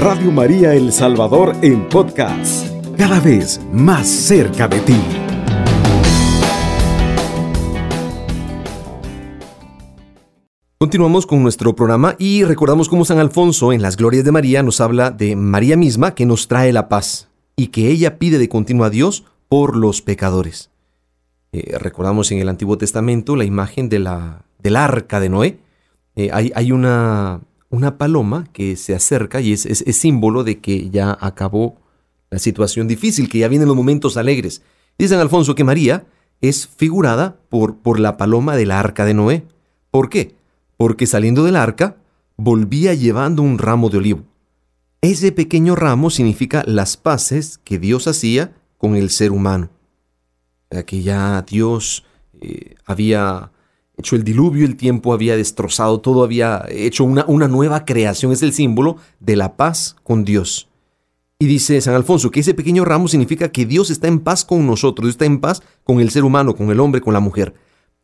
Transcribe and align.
Radio 0.00 0.32
María 0.32 0.72
El 0.72 0.94
Salvador 0.94 1.54
en 1.60 1.86
podcast, 1.86 2.66
cada 2.96 3.20
vez 3.20 3.60
más 3.70 4.08
cerca 4.08 4.66
de 4.66 4.80
ti. 4.80 4.96
Continuamos 10.78 11.26
con 11.26 11.42
nuestro 11.42 11.76
programa 11.76 12.16
y 12.18 12.44
recordamos 12.44 12.88
cómo 12.88 13.04
San 13.04 13.18
Alfonso 13.18 13.74
en 13.74 13.82
las 13.82 13.98
Glorias 13.98 14.24
de 14.24 14.32
María 14.32 14.62
nos 14.62 14.80
habla 14.80 15.10
de 15.10 15.36
María 15.36 15.76
misma 15.76 16.14
que 16.14 16.24
nos 16.24 16.48
trae 16.48 16.72
la 16.72 16.88
paz 16.88 17.28
y 17.54 17.66
que 17.66 17.88
ella 17.88 18.18
pide 18.18 18.38
de 18.38 18.48
continuo 18.48 18.86
a 18.86 18.90
Dios 18.90 19.26
por 19.50 19.76
los 19.76 20.00
pecadores. 20.00 20.70
Eh, 21.52 21.76
recordamos 21.78 22.32
en 22.32 22.38
el 22.38 22.48
Antiguo 22.48 22.78
Testamento 22.78 23.36
la 23.36 23.44
imagen 23.44 23.90
de 23.90 23.98
la, 23.98 24.46
del 24.60 24.76
arca 24.76 25.20
de 25.20 25.28
Noé. 25.28 25.58
Eh, 26.16 26.30
hay, 26.32 26.52
hay 26.54 26.72
una, 26.72 27.42
una, 27.70 27.96
paloma 27.98 28.46
que 28.52 28.76
se 28.76 28.94
acerca 28.94 29.40
y 29.40 29.52
es, 29.52 29.64
es, 29.64 29.96
símbolo 29.96 30.44
de 30.44 30.58
que 30.58 30.90
ya 30.90 31.16
acabó 31.20 31.78
la 32.30 32.38
situación 32.38 32.88
difícil, 32.88 33.28
que 33.28 33.38
ya 33.38 33.48
vienen 33.48 33.68
los 33.68 33.76
momentos 33.76 34.16
alegres. 34.16 34.62
Dice 34.98 35.14
San 35.14 35.20
Alfonso 35.20 35.54
que 35.54 35.64
María 35.64 36.04
es 36.40 36.66
figurada 36.66 37.36
por, 37.48 37.78
por 37.78 37.98
la 37.98 38.16
paloma 38.16 38.56
del 38.56 38.70
arca 38.70 39.04
de 39.04 39.14
Noé. 39.14 39.44
¿Por 39.90 40.08
qué? 40.08 40.34
porque 40.80 41.06
saliendo 41.06 41.44
del 41.44 41.56
arca 41.56 41.98
volvía 42.38 42.94
llevando 42.94 43.42
un 43.42 43.58
ramo 43.58 43.90
de 43.90 43.98
olivo. 43.98 44.24
Ese 45.02 45.30
pequeño 45.30 45.76
ramo 45.76 46.08
significa 46.08 46.64
las 46.66 46.96
paces 46.96 47.60
que 47.64 47.78
Dios 47.78 48.08
hacía 48.08 48.54
con 48.78 48.96
el 48.96 49.10
ser 49.10 49.30
humano. 49.30 49.68
Que 50.86 51.02
ya 51.02 51.42
Dios 51.42 52.06
eh, 52.40 52.76
había 52.86 53.52
hecho 54.00 54.16
el 54.16 54.24
diluvio, 54.24 54.66
el 54.66 54.76
tiempo 54.76 55.12
había 55.12 55.36
destrozado 55.36 56.00
todo, 56.00 56.24
había 56.24 56.64
hecho 56.68 57.04
una, 57.04 57.24
una 57.26 57.48
nueva 57.48 57.84
creación, 57.84 58.32
es 58.32 58.42
el 58.42 58.52
símbolo 58.52 58.96
de 59.20 59.36
la 59.36 59.56
paz 59.56 59.96
con 60.02 60.24
Dios. 60.24 60.68
Y 61.38 61.46
dice 61.46 61.80
San 61.80 61.94
Alfonso 61.94 62.30
que 62.30 62.40
ese 62.40 62.52
pequeño 62.52 62.84
ramo 62.84 63.08
significa 63.08 63.50
que 63.50 63.64
Dios 63.64 63.88
está 63.90 64.08
en 64.08 64.20
paz 64.20 64.44
con 64.44 64.66
nosotros, 64.66 65.06
Dios 65.06 65.14
está 65.14 65.24
en 65.24 65.40
paz 65.40 65.62
con 65.84 66.00
el 66.00 66.10
ser 66.10 66.24
humano, 66.24 66.54
con 66.54 66.70
el 66.70 66.80
hombre, 66.80 67.00
con 67.00 67.14
la 67.14 67.20
mujer. 67.20 67.54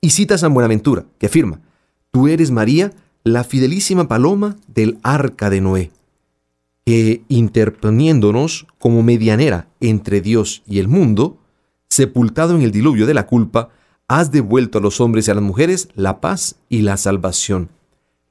Y 0.00 0.10
cita 0.10 0.38
San 0.38 0.54
Buenaventura, 0.54 1.04
que 1.18 1.26
afirma, 1.26 1.60
Tú 2.10 2.28
eres 2.28 2.50
María, 2.50 2.92
la 3.24 3.44
fidelísima 3.44 4.08
paloma 4.08 4.56
del 4.68 4.98
arca 5.02 5.50
de 5.50 5.60
Noé, 5.60 5.90
que 6.86 7.24
interponiéndonos 7.28 8.66
como 8.78 9.02
medianera 9.02 9.68
entre 9.80 10.22
Dios 10.22 10.62
y 10.66 10.78
el 10.78 10.88
mundo, 10.88 11.36
sepultado 11.90 12.56
en 12.56 12.62
el 12.62 12.70
diluvio 12.70 13.04
de 13.04 13.12
la 13.12 13.26
culpa, 13.26 13.68
has 14.08 14.30
devuelto 14.30 14.78
a 14.78 14.80
los 14.80 15.00
hombres 15.00 15.26
y 15.26 15.30
a 15.30 15.34
las 15.34 15.42
mujeres 15.42 15.88
la 15.94 16.20
paz 16.20 16.56
y 16.68 16.82
la 16.82 16.96
salvación. 16.96 17.70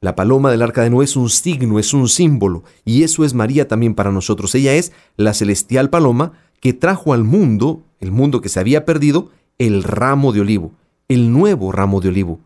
La 0.01 0.15
paloma 0.15 0.51
del 0.51 0.61
arca 0.61 0.83
de 0.83 0.89
Noé 0.89 1.05
es 1.05 1.15
un 1.15 1.29
signo, 1.29 1.79
es 1.79 1.93
un 1.93 2.07
símbolo, 2.07 2.63
y 2.83 3.03
eso 3.03 3.25
es 3.25 3.33
María 3.33 3.67
también 3.67 3.95
para 3.95 4.11
nosotros. 4.11 4.53
Ella 4.55 4.75
es 4.75 4.91
la 5.17 5.33
celestial 5.33 5.89
paloma 5.89 6.33
que 6.59 6.73
trajo 6.73 7.13
al 7.13 7.23
mundo, 7.23 7.83
el 7.99 8.11
mundo 8.11 8.41
que 8.41 8.49
se 8.49 8.59
había 8.59 8.85
perdido, 8.85 9.31
el 9.57 9.83
ramo 9.83 10.31
de 10.31 10.41
olivo, 10.41 10.73
el 11.07 11.31
nuevo 11.31 11.71
ramo 11.71 12.01
de 12.01 12.09
olivo. 12.09 12.39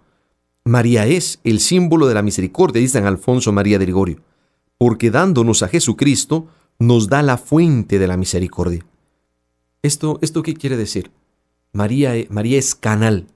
María 0.63 1.05
es 1.05 1.39
el 1.43 1.59
símbolo 1.59 2.07
de 2.07 2.13
la 2.13 2.21
misericordia, 2.21 2.81
dice 2.81 2.93
San 2.93 3.07
Alfonso 3.07 3.51
María 3.51 3.79
de 3.79 3.85
Gregorio, 3.85 4.21
porque 4.77 5.11
dándonos 5.11 5.63
a 5.63 5.67
Jesucristo 5.67 6.47
nos 6.77 7.09
da 7.09 7.21
la 7.21 7.37
fuente 7.37 7.99
de 7.99 8.07
la 8.07 8.17
misericordia. 8.17 8.85
¿Esto, 9.81 10.19
esto 10.21 10.43
qué 10.43 10.53
quiere 10.53 10.77
decir? 10.77 11.11
María, 11.71 12.13
María 12.29 12.57
es 12.57 12.75
canal, 12.75 13.27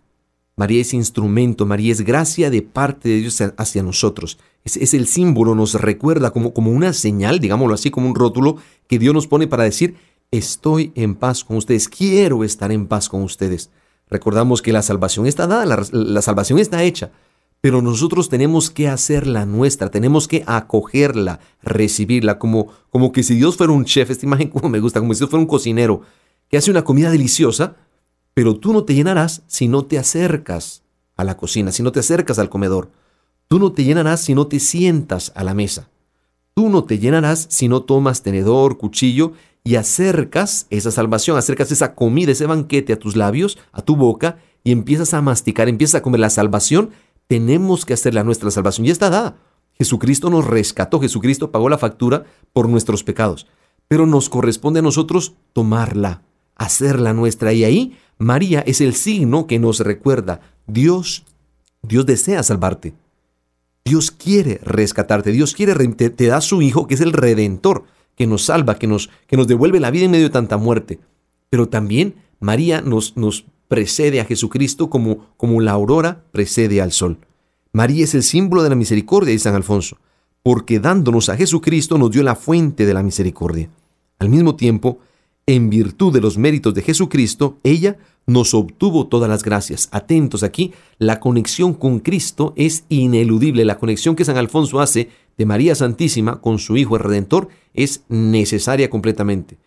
María 0.56 0.82
es 0.82 0.94
instrumento, 0.94 1.66
María 1.66 1.92
es 1.92 2.02
gracia 2.02 2.50
de 2.50 2.62
parte 2.62 3.10
de 3.10 3.18
Dios 3.18 3.42
hacia 3.58 3.84
nosotros. 3.84 4.38
Es, 4.64 4.78
es, 4.78 4.94
el 4.94 5.08
símbolo, 5.08 5.56
nos 5.56 5.74
recuerda 5.76 6.32
como, 6.32 6.54
como 6.54 6.72
una 6.72 6.94
señal, 6.94 7.40
digámoslo 7.40 7.74
así, 7.74 7.92
como 7.92 8.08
un 8.08 8.16
rótulo 8.16 8.58
que 8.88 9.00
Dios 9.00 9.14
nos 9.14 9.28
pone 9.28 9.48
para 9.48 9.64
decir, 9.64 9.96
estoy 10.32 10.92
en 10.96 11.16
paz 11.16 11.44
con 11.44 11.58
ustedes, 11.58 11.90
quiero 11.90 12.44
estar 12.44 12.72
en 12.72 12.88
paz 12.88 13.10
con 13.10 13.22
ustedes. 13.22 13.70
Recordamos 14.10 14.62
que 14.62 14.74
la 14.74 14.82
salvación 14.82 15.28
está 15.28 15.48
dada, 15.48 15.66
la, 15.66 15.86
la, 15.92 16.22
salvación 16.22 16.60
está 16.60 16.84
hecha, 16.84 17.12
pero 17.62 17.82
nosotros 17.82 18.30
tenemos 18.30 18.70
que 18.70 18.88
hacerla 18.88 19.46
nuestra, 19.46 19.90
tenemos 19.90 20.28
que 20.28 20.44
acogerla, 20.46 21.40
recibirla, 21.62 22.38
como, 22.40 22.68
como 22.90 23.12
que 23.12 23.24
si 23.24 23.36
Dios 23.36 23.58
fuera 23.58 23.74
un 23.74 23.86
chef, 23.86 24.10
esta 24.10 24.26
imagen 24.26 24.50
como 24.50 24.70
me 24.70 24.80
gusta, 24.80 25.00
como 25.00 25.14
si 25.14 25.20
Dios 25.20 25.30
fuera 25.30 25.42
un 25.42 25.48
cocinero 25.48 26.02
que 26.50 26.58
hace 26.58 26.70
una 26.70 26.84
comida 26.84 27.10
deliciosa, 27.10 27.76
pero 28.34 28.58
tú 28.58 28.74
no 28.74 28.84
te 28.84 28.96
llenarás 28.96 29.44
si 29.48 29.68
no 29.68 29.86
te 29.86 29.98
acercas 29.98 30.84
a 31.16 31.24
la 31.24 31.38
cocina, 31.38 31.72
si 31.72 31.84
no 31.84 31.92
te 31.92 32.00
acercas 32.00 32.40
al 32.40 32.50
comedor. 32.50 32.90
Tú 33.48 33.60
no 33.60 33.72
te 33.72 33.84
llenarás 33.84 34.22
si 34.22 34.34
no 34.34 34.48
te 34.48 34.60
sientas 34.60 35.32
a 35.36 35.44
la 35.44 35.54
mesa. 35.54 35.90
Tú 36.56 36.70
no 36.70 36.84
te 36.84 37.00
llenarás 37.00 37.48
si 37.50 37.68
no 37.68 37.82
tomas 37.82 38.24
tenedor, 38.24 38.78
cuchillo 38.78 39.34
y 39.64 39.76
acercas 39.76 40.68
esa 40.70 40.92
salvación, 40.92 41.38
acercas 41.38 41.72
esa 41.72 41.96
comida, 41.96 42.32
ese 42.32 42.46
banquete 42.46 42.94
a 42.94 43.00
tus 43.00 43.16
labios, 43.16 43.58
a 43.72 43.82
tu 43.82 43.96
boca, 43.96 44.38
y 44.64 44.72
empiezas 44.72 45.14
a 45.14 45.22
masticar, 45.22 45.70
empiezas 45.70 45.96
a 45.96 46.02
comer 46.02 46.20
la 46.20 46.30
salvación, 46.30 46.92
tenemos 47.28 47.86
que 47.86 47.94
hacer 47.94 48.14
la 48.14 48.24
nuestra 48.24 48.52
salvación. 48.52 48.86
Ya 48.86 48.94
está 48.94 49.10
dada. 49.10 49.38
Jesucristo 49.78 50.30
nos 50.30 50.46
rescató, 50.46 51.00
Jesucristo 51.00 51.52
pagó 51.52 51.70
la 51.70 51.78
factura 51.78 52.26
por 52.54 52.70
nuestros 52.70 53.04
pecados, 53.04 53.48
pero 53.88 54.06
nos 54.06 54.30
corresponde 54.30 54.80
a 54.80 54.84
nosotros 54.84 55.34
tomarla, 55.52 56.22
hacerla 56.56 57.14
nuestra. 57.14 57.54
Y 57.54 57.64
ahí 57.64 57.98
María 58.24 58.62
es 58.62 58.82
el 58.82 58.96
signo 58.96 59.48
que 59.48 59.60
nos 59.60 59.82
recuerda, 59.82 60.40
Dios, 60.66 61.26
Dios 61.82 62.06
desea 62.06 62.42
salvarte. 62.42 62.94
Dios 63.86 64.12
quiere 64.12 64.60
rescatarte, 64.64 65.32
Dios 65.32 65.54
quiere, 65.54 65.76
te, 65.90 66.28
da 66.28 66.40
su 66.40 66.62
Hijo 66.62 66.88
que 66.88 66.94
es 66.94 67.02
el 67.02 67.12
Redentor 67.12 67.84
que 68.16 68.26
nos 68.26 68.46
salva, 68.46 68.80
que 68.80 68.88
nos, 68.88 69.10
que 69.28 69.36
nos 69.36 69.48
devuelve 69.48 69.80
la 69.80 69.92
vida 69.92 70.06
en 70.06 70.12
medio 70.12 70.26
de 70.26 70.34
tanta 70.34 70.58
muerte. 70.58 71.00
Pero 71.50 71.68
también 71.68 72.16
María 72.40 72.82
nos, 72.82 73.18
nos 73.18 73.46
precede 73.68 74.22
a 74.22 74.26
Jesucristo 74.26 74.90
como, 74.90 75.28
como 75.36 75.60
la 75.60 75.72
aurora 75.72 76.24
precede 76.32 76.82
al 76.82 76.94
sol. 76.94 77.18
María 77.74 78.06
es 78.06 78.16
el 78.16 78.24
símbolo 78.24 78.64
de 78.64 78.70
la 78.70 78.76
misericordia 78.76 79.34
de 79.34 79.40
San 79.40 79.56
Alfonso, 79.56 79.98
porque 80.44 80.80
dándonos 80.80 81.28
a 81.28 81.36
Jesucristo 81.36 81.98
nos 81.98 82.12
dio 82.12 82.24
la 82.24 82.36
fuente 82.36 82.86
de 82.86 82.94
la 82.94 83.04
misericordia. 83.04 83.70
Al 84.20 84.30
mismo 84.30 84.56
tiempo, 84.56 85.00
en 85.46 85.70
virtud 85.70 86.14
de 86.14 86.22
los 86.22 86.38
méritos 86.38 86.74
de 86.74 86.84
Jesucristo, 86.84 87.58
ella 87.64 87.98
nos 88.26 88.54
obtuvo 88.54 89.08
todas 89.08 89.30
las 89.30 89.44
gracias. 89.44 89.90
Atentos 89.92 90.44
aquí, 90.44 90.74
la 90.98 91.20
conexión 91.20 91.74
con 91.74 92.00
Cristo 92.00 92.54
es 92.56 92.86
ineludible. 92.90 93.66
La 93.66 93.80
conexión 93.80 94.16
que 94.16 94.26
San 94.26 94.38
Alfonso 94.38 94.80
hace 94.80 95.10
de 95.38 95.46
María 95.46 95.76
Santísima 95.76 96.42
con 96.42 96.60
su 96.60 96.78
Hijo 96.78 96.96
el 96.96 97.04
Redentor 97.04 97.50
es 97.74 98.04
necesaria 98.08 98.90
completamente. 98.90 99.58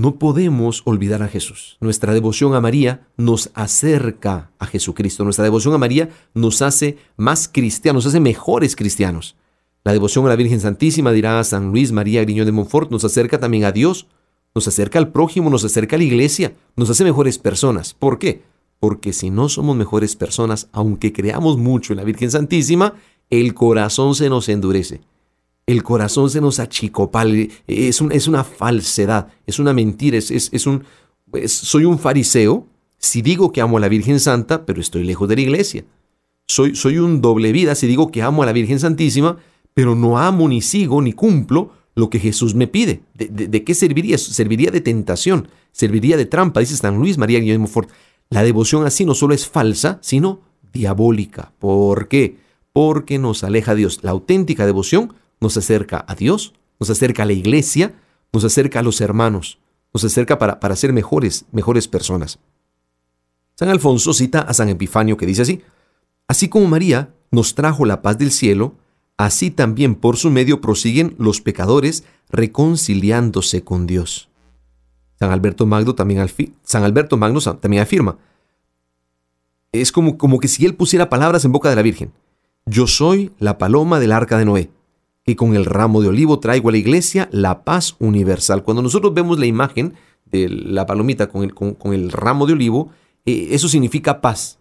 No 0.00 0.20
podemos 0.20 0.82
olvidar 0.84 1.24
a 1.24 1.28
Jesús. 1.28 1.76
Nuestra 1.80 2.14
devoción 2.14 2.54
a 2.54 2.60
María 2.60 3.08
nos 3.16 3.50
acerca 3.54 4.52
a 4.60 4.66
Jesucristo. 4.66 5.24
Nuestra 5.24 5.42
devoción 5.42 5.74
a 5.74 5.78
María 5.78 6.10
nos 6.34 6.62
hace 6.62 6.98
más 7.16 7.48
cristianos, 7.48 8.04
nos 8.04 8.12
hace 8.12 8.20
mejores 8.20 8.76
cristianos. 8.76 9.34
La 9.82 9.92
devoción 9.92 10.24
a 10.26 10.28
la 10.28 10.36
Virgen 10.36 10.60
Santísima, 10.60 11.10
dirá 11.10 11.42
San 11.42 11.70
Luis 11.70 11.90
María 11.90 12.20
Griñón 12.22 12.46
de 12.46 12.52
Montfort, 12.52 12.92
nos 12.92 13.04
acerca 13.04 13.40
también 13.40 13.64
a 13.64 13.72
Dios, 13.72 14.06
nos 14.54 14.68
acerca 14.68 14.98
al 14.98 15.12
prójimo, 15.12 15.50
nos 15.50 15.64
acerca 15.64 15.96
a 15.96 15.98
la 15.98 16.04
iglesia, 16.04 16.54
nos 16.76 16.90
hace 16.90 17.04
mejores 17.04 17.38
personas. 17.38 17.94
¿Por 17.94 18.18
qué? 18.18 18.42
Porque 18.80 19.12
si 19.12 19.30
no 19.30 19.48
somos 19.48 19.76
mejores 19.76 20.16
personas, 20.16 20.68
aunque 20.72 21.12
creamos 21.12 21.58
mucho 21.58 21.92
en 21.92 21.98
la 21.98 22.04
Virgen 22.04 22.30
Santísima, 22.30 22.94
el 23.30 23.54
corazón 23.54 24.14
se 24.14 24.28
nos 24.28 24.48
endurece. 24.48 25.00
El 25.66 25.82
corazón 25.82 26.30
se 26.30 26.40
nos 26.40 26.60
achicopala. 26.60 27.34
Es, 27.66 28.00
es 28.00 28.28
una 28.28 28.44
falsedad, 28.44 29.28
es 29.46 29.58
una 29.58 29.72
mentira, 29.72 30.16
es, 30.16 30.30
es, 30.30 30.66
un... 30.66 30.84
soy 31.46 31.84
un 31.84 31.98
fariseo 31.98 32.66
si 32.98 33.22
digo 33.22 33.52
que 33.52 33.60
amo 33.60 33.76
a 33.76 33.80
la 33.80 33.88
Virgen 33.88 34.18
Santa, 34.18 34.66
pero 34.66 34.80
estoy 34.80 35.04
lejos 35.04 35.28
de 35.28 35.36
la 35.36 35.42
iglesia. 35.42 35.84
Soy, 36.46 36.74
soy 36.74 36.98
un 36.98 37.20
doble 37.20 37.52
vida 37.52 37.74
si 37.74 37.86
digo 37.86 38.10
que 38.10 38.22
amo 38.22 38.42
a 38.42 38.46
la 38.46 38.52
Virgen 38.52 38.80
Santísima, 38.80 39.36
pero 39.74 39.94
no 39.94 40.18
amo 40.18 40.48
ni 40.48 40.62
sigo 40.62 41.00
ni 41.00 41.12
cumplo 41.12 41.72
lo 41.98 42.10
que 42.10 42.18
Jesús 42.18 42.54
me 42.54 42.66
pide. 42.66 43.02
¿De, 43.14 43.64
qué 43.64 43.74
serviría? 43.74 44.18
Serviría 44.18 44.70
de 44.70 44.80
tentación, 44.80 45.48
serviría 45.72 46.16
de 46.16 46.26
trampa, 46.26 46.60
dice 46.60 46.76
San 46.76 46.96
Luis 46.96 47.18
María 47.18 47.40
Guillermo 47.40 47.66
Fort. 47.66 47.90
La 48.30 48.42
devoción 48.42 48.86
así 48.86 49.04
no 49.04 49.14
solo 49.14 49.34
es 49.34 49.48
falsa, 49.48 49.98
sino 50.02 50.40
diabólica. 50.72 51.52
¿Por 51.58 52.08
qué? 52.08 52.36
porque 52.78 53.18
nos 53.18 53.42
aleja 53.42 53.72
a 53.72 53.74
Dios. 53.74 53.98
La 54.02 54.12
auténtica 54.12 54.64
devoción 54.64 55.14
nos 55.40 55.56
acerca 55.56 56.04
a 56.06 56.14
Dios, 56.14 56.54
nos 56.78 56.90
acerca 56.90 57.24
a 57.24 57.26
la 57.26 57.32
iglesia, 57.32 57.94
nos 58.32 58.44
acerca 58.44 58.78
a 58.78 58.82
los 58.84 59.00
hermanos, 59.00 59.58
nos 59.92 60.04
acerca 60.04 60.38
para, 60.38 60.60
para 60.60 60.76
ser 60.76 60.92
mejores, 60.92 61.46
mejores 61.50 61.88
personas. 61.88 62.38
San 63.56 63.68
Alfonso 63.68 64.12
cita 64.14 64.42
a 64.42 64.54
San 64.54 64.68
Epifanio 64.68 65.16
que 65.16 65.26
dice 65.26 65.42
así, 65.42 65.62
así 66.28 66.48
como 66.48 66.68
María 66.68 67.12
nos 67.32 67.56
trajo 67.56 67.84
la 67.84 68.00
paz 68.00 68.16
del 68.16 68.30
cielo, 68.30 68.76
así 69.18 69.50
también 69.50 69.94
por 69.94 70.16
su 70.16 70.30
medio 70.30 70.62
prosiguen 70.62 71.14
los 71.18 71.42
pecadores 71.42 72.04
reconciliándose 72.30 73.62
con 73.62 73.86
Dios. 73.86 74.30
San 75.18 75.32
Alberto 75.32 75.66
Magno 75.66 75.94
también, 75.94 76.26
San 76.62 76.84
Alberto 76.84 77.16
Magno 77.16 77.40
también 77.40 77.82
afirma, 77.82 78.16
es 79.72 79.92
como, 79.92 80.16
como 80.16 80.38
que 80.38 80.48
si 80.48 80.64
él 80.64 80.74
pusiera 80.74 81.10
palabras 81.10 81.44
en 81.44 81.52
boca 81.52 81.68
de 81.68 81.76
la 81.76 81.82
Virgen. 81.82 82.12
Yo 82.64 82.86
soy 82.86 83.32
la 83.38 83.58
paloma 83.58 83.98
del 83.98 84.12
arca 84.12 84.38
de 84.38 84.44
Noé, 84.44 84.70
que 85.24 85.36
con 85.36 85.54
el 85.54 85.64
ramo 85.64 86.00
de 86.00 86.08
olivo 86.08 86.38
traigo 86.38 86.68
a 86.68 86.72
la 86.72 86.78
iglesia 86.78 87.28
la 87.32 87.64
paz 87.64 87.96
universal. 87.98 88.62
Cuando 88.62 88.82
nosotros 88.82 89.12
vemos 89.12 89.38
la 89.38 89.46
imagen 89.46 89.94
de 90.26 90.48
la 90.48 90.86
palomita 90.86 91.28
con 91.28 91.42
el, 91.42 91.54
con, 91.54 91.92
el 91.92 92.12
ramo 92.12 92.46
de 92.46 92.52
olivo, 92.52 92.90
eh, 93.26 93.48
eso 93.50 93.68
significa 93.68 94.20
paz. 94.20 94.58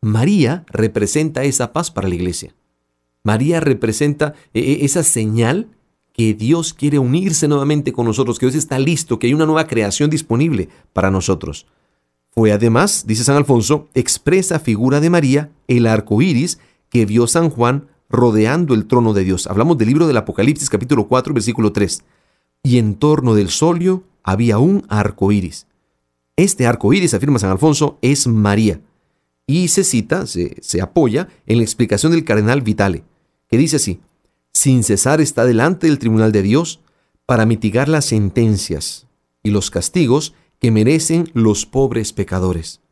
María 0.00 0.64
representa 0.68 1.44
esa 1.44 1.72
paz 1.72 1.90
para 1.90 2.08
la 2.08 2.14
iglesia. 2.14 2.54
María 3.24 3.60
representa 3.60 4.34
eh, 4.54 4.60
eh, 4.60 4.78
esa 4.82 5.02
señal 5.02 5.68
que 6.12 6.34
Dios 6.34 6.74
quiere 6.74 6.98
unirse 6.98 7.46
nuevamente 7.46 7.92
con 7.92 8.06
nosotros, 8.06 8.38
que 8.38 8.46
Dios 8.46 8.56
está 8.56 8.78
listo, 8.78 9.18
que 9.18 9.28
hay 9.28 9.34
una 9.34 9.46
nueva 9.46 9.66
creación 9.66 10.10
disponible 10.10 10.68
para 10.92 11.10
nosotros. 11.10 11.66
Fue 12.30 12.52
además, 12.52 13.04
dice 13.06 13.24
San 13.24 13.36
Alfonso, 13.36 13.88
expresa 13.94 14.58
figura 14.58 15.00
de 15.00 15.10
María 15.10 15.50
el 15.66 15.86
arco 15.86 16.20
iris 16.20 16.58
que 16.88 17.06
vio 17.06 17.26
San 17.26 17.50
Juan 17.50 17.86
rodeando 18.08 18.74
el 18.74 18.86
trono 18.86 19.12
de 19.12 19.24
Dios. 19.24 19.46
Hablamos 19.46 19.78
del 19.78 19.88
libro 19.88 20.06
del 20.06 20.16
Apocalipsis, 20.16 20.70
capítulo 20.70 21.06
4, 21.06 21.34
versículo 21.34 21.72
3. 21.72 22.02
Y 22.62 22.78
en 22.78 22.94
torno 22.94 23.34
del 23.34 23.50
solio 23.50 24.04
había 24.22 24.58
un 24.58 24.84
arco 24.88 25.30
iris. 25.32 25.66
Este 26.36 26.66
arco 26.66 26.92
iris, 26.92 27.14
afirma 27.14 27.38
San 27.38 27.50
Alfonso, 27.50 27.98
es 28.02 28.26
María. 28.26 28.80
Y 29.50 29.68
se 29.68 29.82
cita, 29.82 30.26
se, 30.26 30.82
apoya 30.82 31.26
en 31.46 31.56
la 31.56 31.62
explicación 31.62 32.12
del 32.12 32.24
cardenal 32.24 32.60
Vitale, 32.60 33.02
que 33.48 33.56
dice 33.56 33.76
así: 33.76 34.00
Sin 34.52 34.84
cesar 34.84 35.22
está 35.22 35.46
delante 35.46 35.86
del 35.86 35.98
tribunal 35.98 36.32
de 36.32 36.42
Dios 36.42 36.80
para 37.24 37.46
mitigar 37.46 37.88
las 37.88 38.04
sentencias 38.04 39.06
y 39.42 39.50
los 39.50 39.70
castigos 39.70 40.34
que 40.58 40.70
merecen 40.70 41.30
los 41.32 41.64
pobres 41.64 42.12
pecadores. 42.12 42.82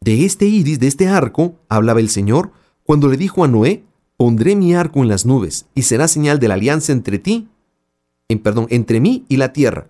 De 0.00 0.24
este 0.24 0.46
iris, 0.46 0.80
de 0.80 0.86
este 0.86 1.06
arco, 1.06 1.56
hablaba 1.68 2.00
el 2.00 2.08
Señor 2.08 2.52
cuando 2.84 3.08
le 3.08 3.18
dijo 3.18 3.44
a 3.44 3.48
Noé 3.48 3.84
Pondré 4.16 4.54
mi 4.56 4.74
arco 4.74 5.02
en 5.02 5.08
las 5.08 5.26
nubes 5.26 5.66
y 5.74 5.82
será 5.82 6.08
señal 6.08 6.38
de 6.38 6.48
la 6.48 6.54
alianza 6.54 6.92
entre 6.92 7.18
ti, 7.18 7.48
en, 8.28 8.38
perdón, 8.38 8.68
entre 8.70 9.00
mí 9.00 9.26
y 9.28 9.36
la 9.36 9.52
tierra. 9.52 9.88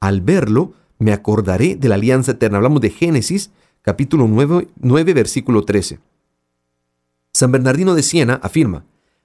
Al 0.00 0.20
verlo, 0.22 0.72
me 0.98 1.12
acordaré 1.12 1.74
de 1.74 1.88
la 1.88 1.96
alianza 1.96 2.32
eterna. 2.32 2.58
Hablamos 2.58 2.80
de 2.80 2.90
Génesis, 2.90 3.50
capítulo 3.88 4.28
9, 4.28 4.68
9 4.82 5.14
versículo 5.14 5.64
13. 5.64 5.98
San 7.32 7.50
Bernardino 7.50 7.94
de 7.94 8.02
Siena 8.02 8.38
afirma, 8.42 8.84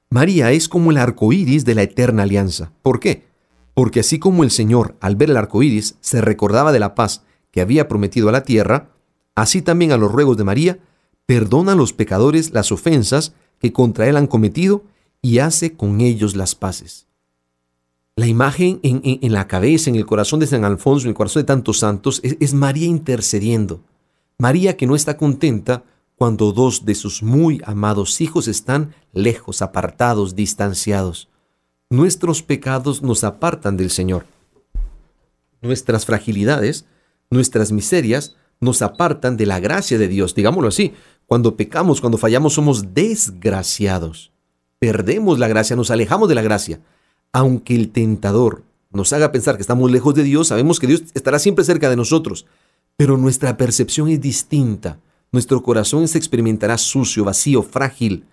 María 0.10 0.54
es 0.54 0.70
como 0.70 0.90
el 0.90 0.96
arco 0.96 1.34
iris 1.34 1.66
de 1.66 1.76
la 1.76 1.82
eterna 1.82 2.24
alianza. 2.24 2.72
¿Por 2.82 3.02
qué? 3.02 3.26
Porque 3.74 4.00
así 4.00 4.20
como 4.20 4.42
el 4.42 4.52
Señor, 4.52 4.96
al 5.02 5.18
ver 5.18 5.32
el 5.32 5.36
arco 5.36 5.64
iris, 5.64 5.98
se 6.00 6.22
recordaba 6.22 6.72
de 6.72 6.80
la 6.80 6.96
paz 6.96 7.24
que 7.52 7.60
había 7.60 7.90
prometido 7.90 8.30
a 8.30 8.32
la 8.32 8.46
tierra, 8.46 8.92
así 9.36 9.62
también 9.62 9.92
a 9.92 9.98
los 9.98 10.10
ruegos 10.10 10.38
de 10.38 10.46
María, 10.46 10.80
perdona 11.26 11.74
a 11.74 11.76
los 11.76 11.92
pecadores 11.92 12.52
las 12.52 12.72
ofensas 12.72 13.34
que 13.60 13.74
contra 13.74 14.08
él 14.08 14.16
han 14.16 14.28
cometido 14.28 14.86
y 15.22 15.40
hace 15.40 15.74
con 15.74 16.00
ellos 16.00 16.38
las 16.38 16.56
paces. 16.56 17.08
La 18.16 18.28
imagen 18.28 18.80
en, 18.82 19.34
la 19.34 19.46
cabeza, 19.46 19.90
en 19.90 19.98
el 19.98 20.06
corazón 20.06 20.40
de 20.40 20.48
San 20.48 20.64
Alfonso, 20.64 21.08
en 21.08 21.10
el 21.10 21.16
corazón 21.16 21.42
de 21.42 21.48
tantos 21.48 21.80
santos, 21.80 22.22
es, 22.24 22.38
es 22.40 22.54
María 22.54 22.88
intercediendo. 22.88 23.82
María 24.38 24.78
que 24.78 24.88
no 24.88 24.96
está 24.96 25.18
contenta 25.18 25.84
cuando 26.16 26.52
dos 26.52 26.86
de 26.86 26.96
sus 26.96 27.24
muy 27.24 27.62
amados 27.66 28.22
hijos 28.22 28.48
están 28.48 28.94
lejos, 29.14 29.62
apartados, 29.62 30.36
distanciados. 30.36 31.30
Nuestros 31.90 32.42
pecados 32.44 33.02
nos 33.02 33.24
apartan 33.24 33.78
del 33.78 33.90
Señor. 33.90 34.26
Nuestras 35.62 36.06
fragilidades, 36.06 36.86
nuestras 37.30 37.72
miserias, 37.72 38.36
nos 38.60 38.82
apartan 38.82 39.38
de 39.38 39.46
la 39.46 39.60
gracia 39.60 39.98
de 39.98 40.08
Dios, 40.08 40.34
digámoslo 40.36 40.70
así. 40.70 40.94
Cuando 41.26 41.56
pecamos, 41.56 42.02
cuando 42.02 42.18
fallamos, 42.18 42.54
somos 42.54 42.94
desgraciados. 42.94 44.32
Perdemos 44.80 45.40
la 45.40 45.48
gracia, 45.48 45.76
nos 45.76 45.92
alejamos 45.92 46.30
de 46.30 46.36
la 46.36 46.42
gracia. 46.42 46.80
Aunque 47.32 47.76
el 47.76 47.90
tentador 47.90 48.64
nos 48.92 49.12
haga 49.14 49.32
pensar 49.32 49.56
que 49.56 49.62
estamos 49.62 49.92
lejos 49.92 50.14
de 50.16 50.24
Dios, 50.24 50.50
sabemos 50.50 50.80
que 50.80 50.88
Dios 50.88 51.04
estará 51.14 51.40
siempre 51.40 51.66
cerca 51.66 51.90
de 51.90 51.96
nosotros. 51.96 52.46
Pero 52.98 53.18
nuestra 53.18 53.58
percepción 53.58 54.10
es 54.10 54.22
distinta. 54.22 55.00
Nuestro 55.32 55.64
corazón 55.64 56.08
se 56.08 56.18
experimentará 56.18 56.78
sucio, 56.78 57.24
vacío, 57.24 57.64
frágil. 57.64 58.26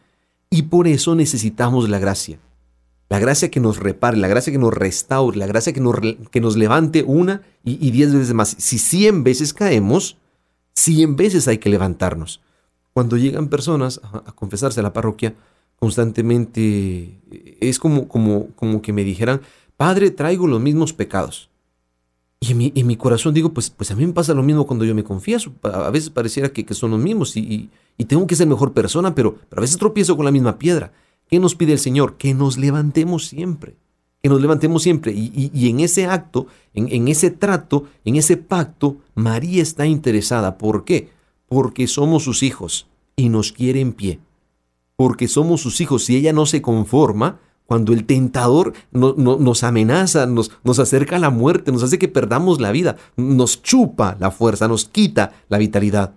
Y 0.51 0.63
por 0.63 0.87
eso 0.87 1.15
necesitamos 1.15 1.89
la 1.89 1.99
gracia. 1.99 2.39
La 3.09 3.19
gracia 3.19 3.51
que 3.51 3.59
nos 3.59 3.79
repare, 3.79 4.17
la 4.17 4.29
gracia 4.29 4.53
que 4.53 4.59
nos 4.59 4.73
restaure, 4.73 5.37
la 5.37 5.47
gracia 5.47 5.73
que 5.73 5.81
nos, 5.81 5.97
que 6.31 6.41
nos 6.41 6.57
levante 6.57 7.03
una 7.03 7.43
y, 7.65 7.91
diez 7.91 8.13
veces 8.13 8.35
más. 8.35 8.55
Si 8.59 8.79
cien 8.79 9.25
veces 9.25 9.53
caemos, 9.53 10.17
cien 10.75 11.17
veces 11.17 11.49
hay 11.49 11.59
que 11.59 11.71
levantarnos. 11.71 12.41
Cuando 12.93 13.17
llegan 13.17 13.49
personas 13.49 14.01
a, 14.05 14.33
confesarse 14.33 14.79
a 14.79 14.85
la 14.85 14.93
parroquia, 14.93 15.35
constantemente 15.81 17.19
es 17.61 17.81
como, 17.81 18.07
como, 18.07 18.49
como 18.55 18.81
que 18.81 18.93
me 18.93 19.03
dijeran, 19.03 19.41
Padre, 19.77 20.13
traigo 20.13 20.47
los 20.47 20.61
mismos 20.61 20.93
pecados. 20.93 21.50
Y 22.41 22.53
en 22.53 22.87
mi, 22.87 22.97
corazón 22.97 23.35
digo, 23.35 23.53
pues, 23.53 23.69
pues 23.69 23.91
a 23.91 23.95
mí 23.95 24.07
me 24.07 24.15
pasa 24.15 24.33
lo 24.33 24.43
mismo 24.43 24.67
cuando 24.67 24.87
yo 24.87 24.95
me 24.95 25.05
confieso. 25.05 25.53
A 25.63 25.91
veces 25.91 26.09
pareciera 26.09 26.49
que, 26.49 26.65
que 26.65 26.73
son 26.73 26.91
los 26.93 27.01
mismos 27.01 27.37
y, 27.37 27.69
tengo 28.09 28.27
que 28.27 28.35
ser 28.35 28.47
mejor 28.47 28.73
persona, 28.73 29.15
pero, 29.15 29.37
pero 29.51 29.61
a 29.61 29.63
veces 29.63 29.77
tropiezo 29.77 30.17
con 30.17 30.25
la 30.25 30.31
misma 30.31 30.59
piedra. 30.59 30.93
¿Qué 31.29 31.39
nos 31.39 31.55
pide 31.55 31.73
el 31.73 31.79
Señor? 31.79 32.17
Que 32.17 32.33
nos 32.33 32.57
levantemos 32.57 33.27
siempre. 33.27 33.77
Que 34.23 34.31
nos 34.31 34.41
levantemos 34.41 34.83
siempre. 34.83 35.13
Y, 35.13 35.69
en 35.69 35.81
ese 35.81 36.07
acto, 36.07 36.47
en, 36.73 36.89
en 36.91 37.09
ese 37.09 37.31
trato, 37.31 37.85
en 38.07 38.17
ese 38.17 38.39
pacto, 38.39 38.97
María 39.15 39.63
está 39.63 39.87
interesada. 39.87 40.57
¿Por 40.57 40.85
qué? 40.85 41.11
porque 41.51 41.89
somos 41.89 42.23
sus 42.23 42.45
hijos 42.45 42.87
y 43.17 43.29
nos 43.29 43.51
quiere 43.51 43.81
en 43.81 43.93
pie. 43.93 44.21
Porque 44.95 45.27
somos 45.27 45.61
sus 45.61 45.81
hijos. 45.81 46.05
Si 46.05 46.15
ella 46.15 46.33
no 46.33 46.47
se 46.47 46.63
conforma, 46.63 47.41
cuando 47.71 47.93
el 47.93 48.05
tentador 48.05 48.73
nos 48.91 49.63
amenaza, 49.63 50.27
nos, 50.27 50.51
acerca 50.81 51.15
a 51.15 51.21
la 51.21 51.31
muerte, 51.31 51.71
nos 51.71 51.85
hace 51.85 52.01
que 52.01 52.09
perdamos 52.09 52.61
la 52.61 52.73
vida, 52.73 52.97
nos 53.17 53.63
chupa 53.63 54.17
la 54.19 54.33
fuerza, 54.33 54.67
nos 54.67 54.87
quita 54.87 55.35
la 55.49 55.57
vitalidad. 55.57 56.13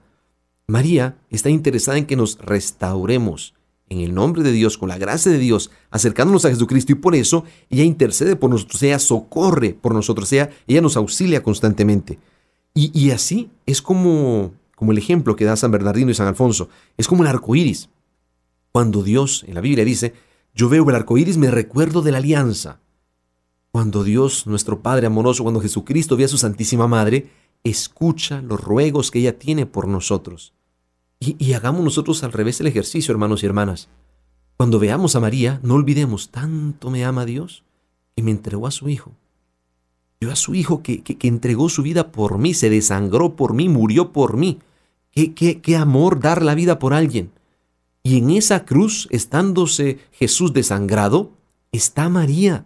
María 0.65 1.15
está 1.29 1.51
interesada 1.51 1.99
en 1.99 2.07
que 2.07 2.15
nos 2.15 2.39
restauremos 2.39 3.53
en 3.87 3.99
el 3.99 4.15
nombre 4.15 4.41
de 4.41 4.51
Dios, 4.51 4.79
con 4.79 4.89
la 4.89 4.97
gracia 4.97 5.31
de 5.31 5.37
Dios, 5.37 5.69
acercándonos 5.91 6.43
a 6.45 6.49
Jesucristo 6.49 6.93
y 6.93 6.95
por 6.95 7.13
eso 7.13 7.43
ella 7.69 7.83
intercede 7.83 8.35
por 8.35 8.49
nosotros, 8.49 8.81
ella 8.81 8.97
socorre 8.97 9.77
por 9.79 9.93
nosotros, 9.93 10.33
ella, 10.33 10.49
ella 10.65 10.81
nos 10.81 10.97
auxilia 10.97 11.43
constantemente. 11.43 12.17
Y, 12.73 12.89
y 12.99 13.11
así 13.11 13.51
es 13.67 13.79
como 13.83 14.53
como 14.75 14.91
el 14.91 14.97
ejemplo 14.97 15.35
que 15.35 15.45
da 15.45 15.55
San 15.55 15.69
Bernardino 15.69 16.09
y 16.09 16.15
San 16.15 16.25
Alfonso. 16.25 16.67
Es 16.97 17.07
como 17.07 17.21
el 17.21 17.29
arco 17.29 17.55
iris. 17.55 17.89
Cuando 18.71 19.03
Dios 19.03 19.45
en 19.47 19.53
la 19.53 19.61
Biblia 19.61 19.85
dice, 19.85 20.15
yo 20.53 20.69
veo 20.69 20.87
el 20.89 20.95
arco 20.95 21.17
iris, 21.17 21.37
me 21.37 21.51
recuerdo 21.51 22.01
de 22.01 22.11
la 22.11 22.17
alianza. 22.19 22.79
Cuando 23.71 24.03
Dios, 24.03 24.45
nuestro 24.45 24.81
Padre 24.81 25.07
amoroso, 25.07 25.43
cuando 25.43 25.61
Jesucristo 25.61 26.15
ve 26.15 26.25
a 26.25 26.27
su 26.27 26.37
Santísima 26.37 26.87
Madre, 26.87 27.29
escucha 27.63 28.41
los 28.41 28.61
ruegos 28.61 29.09
que 29.09 29.19
ella 29.19 29.39
tiene 29.39 29.65
por 29.65 29.87
nosotros. 29.87 30.53
Y, 31.19 31.53
hagamos 31.53 31.83
nosotros 31.83 32.23
al 32.23 32.33
revés 32.33 32.59
el 32.59 32.67
ejercicio, 32.67 33.11
hermanos 33.11 33.43
y 33.43 33.45
hermanas. 33.45 33.87
Cuando 34.57 34.77
veamos 34.77 35.15
a 35.15 35.19
María, 35.19 35.59
no 35.63 35.75
olvidemos, 35.75 36.29
tanto 36.29 36.91
me 36.91 37.05
ama 37.05 37.25
Dios 37.25 37.63
que 38.15 38.21
me 38.21 38.31
entregó 38.31 38.67
a 38.67 38.71
su 38.71 38.89
Hijo 38.89 39.13
a 40.29 40.35
su 40.35 40.55
Hijo 40.55 40.81
que, 40.83 41.01
que, 41.01 41.27
entregó 41.27 41.69
su 41.69 41.83
vida 41.83 42.11
por 42.11 42.37
mí, 42.37 42.53
se 42.53 42.69
desangró 42.69 43.35
por 43.35 43.53
mí, 43.53 43.69
murió 43.69 44.11
por 44.11 44.37
mí. 44.37 44.59
Qué, 45.11 45.33
qué, 45.33 45.61
qué 45.61 45.75
amor 45.75 46.19
dar 46.19 46.41
la 46.41 46.55
vida 46.55 46.79
por 46.79 46.93
alguien. 46.93 47.31
Y 48.03 48.17
en 48.17 48.29
esa 48.31 48.65
cruz, 48.65 49.07
estándose 49.11 49.99
Jesús 50.11 50.51
desangrado, 50.51 51.31
está 51.71 52.09
María. 52.09 52.65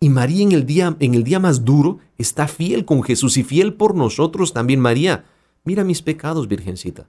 Y 0.00 0.08
María 0.08 0.42
en 0.42 0.52
el 0.52 0.66
día, 0.66 0.96
en 0.98 1.14
el 1.14 1.24
día 1.24 1.38
más 1.38 1.64
duro 1.64 1.98
está 2.18 2.48
fiel 2.48 2.84
con 2.84 3.02
Jesús 3.02 3.36
y 3.36 3.44
fiel 3.44 3.74
por 3.74 3.94
nosotros 3.94 4.52
también. 4.52 4.80
María, 4.80 5.24
mira 5.64 5.84
mis 5.84 6.02
pecados, 6.02 6.48
Virgencita. 6.48 7.08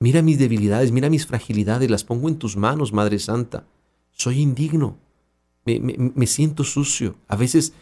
Mira 0.00 0.22
mis 0.22 0.38
debilidades, 0.38 0.92
mira 0.92 1.10
mis 1.10 1.26
fragilidades, 1.26 1.90
las 1.90 2.04
pongo 2.04 2.28
en 2.28 2.36
tus 2.36 2.56
manos, 2.56 2.92
Madre 2.92 3.18
Santa. 3.18 3.66
Soy 4.12 4.40
indigno, 4.40 4.96
me, 5.64 5.80
me, 5.80 6.26
siento 6.26 6.64
sucio. 6.64 7.16
A 7.26 7.36
veces 7.36 7.72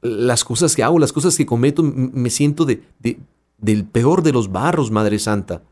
las 0.00 0.44
cosas 0.44 0.74
que 0.74 0.82
hago, 0.82 0.98
las 0.98 1.12
cosas 1.12 1.36
que 1.36 1.46
cometo, 1.46 1.82
me 1.82 2.30
siento 2.30 2.64
de, 2.64 2.82
del 3.58 3.84
peor 3.84 4.22
de 4.22 4.32
los 4.32 4.50
barros, 4.52 4.90
Madre 4.90 5.18
Santa. 5.18 5.62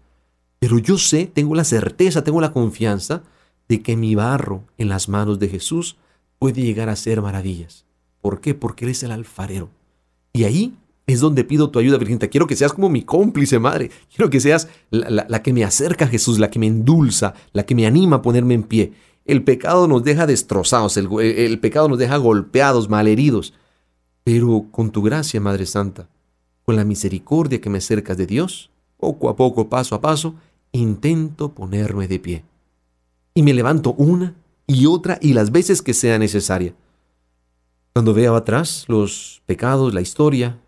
Pero 0.59 0.79
yo 0.79 0.99
sé, 0.99 1.27
tengo 1.27 1.55
la 1.55 1.65
certeza, 1.65 2.25
tengo 2.25 2.41
la 2.41 2.53
confianza 2.53 3.23
de 3.69 3.83
que 3.83 3.97
mi 3.97 4.15
barro 4.15 4.65
en 4.77 4.89
las 4.89 5.09
manos 5.09 5.39
de 5.39 5.49
Jesús 5.49 5.97
puede 6.39 6.63
llegar 6.63 6.89
a 6.89 6.97
ser 6.97 7.23
maravillas. 7.23 7.85
¿Por 8.21 8.41
qué? 8.41 8.55
Porque 8.55 8.85
Él 8.85 8.91
es 8.91 9.03
el 9.03 9.13
alfarero. 9.13 9.71
Y 10.33 10.45
ahí 10.45 10.75
es 11.07 11.21
donde 11.21 11.45
pido 11.45 11.71
tu 11.71 11.79
ayuda, 11.79 11.99
Virgen. 11.99 12.19
Quiero 12.19 12.47
que 12.47 12.57
seas 12.57 12.73
como 12.73 12.89
mi 12.89 13.03
cómplice, 13.03 13.59
Madre. 13.59 13.91
Quiero 14.15 14.31
que 14.31 14.41
seas 14.41 14.69
la, 14.91 15.43
que 15.43 15.53
me 15.53 15.65
acerca 15.65 16.05
a 16.05 16.09
Jesús, 16.09 16.39
la 16.39 16.51
que 16.51 16.59
me 16.59 16.67
endulza, 16.67 17.35
la 17.53 17.65
que 17.65 17.75
me 17.75 17.87
anima 17.87 18.17
a 18.17 18.23
ponerme 18.23 18.55
en 18.55 18.65
pie. 18.65 18.93
El 19.25 19.45
pecado 19.45 19.89
nos 19.89 20.05
deja 20.05 20.27
destrozados, 20.27 20.97
el, 20.97 21.09
el 21.21 21.61
pecado 21.61 21.89
nos 21.89 21.99
deja 21.99 22.17
golpeados, 22.17 22.89
malheridos. 22.89 23.55
Pero 24.25 24.67
con 24.71 24.91
tu 24.91 25.03
gracia, 25.03 25.41
Madre 25.41 25.67
Santa, 25.67 26.09
con 26.65 26.77
la 26.77 26.85
misericordia 26.85 27.61
que 27.61 27.71
me 27.71 27.79
acercas 27.79 28.17
de 28.17 28.27
Dios, 28.27 28.71
poco 28.99 29.31
a 29.31 29.37
poco, 29.37 29.69
paso 29.69 29.95
a 29.95 30.01
paso, 30.01 30.35
intento 30.73 31.55
ponerme 31.55 32.09
de 32.09 32.19
pie. 32.19 32.45
Y 33.35 33.43
me 33.43 33.55
levanto 33.55 33.95
una 33.95 34.35
y 34.67 34.87
otra 34.87 35.19
y 35.21 35.33
las 35.33 35.51
veces 35.51 35.83
que 35.83 35.95
sea 35.95 36.19
necesaria. 36.19 36.75
Cuando 37.93 38.15
veo 38.15 38.37
atrás 38.37 38.85
los 38.89 39.43
pecados, 39.47 39.95
la 39.95 40.01
historia, 40.01 40.61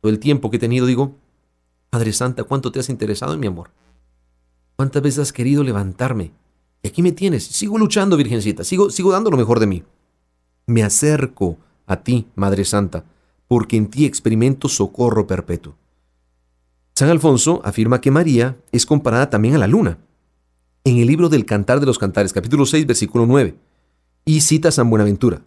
todo 0.00 0.10
el 0.10 0.18
tiempo 0.18 0.50
que 0.50 0.56
he 0.56 0.60
tenido, 0.60 0.86
digo, 0.86 1.16
Madre 1.92 2.12
Santa, 2.12 2.44
¿cuánto 2.44 2.72
te 2.72 2.80
has 2.80 2.88
interesado 2.88 3.34
en 3.34 3.40
mi 3.40 3.46
amor? 3.46 3.70
¿Cuántas 4.76 5.02
veces 5.02 5.20
has 5.20 5.32
querido 5.32 5.62
levantarme? 5.62 6.32
Y 6.82 6.88
aquí 6.88 7.02
me 7.02 7.12
tienes, 7.12 7.44
sigo 7.44 7.78
luchando, 7.78 8.16
Virgencita, 8.16 8.64
sigo, 8.64 8.90
sigo 8.90 9.12
dando 9.12 9.30
lo 9.30 9.36
mejor 9.36 9.60
de 9.60 9.66
mí. 9.66 9.82
Me 10.66 10.82
acerco 10.82 11.58
a 11.86 12.02
ti, 12.02 12.26
Madre 12.34 12.64
Santa, 12.64 13.04
porque 13.46 13.76
en 13.76 13.88
ti 13.88 14.04
experimento 14.04 14.68
socorro 14.68 15.26
perpetuo. 15.26 15.74
San 16.96 17.08
Alfonso 17.08 17.60
afirma 17.64 18.00
que 18.00 18.12
María 18.12 18.56
es 18.70 18.86
comparada 18.86 19.28
también 19.28 19.56
a 19.56 19.58
la 19.58 19.66
luna, 19.66 19.98
en 20.84 20.98
el 20.98 21.08
libro 21.08 21.28
del 21.28 21.44
Cantar 21.44 21.80
de 21.80 21.86
los 21.86 21.98
Cantares, 21.98 22.32
capítulo 22.32 22.66
6, 22.66 22.86
versículo 22.86 23.26
9, 23.26 23.56
y 24.24 24.42
cita 24.42 24.70
San 24.70 24.90
Buenaventura. 24.90 25.42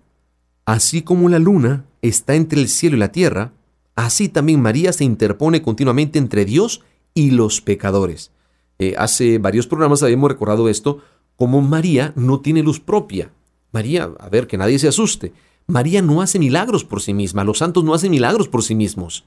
Así 0.65 1.03
como 1.03 1.29
la 1.29 1.39
luna 1.39 1.85
está 2.01 2.35
entre 2.35 2.59
el 2.59 2.67
cielo 2.67 2.97
y 2.97 2.99
la 2.99 3.13
tierra, 3.13 3.53
así 3.95 4.27
también 4.27 4.61
María 4.61 4.91
se 4.91 5.05
interpone 5.05 5.61
continuamente 5.61 6.19
entre 6.19 6.43
Dios 6.43 6.81
y 7.13 7.31
los 7.31 7.61
pecadores. 7.61 8.31
Eh, 8.77 8.95
hace 8.97 9.37
varios 9.37 9.67
programas 9.67 10.03
habíamos 10.03 10.29
recordado 10.29 10.67
esto, 10.67 10.99
como 11.37 11.61
María 11.61 12.11
no 12.17 12.41
tiene 12.41 12.61
luz 12.61 12.81
propia. 12.81 13.31
María, 13.71 14.09
a 14.19 14.27
ver, 14.27 14.47
que 14.47 14.57
nadie 14.57 14.79
se 14.79 14.89
asuste. 14.89 15.31
María 15.65 16.01
no 16.01 16.21
hace 16.21 16.39
milagros 16.39 16.83
por 16.83 17.01
sí 17.01 17.13
misma, 17.13 17.45
los 17.45 17.59
santos 17.59 17.85
no 17.85 17.93
hacen 17.93 18.11
milagros 18.11 18.49
por 18.49 18.63
sí 18.63 18.75
mismos. 18.75 19.23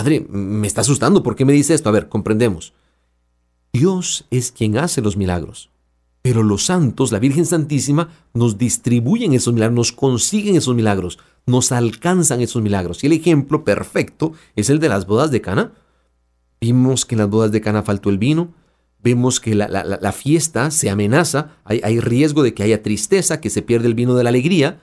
Padre, 0.00 0.24
me 0.30 0.66
está 0.66 0.80
asustando, 0.80 1.22
¿por 1.22 1.36
qué 1.36 1.44
me 1.44 1.52
dice 1.52 1.74
esto? 1.74 1.90
A 1.90 1.92
ver, 1.92 2.08
comprendemos. 2.08 2.72
Dios 3.70 4.24
es 4.30 4.50
quien 4.50 4.78
hace 4.78 5.02
los 5.02 5.18
milagros. 5.18 5.68
Pero 6.22 6.42
los 6.42 6.64
santos, 6.64 7.12
la 7.12 7.18
Virgen 7.18 7.44
Santísima, 7.44 8.08
nos 8.32 8.56
distribuyen 8.56 9.34
esos 9.34 9.52
milagros, 9.52 9.76
nos 9.76 9.92
consiguen 9.92 10.56
esos 10.56 10.74
milagros, 10.74 11.18
nos 11.44 11.70
alcanzan 11.70 12.40
esos 12.40 12.62
milagros. 12.62 13.04
Y 13.04 13.08
el 13.08 13.12
ejemplo 13.12 13.62
perfecto 13.62 14.32
es 14.56 14.70
el 14.70 14.78
de 14.78 14.88
las 14.88 15.06
bodas 15.06 15.30
de 15.30 15.42
Cana. 15.42 15.74
Vimos 16.62 17.04
que 17.04 17.14
en 17.14 17.18
las 17.18 17.28
bodas 17.28 17.52
de 17.52 17.60
Cana 17.60 17.82
faltó 17.82 18.08
el 18.08 18.16
vino, 18.16 18.54
vemos 19.02 19.38
que 19.38 19.54
la, 19.54 20.12
fiesta 20.12 20.70
se 20.70 20.88
amenaza, 20.88 21.58
hay, 21.62 21.82
hay 21.84 22.00
riesgo 22.00 22.42
de 22.42 22.54
que 22.54 22.62
haya 22.62 22.82
tristeza, 22.82 23.38
que 23.42 23.50
se 23.50 23.60
pierde 23.60 23.86
el 23.86 23.94
vino 23.94 24.14
de 24.14 24.24
la 24.24 24.30
alegría, 24.30 24.80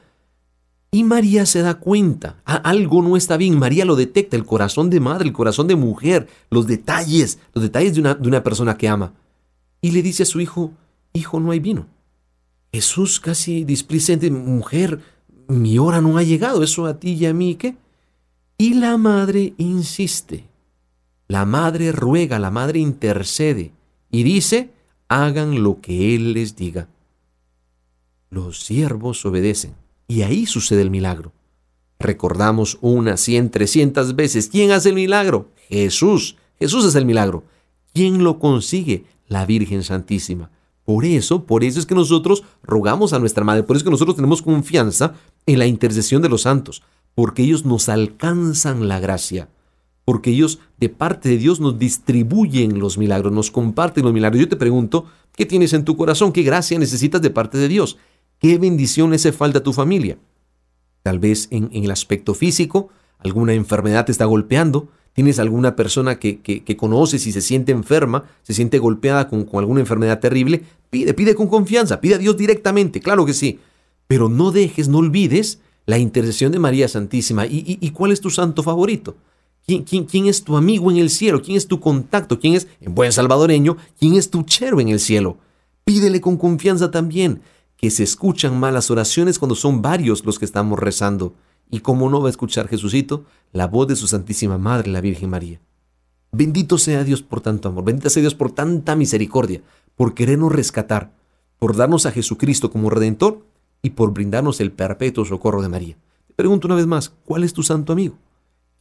y 0.91 1.03
María 1.03 1.45
se 1.45 1.61
da 1.61 1.75
cuenta, 1.75 2.41
algo 2.45 3.01
no 3.01 3.17
está 3.17 3.35
bien, 3.37 3.59
María 3.59 3.85
lo 3.85 3.95
detecta, 3.95 4.37
el 4.37 4.45
corazón 4.45 4.89
de 4.89 4.99
madre, 4.99 5.27
el 5.27 5.33
corazón 5.33 5.67
de 5.67 5.75
mujer, 5.75 6.27
los 6.49 6.65
detalles, 6.65 7.39
los 7.53 7.63
detalles 7.63 7.93
de 7.95 7.99
una, 7.99 8.15
de 8.15 8.27
una 8.27 8.43
persona 8.43 8.77
que 8.77 8.87
ama. 8.87 9.13
Y 9.81 9.91
le 9.91 10.01
dice 10.01 10.23
a 10.23 10.25
su 10.25 10.39
hijo, 10.39 10.71
hijo, 11.13 11.39
no 11.39 11.51
hay 11.51 11.59
vino. 11.59 11.87
Jesús 12.71 13.19
casi 13.19 13.63
displicente, 13.63 14.31
mujer, 14.31 15.01
mi 15.47 15.77
hora 15.77 16.01
no 16.01 16.17
ha 16.17 16.23
llegado, 16.23 16.63
eso 16.63 16.85
a 16.85 16.99
ti 16.99 17.13
y 17.13 17.25
a 17.25 17.33
mí, 17.33 17.55
¿qué? 17.55 17.75
Y 18.57 18.73
la 18.75 18.97
madre 18.97 19.53
insiste, 19.57 20.45
la 21.27 21.45
madre 21.45 21.91
ruega, 21.91 22.39
la 22.39 22.49
madre 22.49 22.79
intercede 22.79 23.71
y 24.09 24.23
dice, 24.23 24.71
hagan 25.09 25.63
lo 25.63 25.81
que 25.81 26.15
Él 26.15 26.33
les 26.33 26.55
diga. 26.55 26.87
Los 28.29 28.59
siervos 28.59 29.25
obedecen. 29.25 29.75
Y 30.07 30.21
ahí 30.21 30.45
sucede 30.45 30.81
el 30.81 30.89
milagro. 30.89 31.33
Recordamos 31.99 32.77
una, 32.81 33.17
cien, 33.17 33.49
trescientas 33.49 34.15
veces. 34.15 34.49
¿Quién 34.49 34.71
hace 34.71 34.89
el 34.89 34.95
milagro? 34.95 35.49
Jesús. 35.69 36.37
Jesús 36.59 36.85
es 36.85 36.95
el 36.95 37.05
milagro. 37.05 37.43
¿Quién 37.93 38.23
lo 38.23 38.39
consigue? 38.39 39.05
La 39.27 39.45
Virgen 39.45 39.83
Santísima. 39.83 40.51
Por 40.87 41.03
eso, 41.03 41.43
por 41.43 41.65
eso 41.65 41.79
es 41.79 41.85
que 41.85 41.95
nosotros 41.95 42.43
rogamos 42.63 43.11
a 43.11 43.19
nuestra 43.19 43.43
Madre, 43.43 43.63
por 43.63 43.75
eso 43.75 43.81
es 43.81 43.83
que 43.83 43.91
nosotros 43.91 44.15
tenemos 44.15 44.41
confianza 44.41 45.15
en 45.45 45.59
la 45.59 45.65
intercesión 45.65 46.21
de 46.21 46.29
los 46.29 46.43
santos, 46.43 46.81
porque 47.13 47.43
ellos 47.43 47.65
nos 47.65 47.89
alcanzan 47.89 48.87
la 48.87 49.01
gracia, 49.01 49.49
porque 50.05 50.29
ellos 50.29 50.59
de 50.77 50.87
parte 50.87 51.27
de 51.27 51.37
Dios 51.37 51.59
nos 51.59 51.77
distribuyen 51.77 52.79
los 52.79 52.97
milagros, 52.97 53.33
nos 53.33 53.51
comparten 53.51 54.05
los 54.05 54.13
milagros. 54.13 54.39
Yo 54.39 54.47
te 54.47 54.55
pregunto, 54.55 55.07
¿qué 55.35 55.45
tienes 55.45 55.73
en 55.73 55.83
tu 55.83 55.97
corazón? 55.97 56.31
¿Qué 56.31 56.43
gracia 56.43 56.79
necesitas 56.79 57.21
de 57.21 57.31
parte 57.31 57.57
de 57.57 57.67
Dios? 57.67 57.97
¿Qué 58.39 58.57
bendición 58.57 59.13
hace 59.13 59.31
falta 59.31 59.59
a 59.59 59.63
tu 59.63 59.73
familia? 59.73 60.17
Tal 61.03 61.19
vez 61.19 61.47
en, 61.51 61.69
el 61.71 61.89
aspecto 61.89 62.33
físico, 62.33 62.89
alguna 63.19 63.53
enfermedad 63.53 64.05
te 64.05 64.11
está 64.11 64.25
golpeando, 64.25 64.89
tienes 65.13 65.39
alguna 65.39 65.75
persona 65.75 66.19
que, 66.19 66.39
que, 66.39 66.77
conoces 66.77 67.25
y 67.25 67.31
se 67.31 67.41
siente 67.41 67.71
enferma, 67.71 68.25
se 68.43 68.53
siente 68.53 68.77
golpeada 68.77 69.27
con, 69.27 69.47
alguna 69.53 69.79
enfermedad 69.79 70.19
terrible, 70.19 70.63
pide, 70.89 71.13
pide 71.13 71.33
con 71.33 71.47
confianza, 71.47 71.99
pide 71.99 72.15
a 72.15 72.19
Dios 72.19 72.37
directamente, 72.37 72.99
claro 72.99 73.25
que 73.25 73.33
sí. 73.33 73.59
Pero 74.07 74.29
no 74.29 74.51
dejes, 74.51 74.87
no 74.87 74.99
olvides 74.99 75.59
la 75.87 75.97
intercesión 75.97 76.51
de 76.51 76.59
María 76.59 76.87
Santísima. 76.87 77.45
¿Y, 77.47 77.89
cuál 77.91 78.11
es 78.11 78.21
tu 78.21 78.29
santo 78.29 78.61
favorito? 78.61 79.15
¿Quién, 79.65 79.83
quién, 79.83 80.05
quién 80.05 80.27
es 80.27 80.43
tu 80.43 80.55
amigo 80.55 80.91
en 80.91 80.97
el 80.97 81.09
cielo? 81.09 81.41
¿Quién 81.41 81.57
es 81.57 81.67
tu 81.67 81.79
contacto? 81.79 82.39
¿Quién 82.39 82.53
es, 82.53 82.67
en 82.79 82.93
buen 82.93 83.11
salvadoreño, 83.11 83.77
quién 83.99 84.13
es 84.13 84.29
tu 84.29 84.43
chero 84.43 84.79
en 84.79 84.89
el 84.89 84.99
cielo? 84.99 85.37
Pídele 85.83 86.21
con 86.21 86.37
confianza 86.37 86.91
también 86.91 87.41
que 87.77 87.91
se 87.91 88.03
escuchan 88.03 88.59
mal 88.59 88.73
las 88.73 88.91
oraciones 88.91 89.39
cuando 89.39 89.55
son 89.55 89.81
varios 89.81 90.25
los 90.25 90.39
que 90.39 90.45
estamos 90.45 90.77
rezando. 90.79 91.35
Y 91.69 91.79
cómo 91.81 92.09
no 92.09 92.21
va 92.21 92.27
a 92.27 92.31
escuchar 92.31 92.67
Jesucito 92.67 93.25
la 93.51 93.67
voz 93.67 93.87
de 93.87 93.95
su 93.95 94.07
Santísima 94.07 94.57
Madre, 94.57 94.91
la 94.91 95.01
Virgen 95.01 95.29
María. 95.29 95.61
Bendito 96.31 96.77
sea 96.77 97.03
Dios 97.03 97.21
por 97.21 97.41
tanto 97.41 97.69
amor, 97.69 97.85
bendito 97.85 98.09
sea 98.09 98.21
Dios 98.21 98.35
por 98.35 98.51
tanta 98.51 98.95
misericordia, 98.95 99.61
por 99.95 100.13
querernos 100.13 100.51
rescatar, 100.51 101.13
por 101.59 101.75
darnos 101.75 102.05
a 102.05 102.11
Jesucristo 102.11 102.71
como 102.71 102.89
Redentor 102.89 103.45
y 103.81 103.91
por 103.91 104.13
brindarnos 104.13 104.59
el 104.59 104.71
perpetuo 104.71 105.25
socorro 105.25 105.61
de 105.61 105.69
María. 105.69 105.97
Te 106.27 106.33
pregunto 106.33 106.67
una 106.67 106.75
vez 106.75 106.87
más, 106.87 107.13
¿cuál 107.25 107.43
es 107.43 107.53
tu 107.53 107.63
santo 107.63 107.93
amigo? 107.93 108.17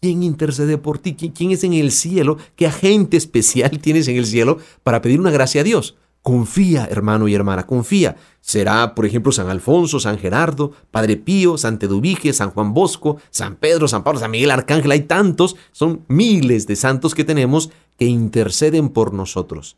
¿Quién 0.01 0.23
intercede 0.23 0.79
por 0.79 0.99
ti? 0.99 1.15
¿Quién 1.15 1.51
es 1.51 1.65
en 1.65 1.73
el 1.73 1.91
cielo? 1.91 2.37
¿Qué 2.55 2.67
agente 2.67 3.17
especial 3.17 3.79
tienes 3.81 4.09
en 4.09 4.17
el 4.17 4.27
cielo 4.27 4.59
para 4.83 5.01
pedir 5.01 5.21
una 5.21 5.31
gracia 5.31 5.63
a 5.63 5.65
Dios? 5.65 5.97
Confía, 6.27 6.89
hermano 6.91 7.29
y 7.29 7.35
hermana, 7.37 7.69
confía. 7.69 8.17
Será, 8.41 8.97
por 8.97 9.07
ejemplo, 9.07 9.31
San 9.31 9.49
Alfonso, 9.49 10.01
San 10.01 10.19
Gerardo, 10.19 10.73
Padre 10.91 11.17
Pío, 11.17 11.57
San 11.57 11.79
Tedubige, 11.79 12.33
San 12.33 12.51
Juan 12.51 12.75
Bosco, 12.75 13.19
San 13.31 13.55
Pedro, 13.55 13.87
San 13.87 14.03
Pablo, 14.03 14.19
San 14.19 14.33
Miguel 14.33 14.51
Arcángel. 14.51 14.91
Hay 14.91 15.03
tantos, 15.03 15.55
son 15.71 16.05
miles 16.09 16.67
de 16.67 16.75
santos 16.75 17.15
que 17.15 17.23
tenemos 17.23 17.71
que 17.97 18.07
interceden 18.07 18.89
por 18.89 19.15
nosotros. 19.15 19.77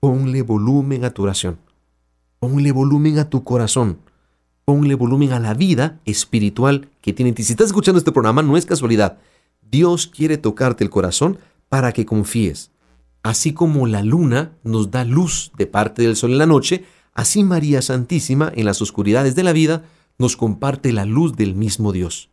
Ponle 0.00 0.42
volumen 0.42 1.04
a 1.04 1.10
tu 1.10 1.22
oración. 1.22 1.60
Ponle 2.40 2.72
volumen 2.72 3.20
a 3.20 3.30
tu 3.30 3.44
corazón. 3.44 4.00
Ponle 4.64 4.96
volumen 4.96 5.30
a 5.32 5.38
la 5.38 5.54
vida 5.54 6.00
espiritual 6.06 6.88
que 7.02 7.12
tiene 7.12 7.34
ti. 7.34 7.44
Si 7.44 7.52
estás 7.52 7.68
escuchando 7.68 8.00
este 8.00 8.10
programa, 8.10 8.42
no 8.42 8.56
es 8.56 8.66
casualidad. 8.66 9.18
Dios 9.62 10.08
quiere 10.08 10.38
tocarte 10.38 10.82
el 10.82 10.90
corazón 10.90 11.38
para 11.68 11.92
que 11.92 12.04
confíes 12.04 12.72
Así 13.24 13.54
como 13.54 13.86
la 13.86 14.02
luna 14.02 14.52
nos 14.64 14.90
da 14.90 15.02
luz 15.02 15.50
de 15.56 15.66
parte 15.66 16.02
del 16.02 16.14
sol 16.14 16.32
en 16.32 16.38
la 16.38 16.46
noche, 16.46 16.84
así 17.14 17.42
María 17.42 17.80
Santísima 17.80 18.52
en 18.54 18.66
las 18.66 18.82
oscuridades 18.82 19.34
de 19.34 19.42
la 19.42 19.52
vida 19.52 19.82
nos 20.18 20.36
comparte 20.36 20.92
la 20.92 21.06
luz 21.06 21.34
del 21.34 21.54
mismo 21.54 21.92
Dios. 21.92 22.28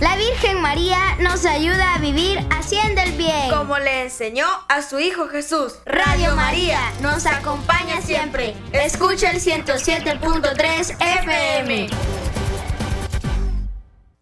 La 0.00 0.16
Virgen 0.16 0.62
María 0.62 0.98
nos 1.20 1.44
ayuda 1.44 1.94
a 1.94 1.98
vivir 1.98 2.38
haciendo 2.50 3.02
el 3.02 3.12
bien. 3.18 3.50
Como 3.50 3.78
le 3.78 4.04
enseñó 4.04 4.46
a 4.70 4.80
su 4.80 4.98
Hijo 4.98 5.28
Jesús. 5.28 5.74
Radio 5.84 6.34
María 6.34 6.80
nos 7.02 7.26
acompaña 7.26 8.00
siempre. 8.00 8.54
Escucha 8.72 9.32
el 9.32 9.42
107.3 9.42 10.96
FM. 10.98 11.88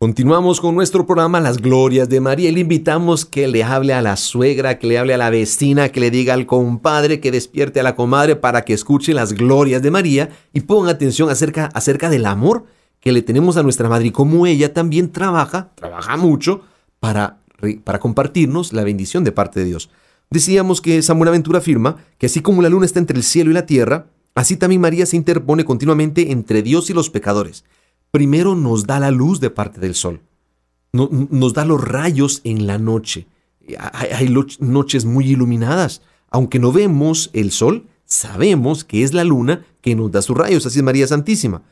Continuamos 0.00 0.60
con 0.60 0.76
nuestro 0.76 1.06
programa 1.06 1.40
Las 1.40 1.58
Glorias 1.58 2.08
de 2.08 2.20
María 2.20 2.52
le 2.52 2.60
invitamos 2.60 3.24
que 3.24 3.48
le 3.48 3.64
hable 3.64 3.92
a 3.94 4.00
la 4.00 4.16
suegra, 4.16 4.78
que 4.78 4.86
le 4.86 4.96
hable 4.96 5.12
a 5.12 5.18
la 5.18 5.28
vecina, 5.28 5.88
que 5.88 5.98
le 5.98 6.12
diga 6.12 6.34
al 6.34 6.46
compadre, 6.46 7.18
que 7.18 7.32
despierte 7.32 7.80
a 7.80 7.82
la 7.82 7.96
comadre 7.96 8.36
para 8.36 8.64
que 8.64 8.74
escuche 8.74 9.12
las 9.12 9.32
glorias 9.32 9.82
de 9.82 9.90
María 9.90 10.28
y 10.52 10.60
ponga 10.60 10.92
atención 10.92 11.30
acerca, 11.30 11.68
acerca 11.74 12.10
del 12.10 12.26
amor 12.26 12.66
que 13.00 13.10
le 13.10 13.22
tenemos 13.22 13.56
a 13.56 13.64
nuestra 13.64 13.88
madre 13.88 14.06
y 14.06 14.10
cómo 14.12 14.46
ella 14.46 14.72
también 14.72 15.10
trabaja, 15.10 15.72
trabaja 15.74 16.16
mucho 16.16 16.60
para, 17.00 17.40
para 17.82 17.98
compartirnos 17.98 18.72
la 18.72 18.84
bendición 18.84 19.24
de 19.24 19.32
parte 19.32 19.58
de 19.58 19.66
Dios. 19.66 19.90
Decíamos 20.30 20.80
que 20.80 21.02
San 21.02 21.18
Buenaventura 21.18 21.58
afirma 21.58 21.96
que 22.18 22.26
así 22.26 22.38
como 22.38 22.62
la 22.62 22.68
luna 22.68 22.86
está 22.86 23.00
entre 23.00 23.16
el 23.16 23.24
cielo 23.24 23.50
y 23.50 23.54
la 23.54 23.66
tierra, 23.66 24.06
así 24.36 24.56
también 24.56 24.80
María 24.80 25.06
se 25.06 25.16
interpone 25.16 25.64
continuamente 25.64 26.30
entre 26.30 26.62
Dios 26.62 26.88
y 26.88 26.92
los 26.92 27.10
pecadores 27.10 27.64
primero 28.10 28.54
nos 28.54 28.86
da 28.86 29.00
la 29.00 29.10
luz 29.10 29.40
de 29.40 29.50
parte 29.50 29.80
del 29.80 29.94
sol, 29.94 30.20
nos 30.92 31.54
da 31.54 31.64
los 31.64 31.82
rayos 31.82 32.40
en 32.44 32.66
la 32.66 32.78
noche. 32.78 33.26
Hay, 33.92 34.34
noches 34.60 35.04
muy 35.04 35.26
iluminadas. 35.30 36.02
Aunque 36.30 36.58
no 36.58 36.72
vemos 36.72 37.30
el 37.32 37.52
sol, 37.52 37.86
sabemos 38.04 38.84
que 38.84 39.02
es 39.02 39.12
la 39.12 39.24
luna 39.24 39.66
que 39.80 39.94
nos 39.94 40.10
da 40.10 40.22
sus 40.22 40.36
rayos, 40.36 40.64
así 40.66 40.78
es 40.78 40.84
María 40.84 41.06
Santísima. 41.06 41.62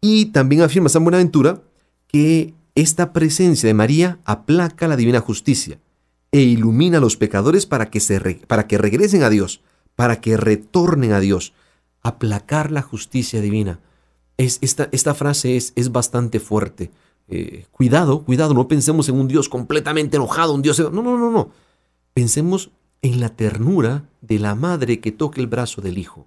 Y 0.00 0.26
también 0.26 0.62
afirma 0.62 0.88
San 0.88 1.04
Buenaventura 1.04 1.62
que 2.06 2.54
esta 2.74 3.12
presencia 3.12 3.66
de 3.66 3.74
María 3.74 4.18
aplaca 4.24 4.88
la 4.88 4.96
divina 4.96 5.20
justicia 5.20 5.78
e 6.32 6.40
ilumina 6.40 6.98
a 6.98 7.00
los 7.00 7.16
pecadores 7.16 7.66
para 7.66 7.90
que, 7.90 8.00
se 8.00 8.20
para 8.46 8.66
que 8.66 8.78
regresen 8.78 9.22
a 9.22 9.30
Dios, 9.30 9.60
para 9.94 10.20
que 10.20 10.36
retornen 10.36 11.12
a 11.12 11.20
Dios. 11.20 11.54
Aplacar 12.02 12.70
la 12.70 12.82
justicia 12.82 13.40
divina. 13.40 13.78
Es, 14.36 14.58
esta, 14.62 14.88
esta 14.92 15.14
frase 15.14 15.56
es, 15.56 15.72
es 15.76 15.92
bastante 15.92 16.40
fuerte. 16.40 16.90
Eh, 17.28 17.66
cuidado, 17.70 18.24
cuidado, 18.24 18.52
no 18.52 18.68
pensemos 18.68 19.08
en 19.08 19.16
un 19.16 19.28
Dios 19.28 19.48
completamente 19.48 20.16
enojado, 20.16 20.54
un 20.54 20.62
Dios... 20.62 20.78
No, 20.78 20.90
no, 20.90 21.16
no, 21.18 21.30
no. 21.30 21.50
Pensemos 22.12 22.70
en 23.02 23.20
la 23.20 23.30
ternura 23.30 24.08
de 24.20 24.38
la 24.38 24.54
madre 24.54 25.00
que 25.00 25.12
toca 25.12 25.40
el 25.40 25.46
brazo 25.46 25.80
del 25.80 25.98
hijo. 25.98 26.26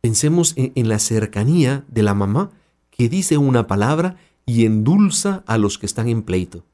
Pensemos 0.00 0.54
en, 0.56 0.88
la 0.88 0.98
cercanía 0.98 1.84
de 1.88 2.02
la 2.02 2.14
mamá 2.14 2.50
que 2.90 3.08
dice 3.08 3.38
una 3.38 3.68
palabra 3.68 4.16
y 4.44 4.64
endulza 4.64 5.44
a 5.46 5.58
los 5.58 5.78
que 5.78 5.86
están 5.86 6.08
en 6.08 6.22
pleito. 6.22 6.64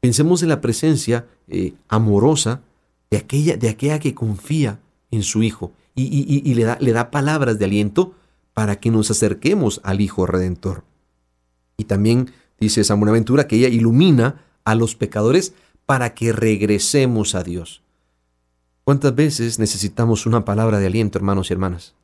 Pensemos 0.00 0.42
en 0.42 0.48
la 0.48 0.60
presencia 0.60 1.26
eh, 1.46 1.74
amorosa 1.86 2.62
de 3.10 3.18
aquella, 3.18 3.56
de 3.56 3.68
aquella 3.68 4.00
que 4.00 4.14
confía 4.14 4.80
en 5.12 5.22
su 5.22 5.44
hijo 5.44 5.72
y, 5.94 6.54
le, 6.54 6.64
da, 6.64 6.78
le 6.80 6.92
da 6.92 7.10
palabras 7.10 7.58
de 7.58 7.66
aliento 7.66 8.14
para 8.54 8.76
que 8.76 8.90
nos 8.90 9.10
acerquemos 9.10 9.80
al 9.84 10.00
Hijo 10.00 10.26
Redentor. 10.26 10.84
Y 11.76 11.84
también 11.84 12.30
dice 12.60 12.84
San 12.84 13.00
Buenaventura 13.00 13.46
que 13.46 13.56
ella 13.56 13.68
ilumina 13.68 14.42
a 14.64 14.74
los 14.74 14.94
pecadores 14.94 15.54
para 15.86 16.14
que 16.14 16.32
regresemos 16.32 17.34
a 17.34 17.42
Dios. 17.42 17.82
¿Cuántas 18.84 19.14
veces 19.14 19.58
necesitamos 19.58 20.26
una 20.26 20.44
palabra 20.44 20.78
de 20.78 20.86
aliento, 20.86 21.18
hermanos 21.18 21.50
y 21.50 21.52
hermanas? 21.52 21.94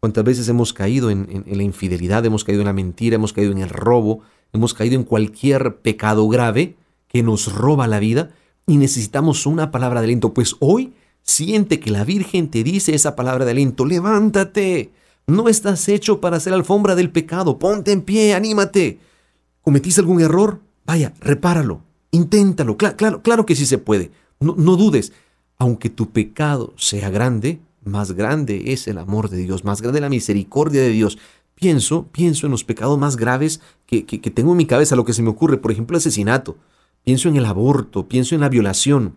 ¿Cuántas 0.00 0.24
veces 0.24 0.48
hemos 0.48 0.72
caído 0.72 1.10
en, 1.10 1.44
la 1.46 1.62
infidelidad, 1.62 2.24
hemos 2.24 2.44
caído 2.44 2.62
en 2.62 2.66
la 2.66 2.72
mentira, 2.72 3.16
hemos 3.16 3.32
caído 3.32 3.52
en 3.52 3.58
el 3.58 3.68
robo, 3.68 4.20
hemos 4.52 4.72
caído 4.72 4.96
en 4.96 5.04
cualquier 5.04 5.76
pecado 5.76 6.26
grave 6.28 6.76
que 7.08 7.22
nos 7.22 7.52
roba 7.52 7.86
la 7.86 7.98
vida 7.98 8.30
y 8.66 8.76
necesitamos 8.76 9.44
una 9.44 9.70
palabra 9.70 10.00
de 10.00 10.06
aliento? 10.06 10.32
Pues 10.32 10.56
hoy 10.60 10.94
siente 11.22 11.80
que 11.80 11.90
la 11.90 12.04
Virgen 12.04 12.50
te 12.50 12.64
dice 12.64 12.94
esa 12.94 13.16
palabra 13.16 13.44
de 13.44 13.50
aliento, 13.50 13.84
levántate, 13.84 14.90
no 15.30 15.48
estás 15.48 15.88
hecho 15.88 16.20
para 16.20 16.40
ser 16.40 16.52
alfombra 16.52 16.94
del 16.94 17.10
pecado, 17.10 17.58
ponte 17.58 17.92
en 17.92 18.02
pie, 18.02 18.34
anímate. 18.34 18.98
¿Cometiste 19.62 20.00
algún 20.00 20.20
error? 20.20 20.60
Vaya, 20.84 21.12
repáralo, 21.20 21.82
inténtalo, 22.10 22.76
claro, 22.76 23.22
claro, 23.22 23.46
que 23.46 23.54
sí 23.54 23.66
se 23.66 23.78
puede, 23.78 24.10
no, 24.40 24.54
no 24.56 24.76
dudes 24.76 25.12
aunque 25.60 25.90
tu 25.90 26.10
pecado 26.10 26.72
sea 26.78 27.10
grande, 27.10 27.60
más 27.84 28.12
grande 28.12 28.72
es 28.72 28.88
el 28.88 28.96
amor 28.96 29.28
de 29.28 29.36
Dios, 29.36 29.62
más 29.62 29.82
grande 29.82 30.00
la 30.00 30.08
misericordia 30.08 30.80
de 30.80 30.88
Dios. 30.88 31.18
Pienso, 31.54 32.06
pienso 32.10 32.46
en 32.46 32.52
los 32.52 32.64
pecados 32.64 32.98
más 32.98 33.18
graves 33.18 33.60
que, 33.86 34.02
tengo 34.02 34.52
en 34.52 34.56
mi 34.56 34.64
cabeza, 34.64 34.96
lo 34.96 35.04
que 35.04 35.12
se 35.12 35.22
me 35.22 35.28
ocurre, 35.28 35.58
por 35.58 35.70
ejemplo, 35.70 35.94
el 35.94 35.98
asesinato. 35.98 36.56
Pienso 37.04 37.28
en 37.28 37.36
el 37.36 37.44
aborto, 37.44 38.08
pienso 38.08 38.34
en 38.34 38.40
la 38.40 38.48
violación. 38.48 39.16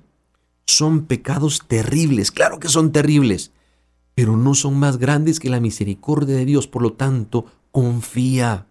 Son 0.66 1.06
pecados 1.06 1.62
terribles, 1.66 2.30
claro 2.30 2.60
que 2.60 2.68
son 2.68 2.92
terribles, 2.92 3.53
pero 4.16 4.38
no 4.38 4.54
son 4.54 4.78
más 4.78 4.98
grandes 4.98 5.40
que 5.40 5.50
la 5.50 5.60
misericordia 5.60 6.36
de 6.36 6.46
Dios. 6.46 6.68
Por 6.68 6.82
lo 6.82 6.94
tanto, 6.94 7.46
confía, 7.72 8.68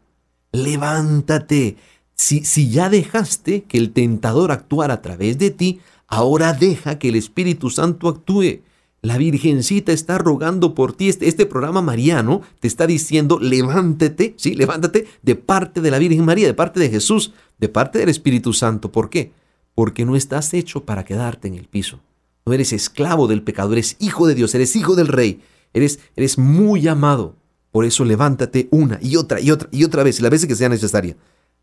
levántate. 0.52 1.76
Si, 2.14 2.44
si 2.44 2.70
ya 2.70 2.88
dejaste 2.88 3.64
que 3.64 3.78
el 3.78 3.92
tentador 3.92 4.52
actuara 4.52 4.94
a 4.94 5.02
través 5.02 5.38
de 5.38 5.50
ti, 5.50 5.80
Ahora 6.12 6.52
deja 6.52 6.99
que 6.99 7.08
el 7.08 7.14
Espíritu 7.14 7.70
Santo 7.70 8.06
actúe. 8.06 8.61
La 9.00 9.16
Virgencita 9.16 9.92
está 9.92 10.18
rogando 10.18 10.75
por 10.75 10.92
ti. 10.92 11.08
Este, 11.08 11.26
este, 11.26 11.46
programa 11.46 11.80
mariano 11.80 12.42
te 12.61 12.68
está 12.68 12.87
diciendo, 12.87 13.38
levántate, 13.40 14.34
sí, 14.37 14.54
levántate 14.54 15.06
de 15.22 15.37
parte 15.37 15.80
de 15.80 15.90
la 15.90 15.99
Virgen 15.99 16.26
María, 16.26 16.46
de 16.46 16.52
parte 16.52 16.80
de 16.80 16.90
Jesús, 16.90 17.32
de 17.58 17.70
parte 17.70 17.99
del 17.99 18.11
Espíritu 18.11 18.52
Santo. 18.52 18.92
¿Por 18.92 19.08
qué? 19.08 19.32
Porque 19.75 20.04
no 20.04 20.14
estás 20.14 20.52
hecho 20.52 20.84
para 20.84 21.06
quedarte 21.06 21.49
en 21.49 21.54
el 21.54 21.64
piso. 21.64 21.99
No 22.44 22.52
eres 22.52 22.72
esclavo 22.72 23.28
del 23.28 23.42
pecado, 23.42 23.72
eres 23.72 23.96
hijo 24.00 24.26
de 24.26 24.34
Dios, 24.34 24.54
eres 24.54 24.75
hijo 24.76 24.96
del 24.96 25.08
Rey, 25.08 25.42
eres, 25.72 26.00
eres 26.16 26.38
muy 26.38 26.88
amado. 26.88 27.37
Por 27.70 27.84
eso 27.84 28.04
levántate 28.04 28.68
una 28.70 28.99
y 29.00 29.16
otra 29.16 29.40
y 29.40 29.50
otra 29.50 29.68
y 29.70 29.84
otra 29.84 30.02
vez, 30.02 30.18
y 30.18 30.22
las 30.22 30.30
veces 30.30 30.46
que 30.46 30.54
sea 30.54 30.68
necesaria. 30.68 31.16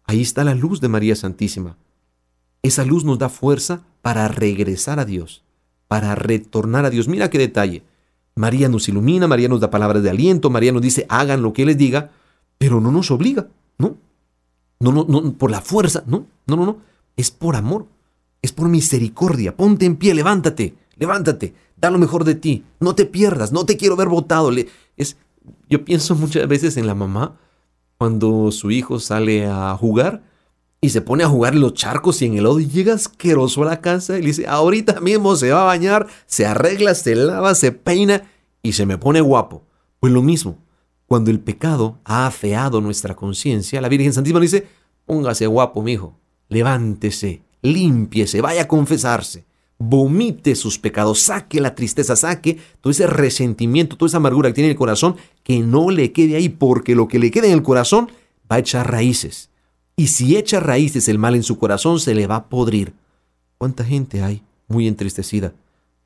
Ahí 0.06 0.22
está 0.22 0.44
la 0.44 0.56
luz 0.56 0.82
de 0.82 0.88
María 0.88 1.16
Santísima. 1.16 1.78
Esa 2.64 2.84
luz 2.84 3.04
nos 3.04 3.20
da 3.20 3.30
fuerza 3.30 3.84
para 4.02 4.28
regresar 4.28 5.00
a 5.00 5.06
Dios, 5.06 5.44
para 5.88 6.16
retornar 6.16 6.86
a 6.86 6.90
Dios. 6.90 7.08
Mira 7.08 7.30
qué 7.30 7.38
detalle. 7.38 7.84
María 8.36 8.70
nos 8.70 8.88
ilumina, 8.88 9.28
María 9.28 9.50
nos 9.50 9.60
da 9.60 9.70
palabras 9.70 10.02
de 10.02 10.10
aliento, 10.10 10.50
María 10.50 10.72
nos 10.72 10.82
dice 10.82 11.06
hagan 11.10 11.42
lo 11.42 11.54
que 11.54 11.66
les 11.66 11.78
diga, 11.78 12.12
pero 12.58 12.80
no 12.80 12.92
nos 12.92 13.12
obliga, 13.12 13.48
¿no? 13.78 13.98
No, 14.80 14.92
no, 14.92 15.06
no, 15.08 15.34
por 15.34 15.52
la 15.52 15.62
fuerza, 15.62 16.04
no, 16.08 16.26
no, 16.48 16.56
no, 16.56 16.66
no. 16.66 16.78
Es 17.18 17.32
por 17.32 17.56
amor, 17.56 17.86
es 18.42 18.52
por 18.52 18.70
misericordia. 18.70 19.56
Ponte 19.56 19.86
en 19.86 19.96
pie, 19.96 20.14
levántate, 20.14 20.76
levántate, 20.96 21.54
da 21.78 21.90
lo 21.90 21.98
mejor 21.98 22.24
de 22.24 22.36
ti, 22.36 22.64
no 22.80 22.96
te 22.96 23.06
pierdas, 23.06 23.52
no 23.52 23.66
te 23.66 23.78
quiero 23.78 23.96
ver 23.96 24.10
botado. 24.10 24.52
Es, 24.98 25.18
yo 25.70 25.86
pienso 25.86 26.16
muchas 26.16 26.48
veces 26.48 26.78
en 26.78 26.88
la 26.88 26.96
mamá 26.96 27.38
cuando 27.98 28.52
su 28.52 28.72
hijo 28.72 29.00
sale 29.00 29.46
a 29.46 29.76
jugar 29.76 30.24
y 30.82 30.90
se 30.90 31.02
pone 31.02 31.24
a 31.24 31.30
jugar 31.30 31.54
en 31.54 31.62
los 31.62 31.74
charcos 31.74 32.22
y 32.22 32.26
en 32.26 32.38
el 32.38 32.44
lodo 32.44 32.60
y 32.60 32.68
llega 32.68 32.94
asqueroso 32.94 33.64
a 33.64 33.66
la 33.66 33.82
casa 33.82 34.18
y 34.18 34.22
le 34.22 34.28
dice, 34.28 34.48
ahorita 34.48 35.02
mismo 35.02 35.36
se 35.36 35.52
va 35.52 35.64
a 35.64 35.66
bañar, 35.66 36.08
se 36.26 36.46
arregla, 36.46 36.96
se 36.96 37.16
lava, 37.16 37.54
se 37.56 37.74
peina 37.74 38.24
y 38.64 38.72
se 38.74 38.86
me 38.86 38.98
pone 38.98 39.20
guapo. 39.20 39.64
Pues 40.00 40.14
lo 40.14 40.22
mismo, 40.22 40.58
cuando 41.06 41.32
el 41.32 41.42
pecado 41.42 41.98
ha 42.06 42.26
afeado 42.26 42.80
nuestra 42.80 43.16
conciencia, 43.16 43.82
la 43.82 43.90
Virgen 43.90 44.14
Santísima 44.14 44.40
dice, 44.40 44.68
póngase 45.06 45.48
guapo, 45.48 45.82
mijo, 45.82 46.16
levántese, 46.48 47.42
límpiese, 47.62 48.42
vaya 48.42 48.64
a 48.64 48.68
confesarse, 48.68 49.46
vomite 49.78 50.56
sus 50.56 50.78
pecados, 50.80 51.20
saque 51.20 51.62
la 51.62 51.76
tristeza, 51.76 52.16
saque 52.16 52.58
todo 52.82 52.92
ese 52.92 53.08
resentimiento, 53.08 53.98
toda 53.98 54.08
esa 54.08 54.18
amargura 54.18 54.50
que 54.50 54.56
tiene 54.56 54.68
en 54.68 54.72
el 54.72 54.78
corazón, 54.78 55.16
que 55.44 55.60
no 55.60 55.90
le 55.90 56.12
quede 56.12 56.36
ahí, 56.36 56.50
porque 56.50 56.96
lo 56.96 57.08
que 57.08 57.20
le 57.20 57.32
quede 57.32 57.48
en 57.48 57.54
el 57.54 57.64
corazón 57.64 58.10
va 58.52 58.58
a 58.58 58.60
echar 58.60 58.92
raíces 58.92 59.50
y 60.00 60.08
si 60.08 60.38
echa 60.38 60.62
raíces 60.62 61.10
el 61.10 61.20
mal 61.20 61.36
en 61.36 61.44
su 61.44 61.60
corazón, 61.60 62.00
se 62.00 62.16
le 62.16 62.26
va 62.26 62.38
a 62.38 62.46
podrir. 62.48 62.94
¿Cuánta 63.58 63.84
gente 63.84 64.24
hay 64.24 64.44
muy 64.70 64.88
entristecida? 64.88 65.52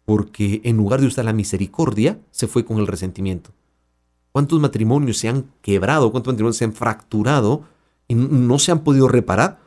Porque 0.04 0.62
en 0.64 0.78
lugar 0.78 1.00
de 1.00 1.06
usar 1.06 1.26
la 1.26 1.32
misericordia, 1.32 2.20
se 2.32 2.48
fue 2.48 2.66
con 2.66 2.80
el 2.80 2.88
resentimiento. 2.88 3.52
¿Cuántos 4.32 4.60
matrimonios 4.60 5.20
se 5.20 5.30
han 5.30 5.46
quebrado? 5.62 6.12
¿Cuántos 6.12 6.34
matrimonios 6.34 6.58
se 6.58 6.66
han 6.66 6.74
fracturado 6.74 7.66
y 8.08 8.16
no 8.16 8.58
se 8.58 8.72
han 8.72 8.80
podido 8.80 9.08
reparar? 9.08 9.60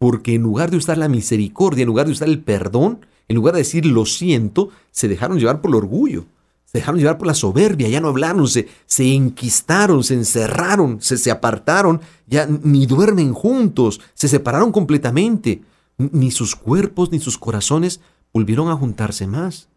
Porque 0.00 0.34
en 0.34 0.42
lugar 0.42 0.72
de 0.72 0.78
usar 0.78 0.98
la 0.98 1.08
misericordia, 1.08 1.82
en 1.82 1.86
lugar 1.86 2.06
de 2.06 2.12
usar 2.12 2.28
el 2.28 2.42
perdón, 2.42 3.06
en 3.28 3.36
lugar 3.36 3.54
de 3.54 3.60
decir 3.60 3.86
lo 3.86 4.04
siento, 4.04 4.70
se 4.90 5.06
dejaron 5.06 5.38
llevar 5.38 5.60
por 5.60 5.70
el 5.70 5.76
orgullo 5.76 6.26
se 6.70 6.78
dejaron 6.78 7.00
llevar 7.00 7.18
por 7.18 7.26
la 7.26 7.34
soberbia, 7.34 7.88
ya 7.88 8.00
no 8.00 8.06
hablaron, 8.06 8.46
se, 8.46 8.68
se 8.86 9.12
enquistaron, 9.12 10.04
se 10.04 10.14
encerraron, 10.14 11.00
se, 11.00 11.18
se 11.18 11.32
apartaron, 11.32 12.00
ya 12.28 12.46
ni 12.46 12.86
duermen 12.86 13.34
juntos, 13.34 14.00
se 14.14 14.28
separaron 14.28 14.70
completamente. 14.70 15.62
Ni 15.98 16.30
sus 16.30 16.54
cuerpos 16.54 17.10
ni 17.10 17.18
sus 17.18 17.38
corazones 17.38 18.00
volvieron 18.32 18.68
a 18.68 18.76
juntarse 18.76 19.26
más. 19.26 19.68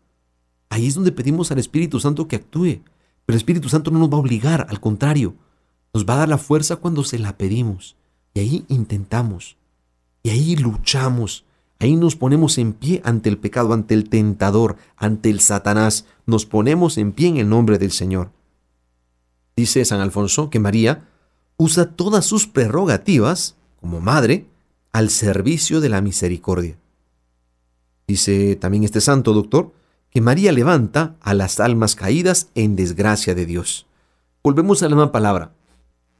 Ahí 0.70 0.86
es 0.86 0.94
donde 0.94 1.12
pedimos 1.12 1.52
al 1.52 1.58
Espíritu 1.58 2.00
Santo 2.00 2.28
que 2.28 2.36
actúe. 2.36 2.84
Pero 3.26 3.36
el 3.36 3.38
Espíritu 3.38 3.70
Santo 3.70 3.90
no 3.90 3.98
nos 3.98 4.12
va 4.12 4.18
a 4.18 4.22
obligar, 4.22 4.68
al 4.70 4.80
contrario, 4.80 5.34
nos 5.96 6.06
va 6.06 6.14
a 6.14 6.18
dar 6.18 6.30
la 6.30 6.38
fuerza 6.38 6.76
cuando 6.76 7.04
se 7.04 7.18
la 7.18 7.40
pedimos. 7.40 7.96
Y 8.36 8.40
ahí 8.40 8.66
intentamos. 8.68 9.58
Y 10.24 10.30
ahí 10.30 10.56
luchamos. 10.56 11.46
Ahí 11.80 11.98
nos 11.98 12.16
ponemos 12.16 12.58
en 12.58 12.72
pie 12.72 13.02
ante 13.04 13.28
el 13.28 13.38
pecado, 13.38 13.74
ante 13.74 13.94
el 13.94 14.10
tentador, 14.10 14.78
ante 14.96 15.30
el 15.30 15.42
Satanás. 15.42 16.06
Nos 16.26 16.46
ponemos 16.46 16.98
en 16.98 17.12
pie 17.12 17.28
en 17.28 17.38
el 17.38 17.50
nombre 17.50 17.78
del 17.78 17.92
Señor. 17.92 18.32
Dice 19.56 19.84
San 19.84 20.00
Alfonso 20.00 20.50
que 20.50 20.60
María 20.60 21.10
usa 21.58 21.92
todas 21.92 22.26
sus 22.26 22.48
prerrogativas 22.48 23.56
como 23.80 24.00
madre 24.00 24.48
al 24.94 25.10
servicio 25.10 25.82
de 25.82 25.90
la 25.90 26.02
misericordia. 26.02 26.78
Dice 28.08 28.56
también 28.56 28.84
este 28.84 29.02
santo 29.02 29.34
doctor 29.34 29.74
que 30.10 30.22
María 30.22 30.52
levanta 30.52 31.16
a 31.20 31.34
las 31.34 31.60
almas 31.60 31.96
caídas 31.96 32.50
en 32.56 32.76
desgracia 32.76 33.36
de 33.36 33.46
Dios. 33.46 33.88
Volvemos 34.44 34.82
a 34.84 34.90
la 34.90 34.96
misma 34.96 35.12
palabra. 35.12 35.52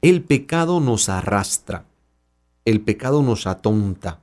El 0.02 0.24
pecado 0.24 0.80
nos 0.80 1.08
arrastra. 1.08 1.86
El 2.66 2.82
pecado 2.82 3.22
nos 3.24 3.48
atonta 3.48 4.20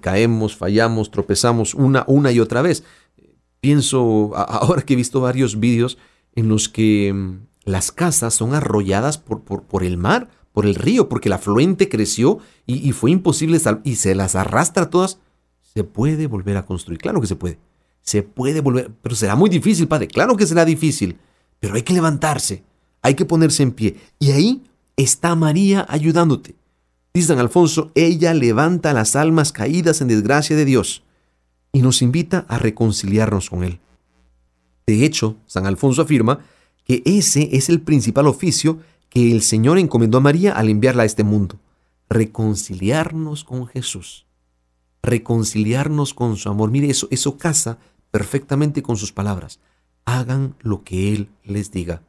caemos, 0.00 0.56
fallamos, 0.56 1.10
tropezamos 1.10 1.74
una, 1.74 2.04
una 2.06 2.32
y 2.32 2.40
otra 2.40 2.62
vez. 2.62 2.84
Pienso, 3.60 4.32
ahora 4.36 4.82
que 4.82 4.92
he 4.92 4.96
visto 4.96 5.20
varios 5.20 5.58
vídeos 5.58 5.98
en 6.34 6.48
los 6.48 6.68
que 6.68 7.12
mm, 7.12 7.46
las 7.64 7.92
casas 7.92 8.34
son 8.34 8.54
arrolladas 8.54 9.18
por, 9.18 9.42
por, 9.42 9.84
el 9.84 9.96
mar, 9.96 10.28
por 10.52 10.66
el 10.66 10.74
río, 10.74 11.08
porque 11.08 11.28
el 11.28 11.34
afluente 11.34 11.88
creció 11.88 12.38
y, 12.66 12.92
fue 12.92 13.10
imposible 13.10 13.58
y 13.84 13.96
se 13.96 14.14
las 14.14 14.34
arrastra 14.34 14.90
todas. 14.90 15.18
Se 15.62 15.82
puede 15.82 16.26
volver 16.26 16.56
a 16.56 16.66
construir, 16.66 17.00
claro 17.00 17.20
que 17.20 17.26
se 17.26 17.36
puede. 17.36 17.58
Se 18.02 18.22
puede 18.22 18.60
volver, 18.60 18.90
pero 19.02 19.14
será 19.14 19.34
muy 19.34 19.48
difícil, 19.48 19.88
padre. 19.88 20.08
Claro 20.08 20.36
que 20.36 20.46
será 20.46 20.64
difícil, 20.64 21.16
pero 21.58 21.74
hay 21.74 21.82
que 21.82 21.94
levantarse, 21.94 22.62
hay 23.00 23.14
que 23.14 23.24
ponerse 23.24 23.62
en 23.62 23.72
pie. 23.72 23.96
Y 24.18 24.30
ahí 24.32 24.62
está 24.94 25.34
María 25.34 25.86
ayudándote. 25.88 26.54
Dice 27.14 27.28
San 27.28 27.38
Alfonso, 27.38 27.92
ella 27.94 28.34
levanta 28.34 28.92
las 28.92 29.14
almas 29.14 29.52
caídas 29.52 30.00
en 30.00 30.08
desgracia 30.08 30.56
de 30.56 30.64
Dios 30.64 31.04
y 31.72 31.80
nos 31.80 32.02
invita 32.02 32.44
a 32.48 32.58
reconciliarnos 32.58 33.50
con 33.50 33.62
Él. 33.62 33.78
De 34.84 35.04
hecho, 35.04 35.36
San 35.46 35.64
Alfonso 35.64 36.02
afirma 36.02 36.40
que 36.84 37.02
ese 37.04 37.50
es 37.52 37.68
el 37.68 37.80
principal 37.80 38.26
oficio 38.26 38.80
que 39.10 39.30
el 39.30 39.42
Señor 39.42 39.78
encomendó 39.78 40.18
a 40.18 40.22
María 40.22 40.54
al 40.54 40.68
enviarla 40.68 41.04
a 41.04 41.06
este 41.06 41.22
mundo. 41.22 41.60
Reconciliarnos 42.08 43.44
con 43.44 43.68
Jesús. 43.68 44.26
Reconciliarnos 45.00 46.14
con 46.14 46.36
su 46.36 46.48
amor. 46.48 46.72
Mire, 46.72 46.90
eso, 46.90 47.06
eso 47.12 47.38
casa 47.38 47.78
perfectamente 48.10 48.82
con 48.82 48.96
sus 48.96 49.12
palabras. 49.12 49.60
Hagan 50.04 50.56
lo 50.62 50.82
que 50.82 51.14
Él 51.14 51.28
les 51.44 51.70
diga. 51.70 52.02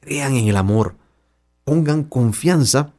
Crean 0.00 0.34
en 0.34 0.48
el 0.48 0.56
amor. 0.56 0.96
Pongan 1.62 2.02
confianza 2.02 2.92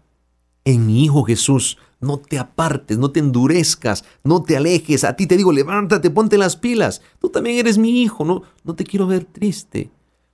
en 0.66 0.86
mi 0.86 1.04
Hijo 1.04 1.24
Jesús. 1.24 1.78
No 2.00 2.18
te 2.18 2.38
apartes, 2.38 2.98
no 2.98 3.12
te 3.12 3.22
endurezcas, 3.22 4.04
no 4.26 4.44
te 4.44 4.58
alejes. 4.58 5.06
A 5.06 5.16
ti 5.16 5.26
te 5.26 5.38
digo, 5.38 5.54
levántate, 5.54 6.10
ponte 6.10 6.38
las 6.38 6.58
pilas. 6.58 7.02
Tú 7.20 7.30
también 7.30 7.58
eres 7.58 7.78
mi 7.78 8.02
hijo, 8.02 8.26
no, 8.26 8.44
no 8.66 8.76
te 8.76 8.84
quiero 8.84 9.08
ver 9.08 9.24
triste. 9.24 9.90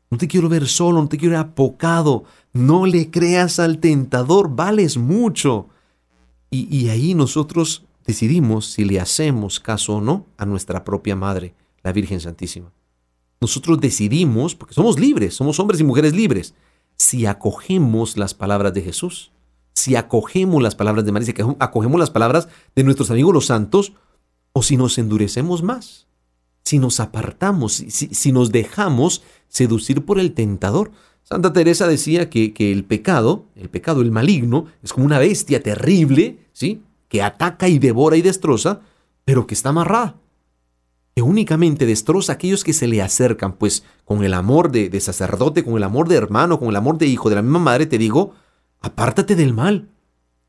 No 0.10 0.18
te 0.18 0.28
quiero 0.28 0.50
ver 0.50 0.68
solo, 0.68 1.00
no 1.00 1.08
te 1.08 1.18
quiero 1.18 1.34
ver 1.34 1.42
apocado. 1.42 2.24
No 2.54 2.88
le 2.88 3.12
creas 3.12 3.60
al 3.60 3.78
tentador, 3.78 4.56
vales 4.56 4.98
mucho. 4.98 5.70
Y, 6.50 6.76
y 6.76 6.90
ahí 6.90 7.14
nosotros 7.14 7.86
decidimos 8.04 8.66
si 8.66 8.84
le 8.84 9.00
hacemos 9.00 9.60
caso 9.60 9.98
o 9.98 10.02
no 10.02 10.26
a 10.38 10.48
nuestra 10.48 10.84
propia 10.84 11.16
madre, 11.16 11.54
la 11.84 11.92
Virgen 11.92 12.20
Santísima. 12.20 12.72
Nosotros 13.40 13.80
decidimos, 13.80 14.56
porque 14.56 14.74
somos 14.74 15.00
libres, 15.00 15.36
somos 15.36 15.60
hombres 15.60 15.80
y 15.80 15.84
mujeres 15.84 16.14
libres, 16.16 16.56
si 16.98 17.28
acogemos 17.28 18.18
las 18.18 18.34
palabras 18.34 18.74
de 18.74 18.82
Jesús 18.82 19.32
si 19.80 19.96
acogemos 19.96 20.62
las 20.62 20.76
palabras 20.76 21.06
de 21.06 21.14
María, 21.14 21.26
si 21.28 21.42
acogemos 21.60 22.00
las 22.00 22.12
palabras 22.12 22.50
de 22.76 22.84
nuestros 22.84 23.10
amigos 23.12 23.34
los 23.34 23.46
santos, 23.46 23.94
o 24.52 24.62
si 24.62 24.76
nos 24.76 24.98
endurecemos 24.98 25.64
más, 25.64 26.08
si 26.64 26.80
nos 26.80 27.00
apartamos, 27.00 27.74
si, 27.74 27.90
si 27.90 28.32
nos 28.34 28.52
dejamos 28.52 29.24
seducir 29.48 30.04
por 30.04 30.20
el 30.20 30.34
tentador. 30.34 30.92
Santa 31.24 31.54
Teresa 31.54 31.88
decía 31.88 32.30
que, 32.30 32.54
que, 32.54 32.74
el 32.74 32.84
pecado, 32.84 33.46
el 33.56 33.70
pecado, 33.70 34.02
el 34.02 34.12
maligno, 34.12 34.66
es 34.84 34.92
como 34.92 35.06
una 35.06 35.20
bestia 35.20 35.64
terrible, 35.64 36.40
¿sí? 36.52 36.82
Que 37.08 37.22
ataca 37.22 37.70
y 37.70 37.80
devora 37.80 38.18
y 38.18 38.22
destroza, 38.22 38.82
pero 39.24 39.48
que 39.48 39.54
está 39.54 39.70
amarrada. 39.70 40.18
Que 41.16 41.22
únicamente 41.22 41.86
destroza 41.86 42.34
a 42.34 42.36
aquellos 42.36 42.66
que 42.66 42.74
se 42.74 42.88
le 42.88 43.02
acercan, 43.02 43.54
pues 43.54 43.84
con 44.04 44.26
el 44.26 44.34
amor 44.34 44.72
de, 44.72 44.90
de 44.90 45.00
sacerdote, 45.00 45.64
con 45.64 45.78
el 45.78 45.84
amor 45.84 46.10
de 46.10 46.18
hermano, 46.18 46.60
con 46.60 46.68
el 46.68 46.76
amor 46.76 46.98
de 46.98 47.06
hijo 47.06 47.30
de 47.30 47.36
la 47.36 47.42
misma 47.42 47.60
madre, 47.60 47.86
te 47.86 47.98
digo, 47.98 48.34
Apártate 48.82 49.36
del 49.36 49.54
mal. 49.54 49.90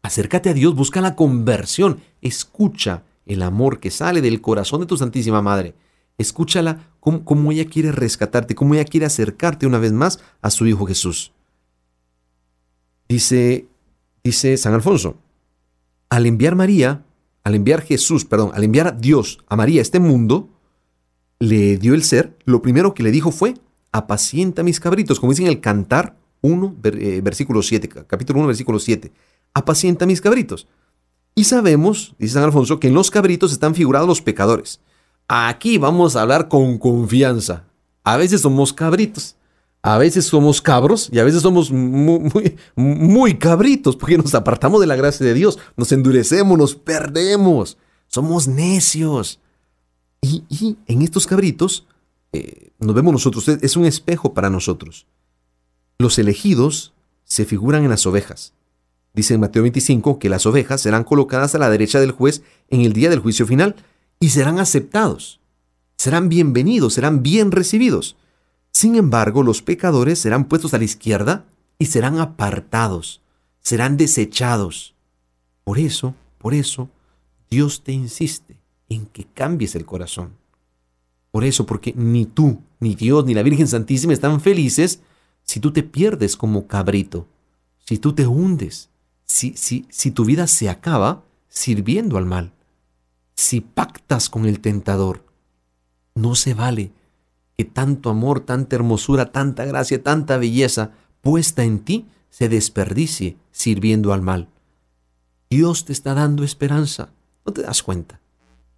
Acércate 0.03 0.51
a 0.51 0.55
Dios, 0.55 0.75
busca 0.75 1.01
la 1.01 1.17
conversión. 1.17 2.01
Escucha 2.21 3.03
el 3.27 3.43
amor 3.43 3.81
que 3.81 3.91
sale 3.91 4.21
del 4.21 4.41
corazón 4.41 4.81
de 4.81 4.87
tu 4.87 4.97
Santísima 4.97 5.43
Madre. 5.43 5.75
Escúchala 6.19 6.91
como, 7.01 7.53
ella 7.53 7.65
quiere 7.65 7.93
rescatarte, 7.93 8.55
como 8.55 8.75
ella 8.75 8.85
quiere 8.85 9.07
acercarte 9.07 9.67
una 9.67 9.79
vez 9.79 9.93
más 9.93 10.21
a 10.43 10.51
su 10.51 10.67
Hijo 10.67 10.87
Jesús. 10.87 11.33
Dice, 13.09 13.67
dice 14.23 14.57
San 14.57 14.75
Alfonso, 14.75 15.17
al 16.11 16.27
enviar 16.27 16.57
María, 16.57 17.05
al 17.43 17.55
enviar 17.55 17.83
Jesús, 17.83 18.25
perdón, 18.25 18.51
al 18.55 18.65
enviar 18.65 18.89
a 18.89 18.93
Dios 18.93 19.39
a 19.49 19.57
María 19.57 19.81
a 19.81 19.83
este 19.83 19.99
mundo, 19.99 20.51
le 21.39 21.79
dio 21.79 21.95
el 21.95 22.05
ser, 22.05 22.37
lo 22.45 22.61
primero 22.61 22.93
que 22.93 23.03
le 23.03 23.11
dijo 23.11 23.33
fue, 23.33 23.55
apacienta 23.91 24.63
mis 24.63 24.79
cabritos, 24.79 25.19
como 25.19 25.33
dice 25.33 25.43
en 25.43 25.49
el 25.49 25.61
cantar 25.61 26.20
1, 26.43 26.77
eh, 26.85 27.21
versículo 27.23 27.63
7, 27.63 27.89
capítulo 28.07 28.41
1, 28.41 28.49
versículo 28.49 28.79
7. 28.79 29.13
Apacienta 29.55 30.07
mis 30.07 30.21
cabritos. 30.21 30.67
Y 31.35 31.45
sabemos, 31.45 32.15
dice 32.19 32.35
San 32.35 32.45
Alfonso, 32.45 32.81
que 32.81 32.89
en 32.89 32.95
los 32.95 33.11
cabritos 33.11 33.53
están 33.53 33.75
figurados 33.75 34.09
los 34.09 34.23
pecadores. 34.23 34.81
Aquí 35.29 35.79
vamos 35.79 36.17
a 36.17 36.23
hablar 36.23 36.49
con 36.49 36.79
confianza. 36.79 37.65
A 38.03 38.17
veces 38.17 38.41
somos 38.41 38.73
cabritos, 38.73 39.37
a 39.83 39.97
veces 39.99 40.25
somos 40.25 40.61
cabros 40.61 41.09
y 41.13 41.19
a 41.19 41.25
veces 41.25 41.43
somos 41.43 41.71
muy, 41.71 42.57
muy, 42.75 43.39
cabritos 43.39 43.97
porque 43.97 44.19
nos 44.19 44.35
apartamos 44.35 44.81
de 44.81 44.87
la 44.87 44.97
gracia 44.97 45.25
de 45.25 45.35
Dios, 45.35 45.59
nos 45.77 45.93
endurecemos, 45.93 46.59
nos 46.59 46.75
perdemos, 46.75 47.77
somos 48.09 48.49
necios. 48.49 49.39
Y, 50.23 50.77
en 50.87 51.03
estos 51.03 51.27
cabritos 51.27 51.87
eh, 52.33 52.73
nos 52.79 52.95
vemos 52.95 53.13
nosotros, 53.13 53.49
es 53.49 53.77
un 53.77 53.85
espejo 53.85 54.35
para 54.35 54.51
nosotros. 54.51 55.07
Los 56.01 56.19
elegidos 56.19 56.95
se 57.25 57.45
figuran 57.45 57.85
en 57.85 57.91
las 57.91 58.07
ovejas. 58.07 58.55
Dice 59.13 59.35
en 59.35 59.41
Mateo 59.41 59.61
25 59.61 60.19
que 60.19 60.31
las 60.31 60.47
ovejas 60.47 60.81
serán 60.81 61.05
colocadas 61.05 61.55
a 61.55 61.59
la 61.59 61.69
derecha 61.69 62.01
del 62.01 62.13
juez 62.13 62.43
en 62.71 62.81
el 62.81 62.95
día 62.95 63.11
del 63.11 63.19
juicio 63.19 63.47
final 63.47 63.77
y 64.19 64.31
serán 64.31 64.59
aceptados, 64.59 65.41
serán 65.99 66.31
bienvenidos, 66.31 66.95
serán 66.95 67.23
bien 67.23 67.53
recibidos. 67.53 68.17
Sin 68.73 68.97
embargo, 68.97 69.43
los 69.43 69.61
pecadores 69.61 70.19
serán 70.19 70.47
puestos 70.47 70.73
a 70.73 70.79
la 70.79 70.85
izquierda 70.85 71.45
y 71.79 71.85
serán 71.85 72.19
apartados, 72.19 73.21
serán 73.61 73.99
desechados. 73.99 74.95
Por 75.65 75.79
eso, 75.79 76.15
por 76.39 76.55
eso, 76.55 76.89
Dios 77.51 77.83
te 77.85 77.93
insiste 77.93 78.57
en 78.89 79.05
que 79.05 79.27
cambies 79.35 79.75
el 79.75 79.85
corazón. 79.85 80.31
Por 81.31 81.45
eso, 81.45 81.67
porque 81.67 81.93
ni 81.95 82.25
tú, 82.25 82.63
ni 82.79 82.95
Dios, 82.95 83.27
ni 83.27 83.35
la 83.35 83.43
Virgen 83.43 83.69
Santísima 83.69 84.15
están 84.15 84.41
felices 84.41 85.01
si 85.51 85.59
tú 85.59 85.73
te 85.73 85.83
pierdes 85.83 86.37
como 86.37 86.69
cabrito, 86.69 87.27
si 87.85 87.99
tú 87.99 88.13
te 88.13 88.25
hundes, 88.25 88.89
si, 89.25 89.57
si, 89.57 89.85
si 89.91 90.13
tu 90.13 90.25
vida 90.25 90.47
se 90.47 90.69
acaba 90.69 91.25
sirviendo 91.49 92.19
al 92.19 92.25
mal, 92.25 92.53
si 93.35 93.61
pactas 93.61 94.31
con 94.31 94.47
el 94.47 94.61
tentador, 94.61 95.25
no 96.15 96.37
se 96.37 96.55
vale 96.55 96.93
que 97.59 97.65
tanto 97.65 98.11
amor, 98.11 98.39
tanta 98.39 98.77
hermosura, 98.77 99.33
tanta 99.33 99.65
gracia, 99.65 100.01
tanta 100.01 100.37
belleza 100.37 100.93
puesta 101.21 101.65
en 101.65 101.81
ti 101.81 102.07
se 102.29 102.49
desperdicie 102.49 103.37
sirviendo 103.51 104.13
al 104.13 104.23
mal. 104.23 104.47
Dios 105.51 105.85
te 105.85 105.93
está 105.93 106.15
dando 106.15 106.45
esperanza, 106.45 107.13
¿no 107.45 107.53
te 107.53 107.63
das 107.63 107.83
cuenta? 107.83 108.21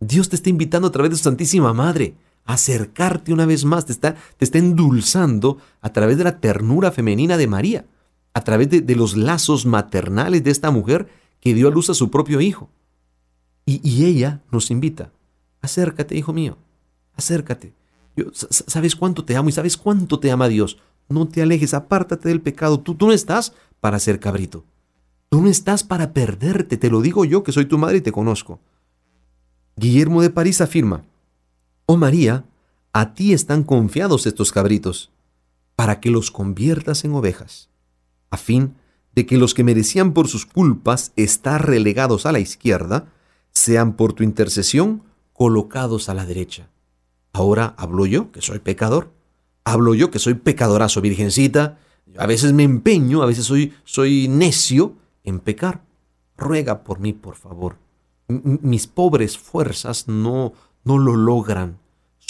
Dios 0.01 0.31
te 0.31 0.37
está 0.37 0.49
invitando 0.49 0.89
a 0.89 0.93
través 0.93 1.11
de 1.11 1.19
su 1.19 1.25
Santísima 1.25 1.75
Madre 1.75 2.15
acercarte 2.45 3.33
una 3.33 3.47
vez 3.47 3.65
más, 3.65 3.87
te 3.87 3.93
está, 3.93 4.15
te 4.37 4.45
está 4.45 4.59
endulzando 4.59 5.59
a 5.81 5.93
través 5.93 6.19
de 6.19 6.25
la 6.25 6.41
ternura 6.41 6.91
femenina 6.91 7.37
de 7.37 7.47
María, 7.47 7.87
a 8.35 8.43
través 8.43 8.71
de, 8.71 8.97
los 8.97 9.17
lazos 9.17 9.67
maternales 9.67 10.43
de 10.43 10.51
esta 10.51 10.71
mujer 10.71 11.09
que 11.41 11.55
dio 11.55 11.69
a 11.69 11.71
luz 11.71 11.91
a 11.91 11.95
su 11.95 12.11
propio 12.11 12.41
hijo. 12.41 12.71
Y, 13.65 14.05
ella 14.05 14.41
nos 14.51 14.71
invita, 14.71 15.13
acércate, 15.61 16.17
hijo 16.17 16.33
mío, 16.33 16.59
acércate. 17.17 17.73
¿Sabes 18.33 18.97
cuánto 18.97 19.25
te 19.25 19.37
amo 19.37 19.49
y 19.49 19.53
sabes 19.53 19.77
cuánto 19.77 20.19
te 20.19 20.31
ama 20.31 20.49
Dios? 20.49 20.79
No 21.09 21.29
te 21.29 21.43
alejes, 21.43 21.75
apártate 21.75 22.29
del 22.29 22.41
pecado. 22.41 22.81
Tú 22.81 22.97
no 23.01 23.13
estás 23.13 23.55
para 23.81 23.99
ser 23.99 24.19
cabrito. 24.21 24.65
Tú 25.29 25.41
no 25.41 25.49
estás 25.49 25.83
para 25.85 26.13
perderte, 26.13 26.77
te 26.77 26.91
lo 26.91 27.01
digo 27.01 27.25
yo 27.25 27.43
que 27.43 27.53
soy 27.53 27.65
tu 27.65 27.79
madre 27.79 27.99
y 27.99 28.01
te 28.03 28.13
conozco. 28.13 28.61
Guillermo 29.77 30.21
de 30.21 30.29
París 30.29 30.61
afirma, 30.61 31.05
Oh 31.95 31.99
María, 31.99 32.47
a 32.95 33.13
ti 33.13 33.35
están 33.35 33.65
confiados 33.65 34.27
estos 34.27 34.51
cabritos, 34.51 35.11
para 35.77 36.01
que 36.01 36.11
los 36.11 36.31
conviertas 36.31 37.05
en 37.05 37.13
ovejas, 37.13 37.69
a 38.31 38.39
fin 38.39 38.77
de 39.15 39.27
que 39.27 39.37
los 39.37 39.53
que 39.53 39.63
merecían 39.63 40.15
por 40.15 40.27
sus 40.27 40.47
culpas 40.47 41.13
estar 41.17 41.67
relegados 41.67 42.25
a 42.25 42.33
la 42.33 42.41
izquierda, 42.41 43.13
sean 43.51 43.93
por 43.93 44.15
tu 44.15 44.23
intercesión 44.23 45.03
colocados 45.35 46.09
a 46.09 46.15
la 46.15 46.25
derecha. 46.25 46.71
Ahora 47.35 47.75
hablo 47.77 48.07
yo, 48.07 48.33
que 48.33 48.41
soy 48.41 48.61
pecador. 48.61 49.11
Hablo 49.63 49.95
yo, 49.95 50.11
que 50.11 50.19
soy 50.19 50.33
pecadorazo, 50.33 51.03
virgencita. 51.03 51.79
A 52.17 52.25
veces 52.25 52.55
me 52.55 52.63
empeño, 52.63 53.21
a 53.23 53.27
veces 53.27 53.45
soy, 53.45 53.75
soy 53.85 54.29
necio 54.29 54.95
en 55.25 55.41
pecar. 55.41 55.83
Ruega 56.39 56.85
por 56.85 57.01
mí, 57.01 57.13
por 57.13 57.37
favor. 57.37 57.77
mis 58.29 58.87
pobres 58.87 59.37
fuerzas 59.37 60.09
no, 60.09 60.55
no 60.85 60.97
lo 60.97 61.17
logran. 61.17 61.82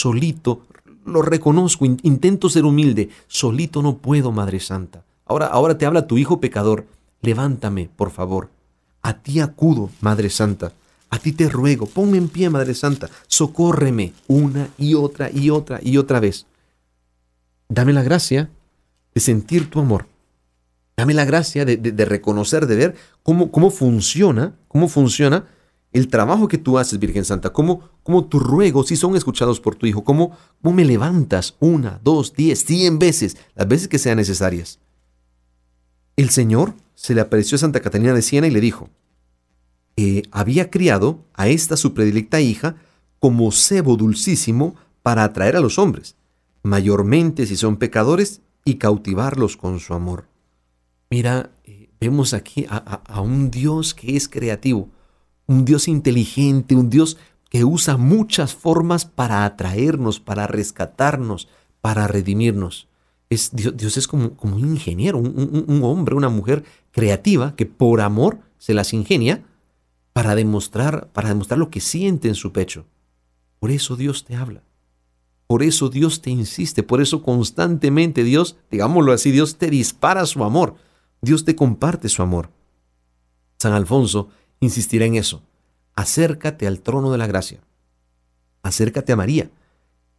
Solito, 0.02 0.62
lo 1.06 1.22
reconozco, 1.22 1.84
intento 1.84 2.50
ser 2.50 2.64
humilde. 2.64 3.10
Solito 3.28 3.82
no 3.82 3.98
puedo, 3.98 4.32
Madre 4.32 4.58
Santa. 4.58 5.04
Ahora, 5.26 5.46
ahora 5.46 5.78
te 5.78 5.86
habla 5.86 6.08
tu 6.08 6.18
hijo 6.18 6.40
pecador. 6.40 6.86
Levántame, 7.20 7.88
por 7.94 8.10
favor. 8.10 8.50
A 9.00 9.12
ti 9.22 9.38
acudo, 9.38 9.90
Madre 10.00 10.28
Santa. 10.28 10.72
A 11.08 11.20
ti 11.20 11.30
te 11.30 11.48
ruego, 11.48 11.86
ponme 11.86 12.18
en 12.18 12.28
pie, 12.28 12.50
Madre 12.50 12.74
Santa. 12.74 13.10
Socórreme 13.28 14.12
una 14.26 14.70
y 14.76 14.94
otra 14.94 15.30
y 15.30 15.50
otra 15.50 15.78
y 15.80 15.98
otra 15.98 16.18
vez. 16.18 16.46
Dame 17.68 17.92
la 17.92 18.02
gracia 18.02 18.50
de 19.14 19.20
sentir 19.20 19.70
tu 19.70 19.78
amor. 19.78 20.06
Dame 20.96 21.14
la 21.14 21.24
gracia 21.24 21.64
de, 21.64 21.76
de 21.76 22.04
reconocer, 22.04 22.66
de 22.66 22.74
ver 22.74 22.96
cómo, 23.22 23.52
cómo 23.52 23.70
funciona, 23.70 24.56
cómo 24.66 24.88
funciona 24.88 25.46
el 25.92 26.08
trabajo 26.08 26.48
que 26.48 26.58
tú 26.58 26.78
haces, 26.78 26.98
Virgen 26.98 27.24
Santa, 27.24 27.52
cómo, 27.52 27.88
cómo 28.02 28.24
tus 28.24 28.42
ruegos 28.42 28.88
sí 28.88 28.96
son 28.96 29.16
escuchados 29.16 29.60
por 29.60 29.74
tu 29.74 29.86
Hijo, 29.86 30.04
cómo, 30.04 30.36
cómo 30.62 30.74
me 30.74 30.84
levantas 30.84 31.56
una, 31.60 32.00
dos, 32.02 32.32
diez, 32.34 32.64
cien 32.64 32.98
veces, 32.98 33.36
las 33.54 33.68
veces 33.68 33.88
que 33.88 33.98
sean 33.98 34.16
necesarias. 34.16 34.78
El 36.16 36.30
Señor 36.30 36.74
se 36.94 37.14
le 37.14 37.20
apareció 37.20 37.56
a 37.56 37.58
Santa 37.58 37.80
Catalina 37.80 38.14
de 38.14 38.22
Siena 38.22 38.46
y 38.46 38.50
le 38.50 38.60
dijo, 38.60 38.88
que 39.96 40.22
había 40.30 40.70
criado 40.70 41.24
a 41.34 41.48
esta 41.48 41.76
su 41.76 41.94
predilecta 41.94 42.40
hija 42.40 42.76
como 43.18 43.52
cebo 43.52 43.96
dulcísimo 43.96 44.74
para 45.02 45.24
atraer 45.24 45.56
a 45.56 45.60
los 45.60 45.78
hombres, 45.78 46.16
mayormente 46.62 47.46
si 47.46 47.56
son 47.56 47.76
pecadores, 47.76 48.40
y 48.64 48.74
cautivarlos 48.74 49.56
con 49.56 49.80
su 49.80 49.94
amor. 49.94 50.26
Mira, 51.10 51.50
eh, 51.64 51.88
vemos 52.00 52.34
aquí 52.34 52.66
a, 52.68 53.20
un 53.20 53.50
Dios 53.50 53.94
que 53.94 54.16
es 54.16 54.28
creativo, 54.28 54.88
un 55.46 55.64
Dios 55.64 55.88
inteligente, 55.88 56.74
un 56.74 56.90
Dios 56.90 57.18
que 57.48 57.64
usa 57.64 57.96
muchas 57.96 58.54
formas 58.54 59.04
para 59.04 59.44
atraernos, 59.44 60.20
para 60.20 60.46
rescatarnos, 60.46 61.48
para 61.80 62.06
redimirnos. 62.06 62.88
Es, 63.28 63.50
Dios, 63.54 63.96
es 63.96 64.08
como, 64.08 64.36
como, 64.36 64.56
un 64.56 64.68
ingeniero, 64.68 65.18
un, 65.18 65.64
un, 65.68 65.82
hombre, 65.84 66.14
una 66.14 66.28
mujer 66.28 66.64
creativa 66.90 67.54
que 67.56 67.66
por 67.66 68.00
amor 68.00 68.38
se 68.58 68.74
las 68.74 68.92
ingenia 68.92 69.44
para 70.12 70.34
demostrar, 70.34 71.08
para 71.12 71.28
demostrar 71.28 71.58
lo 71.58 71.70
que 71.70 71.80
siente 71.80 72.28
en 72.28 72.34
su 72.34 72.52
pecho. 72.52 72.86
Por 73.58 73.70
eso 73.70 73.96
Dios 73.96 74.24
te 74.24 74.34
habla. 74.34 74.62
Por 75.46 75.62
eso 75.62 75.90
Dios 75.90 76.22
te 76.22 76.30
insiste, 76.30 76.82
por 76.82 77.02
eso 77.02 77.22
constantemente 77.22 78.24
Dios, 78.24 78.56
digámoslo 78.70 79.12
así, 79.12 79.30
Dios 79.30 79.58
te 79.58 79.68
dispara 79.68 80.24
su 80.24 80.44
amor, 80.44 80.76
Dios 81.20 81.44
te 81.44 81.54
comparte 81.54 82.08
su 82.08 82.22
amor. 82.22 82.50
San 83.58 83.74
Alfonso 83.74 84.30
insistirá 84.62 85.04
en 85.04 85.16
eso. 85.16 85.42
Acércate 85.94 86.66
al 86.66 86.80
trono 86.80 87.10
de 87.12 87.18
la 87.18 87.26
gracia. 87.26 87.60
Acércate 88.62 89.12
a 89.12 89.16
María, 89.16 89.50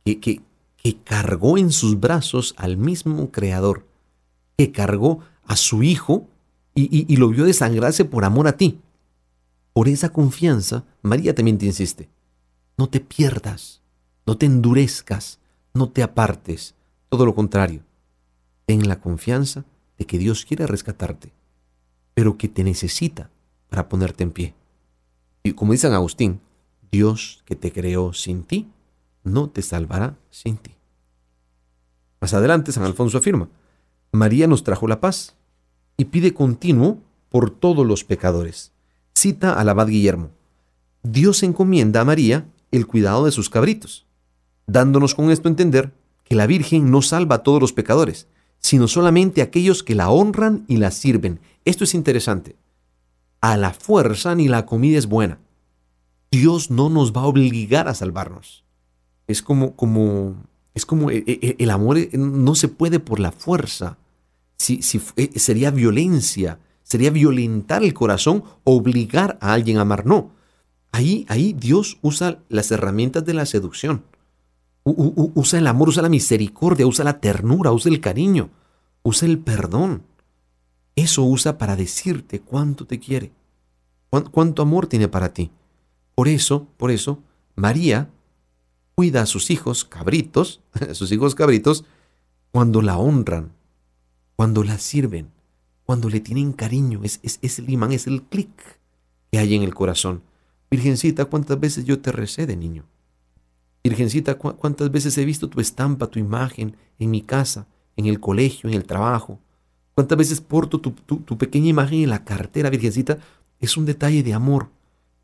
que, 0.03 0.19
que, 0.19 0.41
que 0.77 0.97
cargó 0.97 1.57
en 1.57 1.71
sus 1.71 1.99
brazos 1.99 2.53
al 2.57 2.77
mismo 2.77 3.31
Creador, 3.31 3.87
que 4.57 4.71
cargó 4.71 5.21
a 5.45 5.55
su 5.55 5.81
Hijo 5.81 6.27
y, 6.75 7.11
y 7.11 7.15
lo 7.15 7.29
vio 7.29 7.45
desangrarse 7.45 8.03
por 8.05 8.25
amor 8.25 8.47
a 8.47 8.57
ti. 8.57 8.79
Por 9.71 9.87
esa 9.87 10.09
confianza, 10.09 10.83
María 11.01 11.33
también 11.33 11.57
te 11.57 11.65
insiste. 11.65 12.09
No 12.77 12.89
te 12.89 12.99
pierdas, 12.99 13.81
no 14.25 14.37
te 14.37 14.45
endurezcas, 14.45 15.39
no 15.73 15.89
te 15.89 16.03
apartes, 16.03 16.75
todo 17.07 17.25
lo 17.25 17.33
contrario. 17.33 17.81
Ten 18.65 18.87
la 18.89 18.99
confianza 18.99 19.63
de 19.97 20.05
que 20.05 20.17
Dios 20.17 20.45
quiere 20.45 20.67
rescatarte, 20.67 21.31
pero 22.13 22.37
que 22.37 22.49
te 22.49 22.63
necesita 22.63 23.29
para 23.73 23.89
ponerte 23.89 24.23
en 24.23 24.29
pie. 24.29 24.53
Y 25.41 25.53
como 25.53 25.71
dice 25.71 25.87
San 25.87 25.95
Agustín, 25.95 26.41
Dios 26.91 27.41
que 27.45 27.55
te 27.55 27.71
creó 27.71 28.13
sin 28.13 28.43
ti, 28.43 28.69
no 29.23 29.49
te 29.49 29.63
salvará 29.63 30.15
sin 30.29 30.57
ti. 30.57 30.75
Más 32.21 32.35
adelante, 32.35 32.71
San 32.71 32.83
Alfonso 32.83 33.17
afirma, 33.17 33.49
María 34.11 34.45
nos 34.45 34.63
trajo 34.63 34.87
la 34.87 35.01
paz 35.01 35.35
y 35.97 36.05
pide 36.05 36.35
continuo 36.35 36.99
por 37.29 37.49
todos 37.49 37.83
los 37.83 38.03
pecadores. 38.03 38.73
Cita 39.15 39.59
al 39.59 39.69
abad 39.69 39.87
Guillermo, 39.87 40.29
Dios 41.01 41.41
encomienda 41.41 42.01
a 42.01 42.05
María 42.05 42.45
el 42.69 42.85
cuidado 42.85 43.25
de 43.25 43.31
sus 43.31 43.49
cabritos 43.49 44.05
dándonos 44.67 45.15
con 45.15 45.31
esto 45.31 45.47
a 45.47 45.51
entender 45.51 45.93
que 46.23 46.35
la 46.35 46.47
Virgen 46.47 46.91
no 46.91 47.01
salva 47.01 47.37
a 47.37 47.43
todos 47.43 47.59
los 47.59 47.73
pecadores, 47.73 48.27
sino 48.59 48.87
solamente 48.87 49.41
a 49.41 49.45
aquellos 49.45 49.83
que 49.83 49.95
la 49.95 50.11
honran 50.11 50.63
y 50.67 50.77
la 50.77 50.91
sirven. 50.91 51.39
Esto 51.65 51.83
es 51.83 51.93
interesante. 51.93 52.55
A 53.43 53.57
la 53.57 53.73
fuerza 53.73 54.35
ni 54.35 54.47
la 54.47 54.65
comida 54.65 54.97
es 54.97 55.07
buena. 55.07 55.39
Dios 56.31 56.71
no 56.71 56.89
nos 56.89 57.11
va 57.11 57.23
a 57.23 57.25
obligar 57.25 57.89
a 57.89 57.93
salvarnos. 57.93 58.63
Es 59.27 59.41
como, 59.41 59.75
como, 59.75 60.35
es 60.73 60.85
como 60.85 61.11
eh, 61.11 61.25
eh, 61.27 61.39
eh, 61.41 61.55
el, 61.59 61.69
amor 61.71 61.97
no 62.13 62.55
se 62.55 62.69
puede 62.69 63.01
por 63.01 63.19
la 63.19 63.33
fuerza. 63.33 63.97
Si, 64.55 64.81
si, 64.81 65.01
sería 65.35 65.71
violencia, 65.71 66.59
sería 66.83 67.11
violentar 67.11 67.83
el 67.83 67.93
corazón, 67.93 68.45
obligar 68.63 69.37
a 69.41 69.51
alguien 69.51 69.77
a 69.77 69.81
amar. 69.81 70.05
No. 70.05 70.31
Ahí, 70.93 71.25
ahí 71.27 71.51
Dios 71.51 71.97
usa 72.01 72.39
las 72.47 72.71
herramientas 72.71 73.25
de 73.25 73.33
la 73.33 73.45
seducción 73.45 74.03
usa 74.85 75.59
el 75.59 75.67
amor, 75.67 75.89
usa 75.89 76.01
la 76.01 76.09
misericordia, 76.09 76.87
usa 76.87 77.05
la 77.05 77.19
ternura, 77.19 77.71
usa 77.71 77.91
el 77.91 78.01
cariño, 78.01 78.49
usa 79.01 79.27
el 79.27 79.39
perdón. 79.39 80.03
Eso 80.95 81.23
usa 81.23 81.57
para 81.57 81.75
decirte 81.75 82.39
cuánto 82.39 82.85
te 82.85 82.99
quiere, 82.99 83.31
cuánto 84.09 84.61
amor 84.61 84.87
tiene 84.87 85.07
para 85.07 85.33
ti. 85.33 85.51
Por 86.15 86.27
eso, 86.27 86.67
por 86.77 86.91
eso, 86.91 87.19
María 87.55 88.09
cuida 88.95 89.23
a 89.23 89.25
sus 89.25 89.49
hijos 89.49 89.85
cabritos, 89.85 90.61
a 90.73 90.93
sus 90.93 91.11
hijos 91.11 91.35
cabritos, 91.35 91.85
cuando 92.51 92.81
la 92.81 92.97
honran, 92.97 93.51
cuando 94.35 94.63
la 94.63 94.77
sirven, 94.77 95.31
cuando 95.85 96.09
le 96.09 96.19
tienen 96.19 96.53
cariño. 96.53 97.01
Es, 97.03 97.19
es, 97.23 97.59
el 97.59 97.69
imán, 97.69 97.91
es 97.91 98.07
el 98.07 98.21
clic 98.23 98.79
que 99.31 99.39
hay 99.39 99.55
en 99.55 99.63
el 99.63 99.73
corazón. 99.73 100.21
Virgencita, 100.69 101.25
¿cuántas 101.25 101.59
veces 101.59 101.85
yo 101.85 101.99
te 101.99 102.11
recé 102.11 102.45
de 102.45 102.55
niño? 102.55 102.85
Virgencita, 103.83 104.35
¿cuántas 104.37 104.91
veces 104.91 105.17
he 105.17 105.25
visto 105.25 105.49
tu 105.49 105.59
estampa, 105.59 106.07
tu 106.07 106.19
imagen 106.19 106.77
en 106.99 107.11
mi 107.11 107.21
casa, 107.21 107.67
en 107.97 108.05
el 108.05 108.19
colegio, 108.19 108.69
en 108.69 108.75
el 108.75 108.85
trabajo? 108.85 109.39
¿Cuántas 109.95 110.17
veces 110.17 110.41
porto 110.41 110.79
tu, 110.79 111.37
pequeña 111.37 111.69
imagen 111.69 112.03
en 112.03 112.09
la 112.09 112.23
cartera, 112.23 112.69
Virgencita? 112.69 113.19
Es 113.59 113.77
un 113.77 113.85
detalle 113.85 114.23
de 114.23 114.33
amor. 114.33 114.69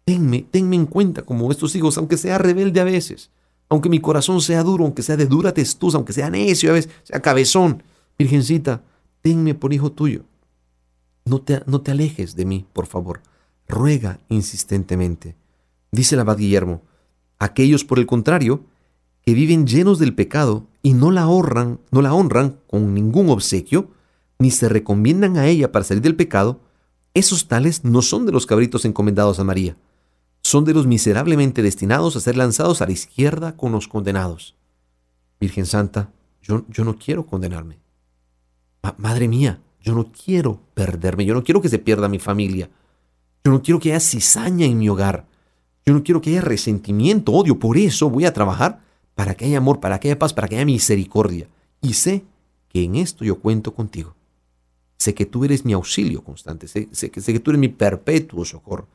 Tenme, 0.06 0.46
tenme 0.50 0.76
en 0.76 0.86
cuenta 0.86 1.24
como 1.24 1.52
estos 1.52 1.76
hijos, 1.76 1.98
aunque 1.98 2.18
sea 2.18 2.38
rebelde 2.38 2.80
a 2.80 2.84
veces, 2.84 3.32
aunque 3.68 3.90
mi 3.90 4.00
corazón 4.00 4.42
sea 4.42 4.64
duro, 4.64 4.84
aunque 4.84 5.04
sea 5.04 5.18
de 5.18 5.26
dura 5.26 5.54
testuza, 5.54 5.98
aunque 5.98 6.14
sea 6.14 6.30
necio 6.30 6.70
a 6.72 6.74
veces, 6.74 6.92
sea 7.04 7.22
cabezón. 7.22 7.84
Virgencita, 8.18 8.84
tenme 9.22 9.56
por 9.56 9.74
hijo 9.74 9.92
tuyo. 9.92 10.24
No 11.26 11.42
te, 11.42 11.62
no 11.66 11.82
te 11.82 11.92
alejes 11.92 12.36
de 12.36 12.46
mí, 12.46 12.66
por 12.74 12.86
favor. 12.86 13.22
Ruega 13.68 14.20
insistentemente. 14.30 15.36
Dice 15.92 16.16
el 16.16 16.22
abad 16.22 16.38
Guillermo, 16.38 16.82
Aquellos, 17.40 17.86
por 17.86 18.00
el 18.00 18.06
contrario, 18.06 18.66
que 19.26 19.34
viven 19.34 19.66
llenos 19.66 19.98
del 19.98 20.14
pecado 20.14 20.68
y 20.84 20.94
no 20.94 21.10
la 21.10 21.28
honran, 21.28 21.80
no 21.90 22.02
la 22.02 22.14
honran 22.14 22.58
con 22.68 22.94
ningún 22.94 23.30
obsequio, 23.30 23.90
ni 24.40 24.52
se 24.52 24.70
recomiendan 24.70 25.38
a 25.38 25.48
ella 25.48 25.72
para 25.72 25.84
salir 25.86 26.02
del 26.02 26.16
pecado, 26.16 26.62
esos 27.14 27.48
tales 27.48 27.84
no 27.84 28.02
son 28.02 28.26
de 28.26 28.32
los 28.32 28.46
cabritos 28.46 28.86
encomendados 28.86 29.40
a 29.40 29.44
María, 29.44 29.76
son 30.42 30.64
de 30.64 30.74
los 30.74 30.88
miserablemente 30.88 31.62
destinados 31.62 32.16
a 32.16 32.22
ser 32.22 32.38
lanzados 32.38 32.82
a 32.82 32.86
la 32.86 32.94
izquierda 32.94 33.58
con 33.58 33.74
los 33.74 33.88
condenados. 33.88 34.56
Virgen 35.40 35.66
Santa, 35.66 36.10
yo, 36.42 36.64
no 36.84 36.98
quiero 36.98 37.26
condenarme. 37.26 37.80
madre 38.98 39.28
mía, 39.28 39.62
yo 39.82 39.94
no 39.94 40.12
quiero 40.12 40.62
perderme, 40.74 41.26
yo 41.26 41.34
no 41.34 41.44
quiero 41.44 41.62
que 41.62 41.70
se 41.70 41.80
pierda 41.80 42.08
mi 42.08 42.20
familia, 42.20 42.70
yo 43.44 43.52
no 43.52 43.62
quiero 43.62 43.80
que 43.80 43.90
haya 43.90 44.00
cizaña 44.00 44.66
en 44.66 44.78
mi 44.78 44.90
hogar, 44.90 45.26
yo 45.86 45.94
no 45.94 46.04
quiero 46.04 46.22
que 46.22 46.32
haya 46.32 46.42
resentimiento, 46.42 47.32
odio. 47.32 47.60
Por 47.60 47.78
eso 47.78 48.10
voy 48.10 48.26
a 48.26 48.34
trabajar 48.34 48.82
para 49.16 49.36
que 49.36 49.46
haya 49.46 49.58
amor, 49.58 49.80
para 49.80 50.00
que 50.00 50.08
haya 50.10 50.20
paz, 50.20 50.34
para 50.34 50.48
que 50.48 50.56
haya 50.56 50.66
misericordia. 50.66 51.48
Y 51.82 51.94
sé 51.94 52.24
que 52.70 52.84
en 52.84 52.96
esto 52.96 53.26
yo 53.26 53.40
cuento 53.40 53.74
contigo. 53.74 54.16
Sé 55.00 55.14
que 55.14 55.26
tú 55.26 55.46
eres 55.46 55.64
mi 55.64 55.72
auxilio 55.72 56.22
constante. 56.22 56.68
Sé, 56.68 56.90
que, 57.10 57.22
que 57.22 57.40
tú 57.40 57.52
eres 57.52 57.60
mi 57.60 57.70
perpetuo 57.70 58.44
socorro. 58.44 58.88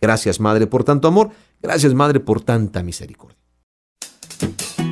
Gracias, 0.00 0.40
Madre, 0.40 0.66
por 0.66 0.82
tanto 0.82 1.06
amor. 1.06 1.30
Gracias, 1.62 1.94
Madre, 1.94 2.18
por 2.18 2.42
tanta 2.42 2.82
misericordia. 2.82 3.38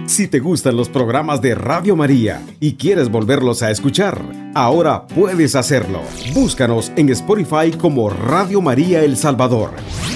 Si 0.07 0.29
te 0.29 0.39
gustan 0.39 0.77
los 0.77 0.89
programas 0.89 1.41
de 1.41 1.55
Radio 1.55 1.97
María 1.97 2.43
y 2.61 2.75
quieres 2.75 3.11
volverlos 3.11 3.63
a 3.63 3.71
escuchar, 3.71 4.21
ahora 4.55 5.07
puedes 5.07 5.57
hacerlo. 5.57 6.03
Búscanos 6.35 6.93
en 6.97 7.09
Spotify 7.11 7.71
como 7.77 8.11
Radio 8.11 8.61
María 8.61 9.03
El 9.05 9.17
Salvador. 9.17 9.71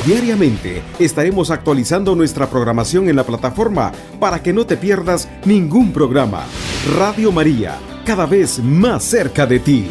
Diariamente 0.07 0.83
estaremos 0.99 1.51
actualizando 1.51 2.15
nuestra 2.15 2.49
programación 2.49 3.09
en 3.09 3.17
la 3.17 3.25
plataforma 3.25 3.93
para 4.21 4.43
que 4.43 4.53
no 4.53 4.67
te 4.67 4.77
pierdas 4.77 5.29
ningún 5.45 5.93
programa. 5.93 6.45
Radio 6.97 7.33
María, 7.33 7.79
cada 8.05 8.27
vez 8.27 8.59
más 8.63 9.03
cerca 9.05 9.47
de 9.47 9.61
ti. 9.61 9.87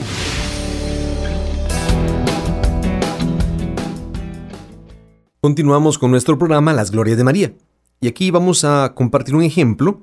Continuamos 5.43 5.97
con 5.97 6.09
nuestro 6.09 6.37
programa 6.37 6.71
Las 6.71 6.89
Glorias 6.89 7.17
de 7.17 7.25
María. 7.25 7.53
Y 7.99 8.07
aquí 8.07 8.31
vamos 8.31 8.63
a 8.63 8.93
compartir 8.95 9.35
un 9.35 9.43
ejemplo 9.43 10.01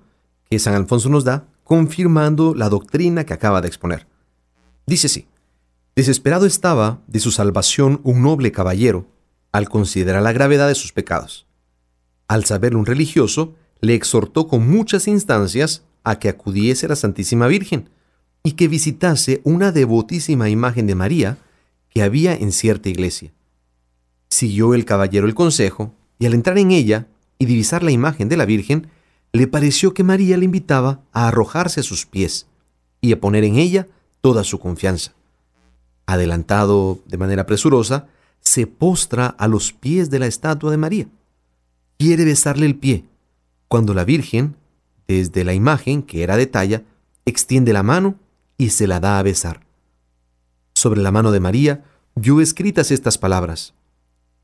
que 0.50 0.58
San 0.58 0.74
Alfonso 0.74 1.08
nos 1.08 1.24
da, 1.24 1.48
confirmando 1.64 2.54
la 2.54 2.68
doctrina 2.68 3.24
que 3.24 3.32
acaba 3.32 3.62
de 3.62 3.68
exponer. 3.68 4.06
Dice 4.86 5.06
así, 5.06 5.28
desesperado 5.96 6.44
estaba 6.44 7.00
de 7.06 7.20
su 7.20 7.30
salvación 7.30 8.02
un 8.04 8.20
noble 8.20 8.52
caballero 8.52 9.06
al 9.50 9.70
considerar 9.70 10.22
la 10.22 10.32
gravedad 10.32 10.68
de 10.68 10.74
sus 10.74 10.92
pecados. 10.92 11.46
Al 12.28 12.44
saberlo 12.44 12.78
un 12.78 12.84
religioso, 12.84 13.54
le 13.80 13.94
exhortó 13.94 14.46
con 14.46 14.68
muchas 14.68 15.08
instancias 15.08 15.84
a 16.04 16.18
que 16.18 16.28
acudiese 16.28 16.84
a 16.84 16.90
la 16.90 16.96
Santísima 16.96 17.46
Virgen 17.46 17.88
y 18.42 18.52
que 18.52 18.68
visitase 18.68 19.40
una 19.44 19.72
devotísima 19.72 20.50
imagen 20.50 20.86
de 20.86 20.96
María 20.96 21.38
que 21.88 22.02
había 22.02 22.34
en 22.34 22.52
cierta 22.52 22.90
iglesia. 22.90 23.32
Siguió 24.30 24.74
el 24.74 24.84
caballero 24.84 25.26
el 25.26 25.34
consejo 25.34 25.92
y 26.18 26.26
al 26.26 26.34
entrar 26.34 26.56
en 26.58 26.70
ella 26.70 27.08
y 27.38 27.46
divisar 27.46 27.82
la 27.82 27.90
imagen 27.90 28.28
de 28.28 28.36
la 28.36 28.46
Virgen, 28.46 28.88
le 29.32 29.46
pareció 29.46 29.94
que 29.94 30.04
María 30.04 30.36
le 30.36 30.44
invitaba 30.44 31.00
a 31.12 31.28
arrojarse 31.28 31.80
a 31.80 31.82
sus 31.82 32.06
pies 32.06 32.46
y 33.00 33.12
a 33.12 33.20
poner 33.20 33.44
en 33.44 33.56
ella 33.56 33.86
toda 34.20 34.44
su 34.44 34.58
confianza. 34.58 35.12
Adelantado 36.06 37.00
de 37.06 37.18
manera 37.18 37.46
presurosa, 37.46 38.08
se 38.40 38.66
postra 38.66 39.26
a 39.26 39.48
los 39.48 39.72
pies 39.72 40.10
de 40.10 40.18
la 40.18 40.26
estatua 40.26 40.70
de 40.70 40.76
María. 40.76 41.08
Quiere 41.98 42.24
besarle 42.24 42.66
el 42.66 42.76
pie, 42.76 43.04
cuando 43.68 43.94
la 43.94 44.04
Virgen, 44.04 44.56
desde 45.06 45.44
la 45.44 45.54
imagen, 45.54 46.02
que 46.02 46.22
era 46.22 46.36
de 46.36 46.46
talla, 46.46 46.82
extiende 47.24 47.72
la 47.72 47.82
mano 47.82 48.16
y 48.58 48.70
se 48.70 48.86
la 48.86 49.00
da 49.00 49.18
a 49.18 49.22
besar. 49.22 49.60
sobre 50.74 51.02
la 51.02 51.10
mano 51.10 51.30
de 51.30 51.40
María, 51.40 51.84
vio 52.14 52.40
escritas 52.40 52.90
estas 52.90 53.18
palabras, 53.18 53.74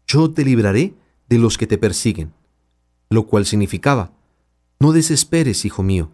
Yo 0.06 0.30
te 0.30 0.44
libraré 0.44 0.94
de 1.28 1.38
los 1.38 1.58
que 1.58 1.66
te 1.66 1.78
persiguen, 1.78 2.32
lo 3.10 3.26
cual 3.26 3.46
significaba, 3.46 4.12
No 4.78 4.92
desesperes, 4.92 5.64
hijo 5.64 5.82
mío, 5.82 6.10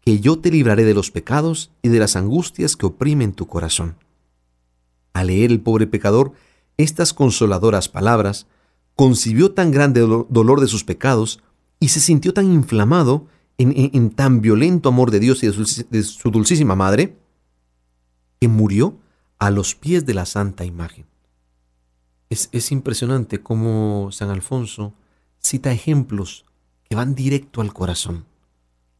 que 0.00 0.20
yo 0.20 0.38
te 0.38 0.50
libraré 0.50 0.84
de 0.84 0.94
los 0.94 1.10
pecados 1.10 1.70
y 1.82 1.88
de 1.88 1.98
las 1.98 2.16
angustias 2.16 2.76
que 2.76 2.86
oprimen 2.86 3.32
tu 3.32 3.46
corazón. 3.46 3.96
Al 5.12 5.26
leer 5.26 5.50
el 5.50 5.60
pobre 5.60 5.86
pecador 5.86 6.32
estas 6.76 7.14
consoladoras 7.14 7.88
palabras, 7.88 8.46
concibió 8.94 9.52
tan 9.52 9.70
grande 9.70 10.00
dolor 10.00 10.60
de 10.60 10.66
sus 10.66 10.84
pecados 10.84 11.42
y 11.80 11.88
se 11.88 12.00
sintió 12.00 12.32
tan 12.34 12.52
inflamado 12.52 13.26
en, 13.58 14.10
tan 14.10 14.40
violento 14.40 14.88
amor 14.88 15.10
de 15.10 15.20
Dios 15.20 15.42
y 15.42 15.48
de 15.48 16.02
su, 16.02 16.30
dulcísima 16.30 16.76
madre, 16.76 17.16
que 18.40 18.48
murió 18.48 18.98
a 19.38 19.50
los 19.50 19.74
pies 19.74 20.04
de 20.04 20.14
la 20.14 20.26
santa 20.26 20.64
imagen. 20.64 21.06
Es, 22.28 22.48
es 22.52 22.72
impresionante 22.72 23.42
cómo 23.42 24.10
San 24.12 24.30
Alfonso 24.30 24.92
cita 25.38 25.72
ejemplos 25.72 26.44
que 26.88 26.96
van 26.96 27.14
directo 27.14 27.60
al 27.60 27.72
corazón, 27.72 28.24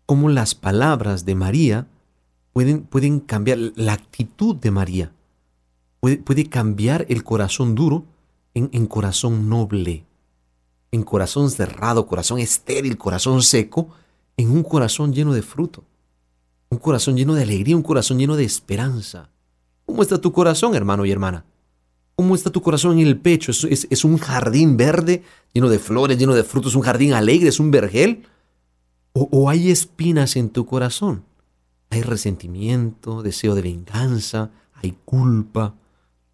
cómo 0.07 0.29
las 0.29 0.55
palabras 0.55 1.25
de 1.25 1.35
María 1.35 1.89
pueden, 2.53 2.83
pueden 2.83 3.21
cambiar 3.21 3.59
la 3.75 3.93
actitud 3.93 4.57
de 4.57 4.71
María, 4.71 5.13
puede, 6.01 6.19
puede 6.19 6.49
cambiar 6.49 7.07
el 7.09 7.25
corazón 7.25 7.75
duro 7.75 8.05
en, 8.55 8.71
en 8.73 8.87
corazón 8.87 9.49
noble, 9.49 10.05
en 10.93 11.03
corazón 11.03 11.51
cerrado, 11.51 12.07
corazón 12.07 12.39
estéril, 12.39 12.97
corazón 12.97 13.43
seco, 13.43 13.89
en 14.37 14.51
un 14.51 14.63
corazón 14.63 15.13
lleno 15.13 15.33
de 15.33 15.43
fruto, 15.43 15.85
un 16.71 16.79
corazón 16.79 17.17
lleno 17.17 17.35
de 17.35 17.43
alegría, 17.43 17.77
un 17.77 17.83
corazón 17.83 18.19
lleno 18.19 18.37
de 18.37 18.45
esperanza. 18.45 19.31
¿Cómo 19.85 20.03
está 20.03 20.21
tu 20.21 20.33
corazón, 20.33 20.75
hermano 20.75 21.05
y 21.05 21.11
hermana? 21.11 21.45
¿Cómo 22.17 22.35
está 22.35 22.51
tu 22.51 22.63
corazón 22.63 22.99
en 22.99 23.07
el 23.07 23.19
pecho? 23.19 23.53
¿Es, 23.53 24.05
un 24.05 24.17
jardín 24.17 24.79
verde, 24.79 25.23
lleno 25.53 25.69
de 25.69 25.79
flores, 25.79 26.17
lleno 26.17 26.35
de 26.35 26.45
frutos, 26.45 26.75
un 26.75 26.81
jardín 26.81 27.13
alegre, 27.13 27.51
es 27.51 27.61
un 27.61 27.71
vergel? 27.71 28.23
¿O, 29.13 29.51
hay 29.51 29.71
espinas 29.71 30.37
en 30.37 30.49
tu 30.49 30.65
corazón? 30.65 31.25
Hay 31.91 32.01
resentimiento, 32.01 33.23
deseo 33.23 33.55
de 33.55 33.61
venganza, 33.61 34.51
hay 34.73 34.97
culpa. 35.05 35.75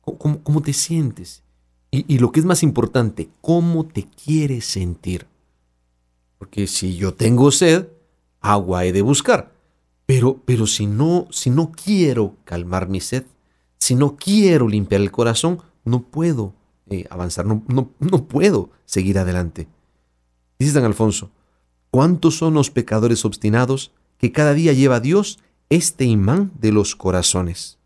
¿Cómo, 0.03 0.63
te 0.63 0.73
sientes? 0.73 1.43
Y, 1.91 2.15
y 2.15 2.19
lo 2.19 2.31
que 2.31 2.39
es 2.39 2.47
más 2.47 2.63
importante, 2.63 3.29
¿cómo 3.41 3.85
te 3.85 4.05
quieres 4.05 4.65
sentir? 4.65 5.27
Porque 6.39 6.69
si 6.69 6.95
yo 6.95 7.13
tengo 7.15 7.51
sed, 7.51 7.89
agua 8.41 8.85
he 8.85 8.93
de 8.93 9.03
buscar. 9.03 9.53
Pero, 10.07 10.41
pero 10.45 10.69
si 10.69 10.87
no, 10.87 11.27
si 11.33 11.51
no 11.51 11.73
quiero 11.73 12.37
calmar 12.45 12.89
mi 12.89 13.01
sed, 13.01 13.25
si 13.79 13.97
no 13.97 14.17
quiero 14.17 14.69
limpiar 14.69 15.01
el 15.01 15.11
corazón, 15.11 15.61
no 15.85 16.03
puedo 16.03 16.55
eh, 16.89 17.07
avanzar, 17.11 17.47
no, 17.47 17.63
no, 17.69 17.91
no 17.99 18.25
puedo 18.25 18.71
seguir 18.85 19.19
adelante. 19.19 19.69
Dice 20.59 20.73
San 20.73 20.85
Alfonso, 20.85 21.31
¿cuántos 21.91 22.37
son 22.37 22.55
los 22.55 22.71
pecadores 22.71 23.25
obstinados 23.25 23.93
que 24.19 24.33
cada 24.33 24.55
día 24.55 24.73
lleva 24.73 25.01
Dios 25.01 25.41
este 25.71 26.05
imán 26.05 26.53
de 26.61 26.73
los 26.73 26.95
corazones? 26.95 27.79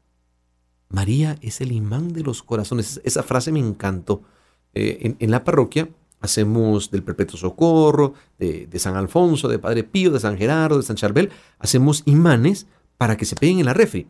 María 0.89 1.37
es 1.41 1.61
el 1.61 1.73
imán 1.73 2.13
de 2.13 2.23
los 2.23 2.43
corazones. 2.43 3.01
Esa 3.05 3.23
frase 3.23 3.53
me 3.53 3.61
encantó. 3.61 4.23
Eh, 4.75 5.17
en, 5.19 5.31
la 5.31 5.43
parroquia 5.43 5.89
hacemos 6.21 6.91
del 6.91 7.03
Perpetuo 7.03 7.39
Socorro, 7.39 8.15
de, 8.39 8.69
San 8.79 8.97
Alfonso, 8.97 9.49
de 9.49 9.59
Padre 9.59 9.85
Pío, 9.85 10.11
de 10.11 10.21
San 10.21 10.37
Gerardo, 10.37 10.77
de 10.77 10.83
San 10.83 10.97
Charbel, 10.97 11.31
hacemos 11.59 12.03
imanes 12.05 12.67
para 12.99 13.17
que 13.17 13.25
se 13.25 13.37
peguen 13.37 13.61
en 13.61 13.67
la 13.67 13.75
refri. 13.75 14.07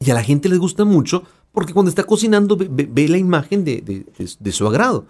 Y 0.00 0.10
a 0.10 0.14
la 0.14 0.22
gente 0.22 0.48
les 0.48 0.58
gusta 0.58 0.84
mucho 0.84 1.24
porque 1.52 1.72
cuando 1.72 1.88
está 1.88 2.04
cocinando 2.04 2.56
ve, 2.56 3.08
la 3.08 3.18
imagen 3.18 3.64
de, 3.64 4.04
su 4.52 4.66
agrado. 4.66 5.06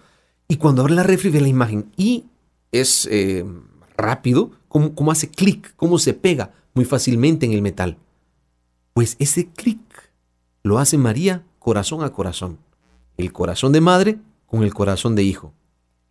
Y 0.48 0.56
cuando 0.56 0.82
abre 0.82 0.94
la 0.94 1.02
refri 1.02 1.30
ve 1.30 1.40
la 1.40 1.48
imagen 1.48 1.90
y 1.96 2.24
es 2.72 3.06
eh, 3.10 3.44
rápido 3.96 4.50
cómo, 4.68 5.10
hace 5.10 5.28
clic, 5.28 5.74
cómo 5.76 5.98
se 5.98 6.14
pega 6.14 6.52
muy 6.74 6.84
fácilmente 6.84 7.44
en 7.46 7.52
el 7.52 7.62
metal. 7.62 7.98
Pues 8.94 9.16
ese 9.18 9.48
clic 9.48 9.80
lo 10.62 10.78
hace 10.78 10.96
María 10.96 11.44
corazón 11.58 12.02
a 12.02 12.12
corazón. 12.12 12.58
El 13.16 13.32
corazón 13.32 13.72
de 13.72 13.80
madre 13.80 14.18
con 14.46 14.62
el 14.62 14.72
corazón 14.72 15.14
de 15.14 15.22
hijo 15.22 15.52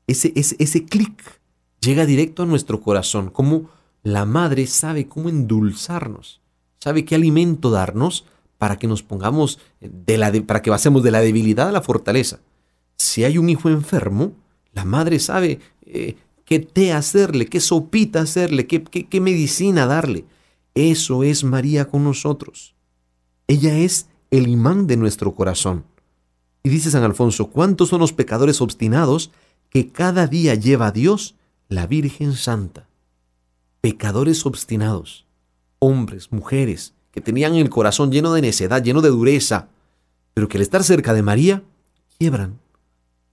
ese, 0.08 0.32
ese, 0.36 0.86
clic 0.86 1.42
llega 1.82 2.06
directo 2.06 2.44
a 2.44 2.46
nuestro 2.46 2.80
corazón, 2.80 3.30
como 3.30 3.70
la 4.04 4.26
madre 4.26 4.66
sabe 4.66 5.08
cómo 5.08 5.30
endulzarnos, 5.30 6.42
sabe 6.80 7.04
qué 7.04 7.16
alimento 7.16 7.70
darnos 7.70 8.26
para 8.58 8.78
que 8.78 8.88
nos 8.88 9.04
pongamos 9.04 9.60
de 9.80 10.18
la 10.18 10.32
para 10.46 10.62
que 10.62 10.72
pasemos 10.72 11.04
de 11.04 11.12
la 11.12 11.22
debilidad 11.22 11.70
a 11.70 11.72
la 11.72 11.82
fortaleza. 11.82 12.40
Si 12.98 13.24
hay 13.24 13.38
un 13.38 13.50
hijo 13.50 13.70
enfermo, 13.70 14.34
la 14.74 14.86
madre 14.86 15.20
sabe 15.20 15.60
eh, 15.86 16.16
qué 16.46 16.60
té 16.60 16.94
hacerle, 16.94 17.48
qué 17.48 17.60
sopita 17.60 18.22
hacerle, 18.22 18.68
qué, 18.68 18.84
qué 18.84 19.22
medicina 19.22 19.86
darle. 19.86 20.26
Eso 20.74 21.24
es 21.24 21.44
María 21.44 21.86
con 21.86 22.04
nosotros. 22.04 22.76
Ella 23.48 23.78
es 23.78 24.08
el 24.32 24.48
imán 24.48 24.88
de 24.88 24.98
nuestro 24.98 25.34
corazón. 25.36 25.86
Y 26.64 26.70
dice 26.70 26.92
San 26.92 27.04
Alfonso, 27.04 27.50
¿cuántos 27.50 27.90
son 27.90 28.00
los 28.00 28.14
pecadores 28.14 28.62
obstinados 28.62 29.32
que 29.70 29.92
cada 29.92 30.28
día 30.28 30.56
lleva 30.56 30.88
a 30.88 30.92
Dios 30.92 31.36
la 31.70 31.86
Virgen 31.88 32.34
Santa. 32.34 32.88
Pecadores 33.82 34.46
obstinados, 34.46 35.26
hombres, 35.80 36.32
mujeres, 36.32 36.94
que 37.18 37.22
tenían 37.22 37.56
el 37.56 37.72
corazón 37.72 38.12
lleno 38.12 38.32
de 38.32 38.44
necedad, 38.44 38.84
lleno 38.84 39.02
de 39.02 39.10
dureza, 39.10 39.70
pero 40.36 40.48
que 40.48 40.60
al 40.60 40.62
estar 40.62 40.84
cerca 40.84 41.16
de 41.16 41.24
María, 41.24 41.64
quiebran. 42.20 42.60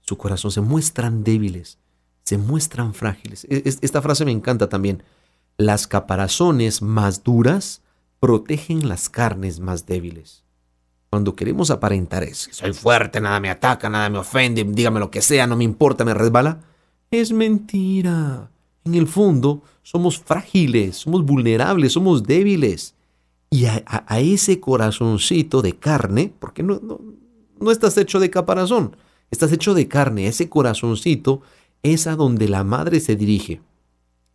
Su 0.01 0.17
corazón 0.17 0.49
se 0.49 0.59
muestran 0.59 1.23
débiles, 1.23 1.77
se 2.23 2.39
muestran 2.39 2.95
frágiles. 2.95 3.45
E, 3.47 3.61
esta 3.63 4.01
frase 4.01 4.25
me 4.25 4.31
encanta 4.31 4.69
también. 4.69 5.03
Las 5.57 5.85
caparazones 5.85 6.81
más 6.81 7.23
duras 7.23 7.83
protegen 8.19 8.89
las 8.89 9.07
carnes 9.07 9.59
más 9.59 9.85
débiles. 9.85 10.41
Cuando 11.11 11.35
queremos 11.35 11.69
aparentar 11.69 12.23
es, 12.23 12.49
soy 12.51 12.73
fuerte, 12.73 13.21
nada 13.21 13.39
me 13.39 13.51
ataca, 13.51 13.87
nada 13.87 14.09
me 14.09 14.17
ofende, 14.17 14.63
dígame 14.63 14.99
lo 14.99 15.11
que 15.11 15.21
sea, 15.21 15.45
no 15.45 15.55
me 15.55 15.63
importa, 15.63 16.03
me 16.03 16.15
resbala, 16.15 16.57
es 17.11 17.31
mentira. 17.31 18.49
En 18.83 18.95
el 18.95 19.05
fondo 19.07 19.61
somos 19.83 20.17
frágiles, 20.17 20.95
somos 20.95 21.23
vulnerables, 21.23 21.93
somos 21.93 22.23
débiles. 22.23 22.95
Y 23.49 23.65
a, 23.65 23.83
ese 24.19 24.59
corazoncito 24.59 25.61
de 25.61 25.77
carne, 25.77 26.33
porque 26.39 26.63
no, 26.63 26.79
no, 26.81 26.99
no 27.59 27.71
estás 27.71 27.97
hecho 27.97 28.19
de 28.19 28.29
caparazón, 28.29 28.97
estás 29.31 29.51
hecho 29.51 29.73
de 29.73 29.87
carne, 29.87 30.27
ese 30.27 30.49
corazoncito 30.49 31.41
es 31.83 32.07
a 32.07 32.15
donde 32.15 32.49
la 32.49 32.63
madre 32.63 32.99
se 32.99 33.15
dirige. 33.15 33.61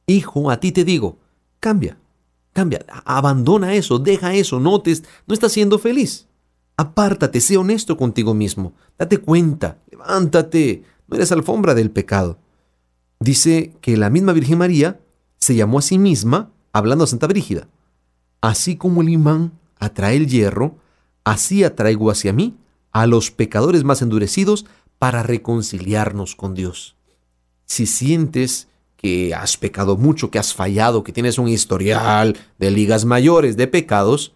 Hijo, 0.07 0.51
a 0.51 0.61
ti 0.61 0.73
te 0.73 0.85
digo, 0.85 1.19
cambia, 1.59 1.99
cambia, 2.53 2.85
abandona 3.05 3.75
eso, 3.75 3.99
deja 3.99 4.35
eso, 4.35 4.61
no, 4.61 4.81
te, 4.81 4.97
no 5.27 5.35
estás 5.35 5.53
siendo 5.53 5.79
feliz. 5.79 6.29
Apártate, 6.77 7.43
sé 7.43 7.59
honesto 7.59 7.99
contigo 7.99 8.33
mismo. 8.33 8.73
Date 8.99 9.19
cuenta, 9.19 9.77
levántate. 9.91 10.83
No 11.09 11.17
eres 11.17 11.31
alfombra 11.31 11.75
del 11.75 11.91
pecado. 11.91 12.39
Dice 13.19 13.75
que 13.83 13.99
la 13.99 14.09
misma 14.09 14.33
Virgen 14.33 14.57
María 14.57 14.99
se 15.37 15.55
llamó 15.55 15.81
a 15.81 15.83
sí 15.83 15.99
misma 15.99 16.53
hablando 16.73 17.05
a 17.05 17.07
Santa 17.07 17.27
Brígida. 17.27 17.69
Así 18.41 18.77
como 18.77 19.03
el 19.03 19.09
imán 19.09 19.53
atrae 19.79 20.17
el 20.17 20.27
hierro, 20.27 20.77
así 21.25 21.65
atraigo 21.65 22.11
hacia 22.11 22.33
mí 22.33 22.57
a 22.93 23.07
los 23.07 23.31
pecadores 23.31 23.85
más 23.85 24.03
endurecidos 24.03 24.67
para 24.99 25.23
reconciliarnos 25.23 26.35
con 26.37 26.55
Dios. 26.55 26.97
Si 27.65 27.87
sientes 27.87 28.69
que 28.97 29.35
has 29.35 29.57
pecado 29.57 29.97
mucho, 29.97 30.31
que 30.31 30.39
has 30.39 30.53
fallado, 30.53 31.03
que 31.05 31.13
tienes 31.13 31.39
un 31.39 31.49
historial 31.49 32.37
de 32.59 32.71
ligas 32.71 33.07
mayores 33.07 33.57
de 33.57 33.67
pecados, 33.67 34.35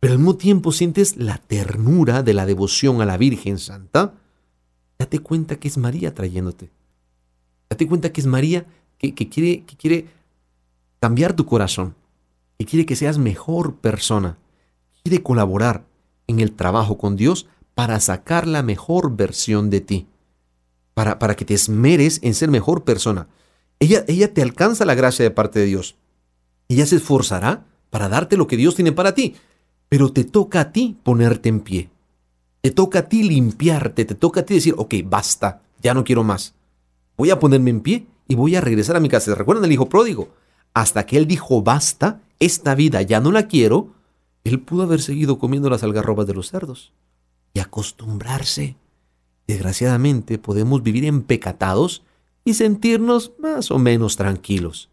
pero 0.00 0.14
al 0.14 0.18
mismo 0.18 0.36
tiempo 0.36 0.72
sientes 0.72 1.16
la 1.16 1.38
ternura 1.38 2.24
de 2.24 2.34
la 2.34 2.46
devoción 2.46 3.00
a 3.00 3.06
la 3.06 3.16
Virgen 3.16 3.58
Santa, 3.58 4.14
date 4.98 5.20
cuenta 5.20 5.56
que 5.56 5.68
es 5.68 5.78
María 5.78 6.14
trayéndote. 6.14 6.70
Date 7.70 7.86
cuenta 7.86 8.12
que 8.12 8.20
es 8.20 8.26
María 8.26 8.66
que, 8.98 9.14
quiere, 9.14 9.64
que 9.64 9.76
quiere 9.76 10.06
cambiar 10.98 11.34
tu 11.34 11.46
corazón, 11.46 11.94
que 12.62 12.70
quiere 12.70 12.86
que 12.86 12.94
seas 12.94 13.18
mejor 13.18 13.74
persona, 13.76 14.38
quiere 15.02 15.20
colaborar 15.20 15.84
en 16.28 16.38
el 16.38 16.52
trabajo 16.52 16.96
con 16.96 17.16
Dios 17.16 17.48
para 17.74 17.98
sacar 17.98 18.46
la 18.46 18.62
mejor 18.62 19.16
versión 19.16 19.68
de 19.68 19.80
ti, 19.80 20.06
para, 20.94 21.18
para 21.18 21.34
que 21.34 21.44
te 21.44 21.54
esmeres 21.54 22.20
en 22.22 22.34
ser 22.34 22.50
mejor 22.50 22.84
persona. 22.84 23.26
Ella, 23.80 24.04
ella 24.06 24.32
te 24.32 24.42
alcanza 24.42 24.84
la 24.84 24.94
gracia 24.94 25.24
de 25.24 25.32
parte 25.32 25.58
de 25.58 25.66
Dios. 25.66 25.96
Ella 26.68 26.86
se 26.86 26.96
esforzará 26.96 27.64
para 27.90 28.08
darte 28.08 28.36
lo 28.36 28.46
que 28.46 28.56
Dios 28.56 28.76
tiene 28.76 28.92
para 28.92 29.12
ti. 29.12 29.34
Pero 29.88 30.12
te 30.12 30.22
toca 30.22 30.60
a 30.60 30.72
ti 30.72 30.96
ponerte 31.02 31.48
en 31.48 31.60
pie. 31.60 31.90
Te 32.60 32.70
toca 32.70 33.00
a 33.00 33.08
ti 33.08 33.24
limpiarte, 33.24 34.04
te 34.04 34.14
toca 34.14 34.40
a 34.40 34.42
ti 34.44 34.54
decir, 34.54 34.74
ok, 34.78 34.94
basta, 35.04 35.62
ya 35.82 35.94
no 35.94 36.04
quiero 36.04 36.22
más. 36.22 36.54
Voy 37.16 37.30
a 37.30 37.40
ponerme 37.40 37.70
en 37.70 37.80
pie 37.80 38.06
y 38.28 38.36
voy 38.36 38.54
a 38.54 38.60
regresar 38.60 38.94
a 38.94 39.00
mi 39.00 39.08
casa. 39.08 39.34
¿Recuerdan 39.34 39.64
el 39.64 39.72
hijo 39.72 39.88
pródigo? 39.88 40.28
Hasta 40.74 41.04
que 41.04 41.16
él 41.16 41.26
dijo, 41.26 41.60
basta, 41.60 42.20
esta 42.44 42.74
vida 42.74 43.02
ya 43.02 43.20
no 43.20 43.30
la 43.30 43.46
quiero, 43.46 43.94
él 44.44 44.60
pudo 44.60 44.82
haber 44.82 45.00
seguido 45.00 45.38
comiendo 45.38 45.70
las 45.70 45.82
algarrobas 45.82 46.26
de 46.26 46.34
los 46.34 46.50
cerdos. 46.50 46.92
y 47.54 47.60
acostumbrarse. 47.60 48.76
Desgraciadamente 49.46 50.38
podemos 50.38 50.82
vivir 50.82 51.04
empecatados 51.04 52.02
y 52.46 52.54
sentirnos 52.54 53.32
más 53.38 53.70
o 53.70 53.78
menos 53.78 54.16
tranquilos. 54.16 54.88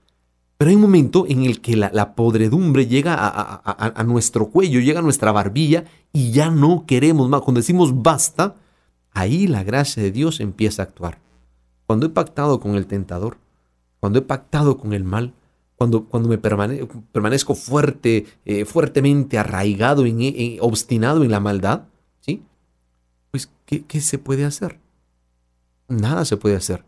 Pero 0.57 0.69
hay 0.69 0.75
un 0.75 0.81
momento 0.81 1.25
en 1.25 1.45
el 1.45 1.61
que 1.61 1.77
la, 1.77 2.15
podredumbre 2.15 2.85
llega 2.85 3.15
a, 3.17 4.03
nuestro 4.03 4.49
cuello, 4.49 4.81
llega 4.81 4.99
a 4.99 5.03
nuestra 5.03 5.31
barbilla 5.31 5.85
y 6.11 6.31
ya 6.31 6.51
no 6.51 6.83
queremos 6.85 7.29
más. 7.29 7.41
Cuando 7.43 7.61
decimos 7.61 8.03
basta, 8.03 8.55
ahí 9.13 9.47
la 9.47 9.63
gracia 9.63 10.03
de 10.03 10.11
Dios 10.11 10.41
empieza 10.41 10.81
a 10.81 10.85
actuar. 10.85 11.19
Cuando 11.87 12.07
he 12.07 12.09
pactado 12.09 12.59
con 12.59 12.75
el 12.75 12.87
tentador, 12.87 13.37
cuando 14.01 14.19
he 14.19 14.21
pactado 14.21 14.77
con 14.77 14.91
el 14.91 15.05
mal, 15.05 15.33
cuando, 15.79 16.05
cuando 16.05 16.29
me 16.29 16.37
permanezco 16.37 17.55
fuerte, 17.55 18.27
eh, 18.45 18.65
fuertemente 18.65 19.39
arraigado, 19.39 20.05
en, 20.05 20.57
obstinado 20.61 21.23
en 21.23 21.31
la 21.31 21.39
maldad, 21.39 21.85
¿sí? 22.19 22.43
Pues, 23.31 23.49
¿qué, 23.65 23.83
¿qué 23.85 23.99
se 23.99 24.19
puede 24.19 24.45
hacer? 24.45 24.77
Nada 25.87 26.23
se 26.25 26.37
puede 26.37 26.55
hacer. 26.55 26.85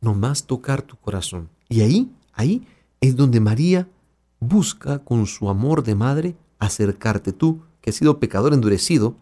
Nomás 0.00 0.48
tocar 0.48 0.82
tu 0.82 0.96
corazón. 0.96 1.48
Y 1.68 1.82
ahí 1.82 2.10
Ahí 2.32 2.66
es 3.00 3.16
donde 3.16 3.40
María 3.40 3.88
busca 4.40 4.98
con 5.00 5.26
su 5.26 5.48
amor 5.48 5.82
de 5.84 5.94
madre 5.94 6.34
acercarte. 6.58 7.32
Tú, 7.32 7.60
que 7.80 7.90
has 7.90 7.96
sido 7.96 8.18
pecador 8.18 8.54
endurecido, 8.54 9.16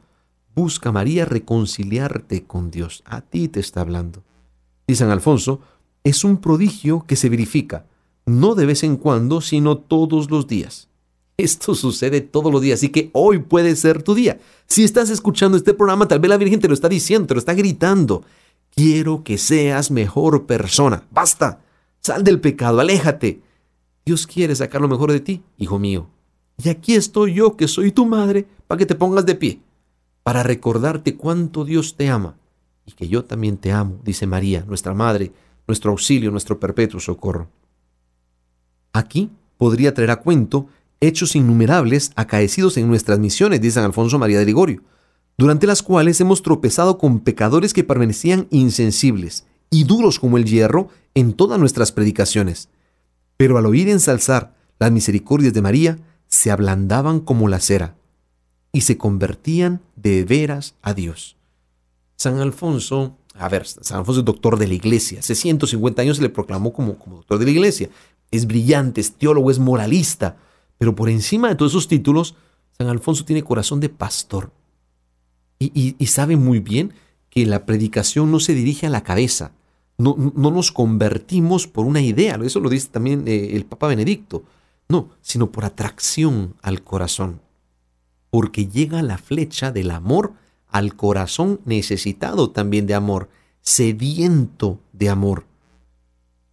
busca 0.54 0.92
María 0.92 1.24
reconciliarte 1.24 2.44
con 2.44 2.70
Dios. 2.70 3.02
A 3.04 3.20
ti 3.20 3.48
te 3.48 3.60
está 3.60 3.80
hablando. 3.80 4.22
Dice 4.86 5.00
San 5.00 5.10
Alfonso, 5.10 5.60
es 6.04 6.24
un 6.24 6.38
prodigio 6.38 7.04
que 7.06 7.16
se 7.16 7.28
verifica, 7.28 7.86
no 8.30 8.54
de 8.54 8.66
vez 8.66 8.82
en 8.82 8.96
cuando, 8.96 9.40
sino 9.40 9.76
todos 9.78 10.30
los 10.30 10.46
días. 10.46 10.88
Esto 11.36 11.74
sucede 11.74 12.20
todos 12.20 12.52
los 12.52 12.60
días, 12.60 12.80
así 12.80 12.90
que 12.90 13.10
hoy 13.12 13.38
puede 13.38 13.74
ser 13.76 14.02
tu 14.02 14.14
día. 14.14 14.38
Si 14.66 14.84
estás 14.84 15.10
escuchando 15.10 15.56
este 15.56 15.74
programa, 15.74 16.06
tal 16.06 16.20
vez 16.20 16.28
la 16.28 16.36
Virgen 16.36 16.60
te 16.60 16.68
lo 16.68 16.74
está 16.74 16.88
diciendo, 16.88 17.26
te 17.26 17.34
lo 17.34 17.40
está 17.40 17.54
gritando. 17.54 18.22
Quiero 18.74 19.24
que 19.24 19.38
seas 19.38 19.90
mejor 19.90 20.46
persona. 20.46 21.02
Basta. 21.10 21.60
Sal 22.00 22.24
del 22.24 22.40
pecado, 22.40 22.80
aléjate. 22.80 23.40
Dios 24.04 24.26
quiere 24.26 24.54
sacar 24.54 24.80
lo 24.80 24.88
mejor 24.88 25.12
de 25.12 25.20
ti, 25.20 25.42
hijo 25.58 25.78
mío. 25.78 26.08
Y 26.62 26.68
aquí 26.68 26.94
estoy 26.94 27.34
yo, 27.34 27.56
que 27.56 27.68
soy 27.68 27.90
tu 27.90 28.06
madre, 28.06 28.46
para 28.66 28.78
que 28.78 28.86
te 28.86 28.94
pongas 28.94 29.24
de 29.24 29.34
pie, 29.34 29.60
para 30.22 30.42
recordarte 30.42 31.16
cuánto 31.16 31.64
Dios 31.64 31.96
te 31.96 32.08
ama 32.08 32.36
y 32.84 32.92
que 32.92 33.08
yo 33.08 33.24
también 33.24 33.56
te 33.56 33.72
amo, 33.72 33.98
dice 34.04 34.26
María, 34.26 34.64
nuestra 34.66 34.94
madre, 34.94 35.32
nuestro 35.66 35.90
auxilio, 35.90 36.30
nuestro 36.30 36.58
perpetuo 36.58 37.00
socorro. 37.00 37.48
Aquí 38.92 39.30
podría 39.56 39.94
traer 39.94 40.10
a 40.10 40.20
cuento 40.20 40.68
hechos 41.00 41.34
innumerables 41.36 42.12
acaecidos 42.16 42.76
en 42.76 42.88
nuestras 42.88 43.18
misiones, 43.18 43.60
dice 43.60 43.74
San 43.74 43.84
Alfonso 43.84 44.18
María 44.18 44.38
de 44.38 44.46
Ligorio, 44.46 44.82
durante 45.38 45.66
las 45.66 45.82
cuales 45.82 46.20
hemos 46.20 46.42
tropezado 46.42 46.98
con 46.98 47.20
pecadores 47.20 47.72
que 47.72 47.84
permanecían 47.84 48.46
insensibles 48.50 49.46
y 49.70 49.84
duros 49.84 50.18
como 50.18 50.36
el 50.36 50.44
hierro 50.44 50.88
en 51.14 51.32
todas 51.32 51.58
nuestras 51.58 51.92
predicaciones. 51.92 52.68
Pero 53.36 53.56
al 53.56 53.66
oír 53.66 53.88
ensalzar 53.88 54.54
las 54.78 54.92
misericordias 54.92 55.54
de 55.54 55.62
María, 55.62 55.98
se 56.26 56.50
ablandaban 56.50 57.20
como 57.20 57.48
la 57.48 57.60
cera 57.60 57.96
y 58.72 58.82
se 58.82 58.96
convertían 58.96 59.80
de 59.96 60.24
veras 60.24 60.74
a 60.82 60.94
Dios. 60.94 61.36
San 62.16 62.38
Alfonso, 62.38 63.16
a 63.34 63.48
ver, 63.48 63.66
San 63.66 63.98
Alfonso 63.98 64.20
es 64.20 64.24
doctor 64.24 64.58
de 64.58 64.68
la 64.68 64.74
iglesia, 64.74 65.20
hace 65.20 65.34
150 65.34 66.02
años 66.02 66.18
se 66.18 66.22
le 66.22 66.28
proclamó 66.28 66.72
como, 66.72 66.98
como 66.98 67.16
doctor 67.16 67.38
de 67.38 67.46
la 67.46 67.50
iglesia. 67.50 67.88
Es 68.30 68.46
brillante, 68.46 69.00
es 69.00 69.14
teólogo, 69.14 69.50
es 69.50 69.58
moralista, 69.58 70.36
pero 70.78 70.94
por 70.94 71.08
encima 71.08 71.48
de 71.48 71.56
todos 71.56 71.72
esos 71.72 71.88
títulos, 71.88 72.36
San 72.78 72.88
Alfonso 72.88 73.24
tiene 73.24 73.42
corazón 73.42 73.80
de 73.80 73.88
pastor. 73.88 74.52
Y, 75.58 75.94
sabe 76.06 76.36
muy 76.36 76.58
bien 76.58 76.94
que 77.28 77.44
la 77.44 77.66
predicación 77.66 78.30
no 78.30 78.40
se 78.40 78.54
dirige 78.54 78.86
a 78.86 78.90
la 78.90 79.02
cabeza, 79.02 79.52
no, 79.98 80.16
nos 80.16 80.72
convertimos 80.72 81.66
por 81.66 81.84
una 81.84 82.00
idea, 82.00 82.38
eso 82.42 82.60
lo 82.60 82.70
dice 82.70 82.88
también 82.88 83.28
eh, 83.28 83.50
el 83.52 83.66
Papa 83.66 83.88
Benedicto, 83.88 84.44
no, 84.88 85.10
sino 85.20 85.52
por 85.52 85.66
atracción 85.66 86.54
al 86.62 86.82
corazón, 86.82 87.42
porque 88.30 88.66
llega 88.66 89.02
la 89.02 89.18
flecha 89.18 89.70
del 89.70 89.90
amor 89.90 90.32
al 90.66 90.96
corazón 90.96 91.60
necesitado 91.66 92.50
también 92.50 92.86
de 92.86 92.94
amor, 92.94 93.28
sediento 93.60 94.80
de 94.94 95.10
amor. 95.10 95.44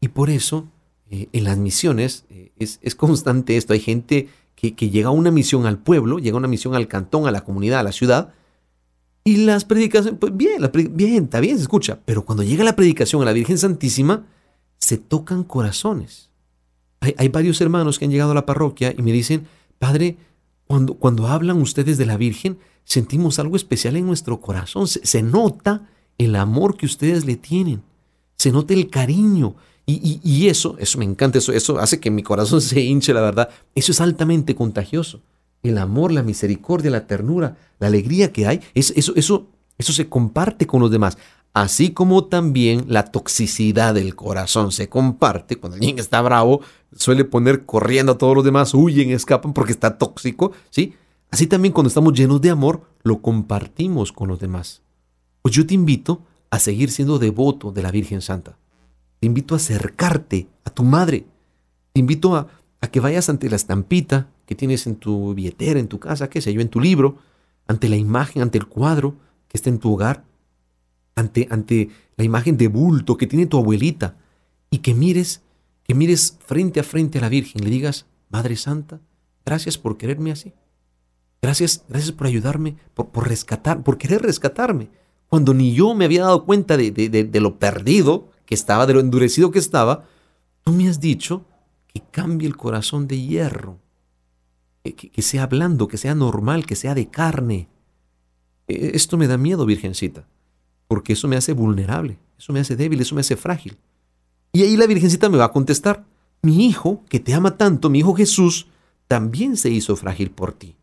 Y 0.01 0.09
por 0.09 0.29
eso 0.29 0.67
eh, 1.11 1.29
en 1.31 1.43
las 1.43 1.57
misiones 1.57 2.25
eh, 2.29 2.51
es, 2.57 2.95
constante 2.95 3.57
esto, 3.57 3.73
hay 3.73 3.79
gente 3.79 4.29
que, 4.55 4.75
que 4.75 4.89
llega 4.89 5.09
a 5.09 5.11
una 5.11 5.31
misión 5.31 5.65
al 5.65 5.77
pueblo, 5.77 6.19
llega 6.19 6.35
a 6.35 6.39
una 6.39 6.47
misión 6.47 6.75
al 6.75 6.87
cantón, 6.87 7.27
a 7.27 7.31
la 7.31 7.41
comunidad, 7.41 7.79
a 7.79 7.83
la 7.83 7.91
ciudad, 7.91 8.33
y 9.27 9.35
las 9.35 9.65
predicaciones, 9.65 10.17
pues 10.21 10.35
bien, 10.37 10.61
bien, 10.91 11.25
está 11.25 11.41
bien, 11.41 11.57
se 11.57 11.63
escucha. 11.63 11.99
Pero 12.05 12.23
cuando 12.23 12.43
llega 12.43 12.63
la 12.63 12.77
predicación 12.77 13.21
a 13.21 13.25
la 13.25 13.33
Virgen 13.33 13.57
Santísima, 13.57 14.25
se 14.77 14.97
tocan 14.97 15.43
corazones. 15.43 16.29
Hay, 17.01 17.27
varios 17.27 17.59
hermanos 17.59 17.99
que 17.99 18.05
han 18.05 18.11
llegado 18.11 18.31
a 18.31 18.35
la 18.35 18.45
parroquia 18.45 18.93
y 18.97 19.01
me 19.01 19.11
dicen, 19.11 19.45
Padre, 19.79 20.15
cuando, 20.65 20.93
cuando 20.93 21.27
hablan 21.27 21.61
ustedes 21.61 21.97
de 21.97 22.05
la 22.05 22.15
Virgen, 22.15 22.57
sentimos 22.85 23.37
algo 23.37 23.57
especial 23.57 23.97
en 23.97 24.07
nuestro 24.07 24.39
corazón. 24.39 24.87
Se, 24.87 25.21
nota 25.21 25.89
el 26.17 26.33
amor 26.37 26.77
que 26.77 26.85
ustedes 26.85 27.25
le 27.25 27.35
tienen. 27.35 27.83
Se 28.37 28.51
nota 28.51 28.73
el 28.73 28.89
cariño. 28.89 29.55
Y, 29.89 30.47
eso, 30.49 30.75
eso 30.79 30.99
me 30.99 31.05
encanta, 31.05 31.37
eso, 31.37 31.53
eso 31.53 31.79
hace 31.79 32.01
que 32.01 32.11
mi 32.11 32.21
corazón 32.21 32.59
se 32.61 32.81
hinche, 32.81 33.13
la 33.13 33.21
verdad. 33.21 33.49
Eso 33.73 33.91
es 33.91 34.01
altamente 34.01 34.53
contagioso 34.53 35.21
el 35.63 35.77
amor, 35.77 36.11
la 36.11 36.23
misericordia, 36.23 36.91
la 36.91 37.07
ternura, 37.07 37.57
la 37.79 37.87
alegría 37.87 38.31
que 38.31 38.47
hay, 38.47 38.61
eso, 38.73 38.93
eso, 39.15 39.47
eso 39.77 39.93
se 39.93 40.09
comparte 40.09 40.67
con 40.67 40.81
los 40.81 40.91
demás. 40.91 41.17
Así 41.53 41.91
como 41.91 42.25
también 42.25 42.85
la 42.87 43.05
toxicidad 43.05 43.95
del 43.95 44.15
corazón 44.15 44.71
se 44.71 44.89
comparte. 44.89 45.55
Cuando 45.55 45.75
alguien 45.75 45.97
está 45.97 46.21
bravo, 46.21 46.61
suele 46.95 47.25
poner 47.25 47.65
corriendo 47.65 48.11
a 48.11 48.17
todos 48.17 48.35
los 48.35 48.45
demás, 48.45 48.73
huyen, 48.73 49.09
escapan 49.09 49.53
porque 49.53 49.71
está 49.71 49.97
tóxico, 49.97 50.51
¿sí? 50.69 50.93
Así 51.31 51.47
también 51.47 51.73
cuando 51.73 51.87
estamos 51.87 52.13
llenos 52.13 52.41
de 52.41 52.51
amor, 52.51 52.81
lo 53.01 53.21
compartimos 53.21 54.11
con 54.11 54.27
los 54.27 54.39
demás. 54.39 54.81
Pues 55.41 55.55
yo 55.55 55.65
te 55.65 55.73
invito 55.73 56.21
a 56.51 56.59
seguir 56.59 56.91
siendo 56.91 57.17
devoto 57.19 57.71
de 57.71 57.81
la 57.81 57.91
Virgen 57.91 58.21
Santa. 58.21 58.57
Te 59.19 59.27
invito 59.27 59.55
a 59.55 59.57
acercarte 59.57 60.47
a 60.63 60.69
tu 60.69 60.83
madre. 60.83 61.25
Te 61.93 61.99
invito 61.99 62.35
a, 62.35 62.47
a 62.81 62.87
que 62.87 62.99
vayas 62.99 63.29
ante 63.29 63.49
la 63.49 63.55
estampita 63.55 64.29
que 64.45 64.55
tienes 64.55 64.87
en 64.87 64.95
tu 64.95 65.33
billetera, 65.33 65.79
en 65.79 65.87
tu 65.87 65.99
casa, 65.99 66.29
qué 66.29 66.41
sé 66.41 66.53
yo, 66.53 66.61
en 66.61 66.69
tu 66.69 66.79
libro, 66.79 67.17
ante 67.67 67.89
la 67.89 67.97
imagen, 67.97 68.41
ante 68.41 68.57
el 68.57 68.67
cuadro 68.67 69.15
que 69.47 69.57
está 69.57 69.69
en 69.69 69.79
tu 69.79 69.93
hogar, 69.93 70.23
ante, 71.15 71.47
ante 71.49 71.89
la 72.15 72.23
imagen 72.23 72.57
de 72.57 72.67
bulto 72.67 73.17
que 73.17 73.27
tiene 73.27 73.45
tu 73.45 73.57
abuelita, 73.57 74.15
y 74.69 74.79
que 74.79 74.93
mires, 74.93 75.41
que 75.83 75.95
mires 75.95 76.37
frente 76.45 76.79
a 76.79 76.83
frente 76.83 77.17
a 77.17 77.21
la 77.21 77.29
Virgen, 77.29 77.63
le 77.63 77.69
digas, 77.69 78.05
Madre 78.29 78.55
Santa, 78.55 78.99
gracias 79.45 79.77
por 79.77 79.97
quererme 79.97 80.31
así. 80.31 80.53
Gracias, 81.41 81.85
gracias 81.87 82.11
por 82.11 82.27
ayudarme, 82.27 82.75
por, 82.93 83.09
por 83.09 83.27
rescatar, 83.27 83.83
por 83.83 83.97
querer 83.97 84.21
rescatarme. 84.21 84.89
Cuando 85.27 85.53
ni 85.53 85.73
yo 85.73 85.93
me 85.93 86.05
había 86.05 86.23
dado 86.23 86.45
cuenta 86.45 86.77
de, 86.77 86.91
de, 86.91 87.09
de 87.09 87.39
lo 87.39 87.59
perdido 87.59 88.31
que 88.47 88.55
estaba, 88.55 88.87
de 88.87 88.93
lo 88.93 88.99
endurecido 88.99 89.51
que 89.51 89.59
estaba, 89.59 90.05
tú 90.63 90.71
me 90.71 90.89
has 90.89 90.99
dicho 90.99 91.45
que 91.85 92.01
cambie 92.09 92.47
el 92.47 92.57
corazón 92.57 93.07
de 93.07 93.21
hierro 93.21 93.77
que, 94.95 95.21
sea 95.21 95.47
blando, 95.47 95.87
que 95.87 95.97
sea 95.97 96.15
normal, 96.15 96.65
que 96.65 96.75
sea 96.75 96.95
de 96.95 97.07
carne. 97.07 97.67
E, 98.67 98.91
esto 98.93 99.17
me 99.17 99.27
da 99.27 99.37
miedo, 99.37 99.65
Virgencita, 99.65 100.25
porque 100.87 101.13
eso 101.13 101.27
me 101.27 101.35
hace 101.35 101.53
vulnerable, 101.53 102.17
eso 102.37 102.53
me 102.53 102.59
hace 102.59 102.75
débil, 102.75 103.01
eso 103.01 103.15
me 103.15 103.21
hace 103.21 103.35
frágil. 103.35 103.77
Y 104.53 104.63
ahí 104.63 104.77
la 104.77 104.87
Virgencita 104.87 105.29
me 105.29 105.37
va 105.37 105.45
a 105.45 105.51
contestar, 105.51 106.05
mi 106.41 106.67
hijo, 106.67 107.03
que 107.09 107.19
te 107.19 107.33
ama 107.33 107.57
tanto, 107.57 107.89
mi 107.89 107.99
hijo 107.99 108.13
Jesús, 108.13 108.67
también 109.07 109.57
se 109.57 109.69
hizo 109.69 109.95
frágil 109.95 110.31
por 110.31 110.53
ti. 110.53 110.75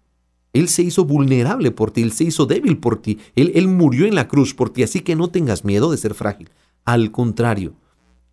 Él 0.53 0.69
se 0.69 0.83
hizo 0.83 1.05
vulnerable 1.05 1.71
por 1.73 1.91
ti, 1.91 2.03
Él 2.03 2.13
se 2.13 2.25
hizo 2.25 2.47
débil 2.47 2.79
por 2.79 3.01
ti, 3.03 3.19
Él, 3.35 3.53
él 3.55 3.67
murió 3.67 4.07
en 4.07 4.15
la 4.15 4.29
cruz 4.29 4.55
por 4.55 4.71
ti, 4.71 4.83
así 4.83 5.01
que 5.01 5.17
no 5.17 5.29
tengas 5.29 5.65
miedo 5.65 5.91
de 5.91 5.97
ser 5.97 6.15
frágil. 6.15 6.49
Al 6.85 7.11
contrario, 7.11 7.75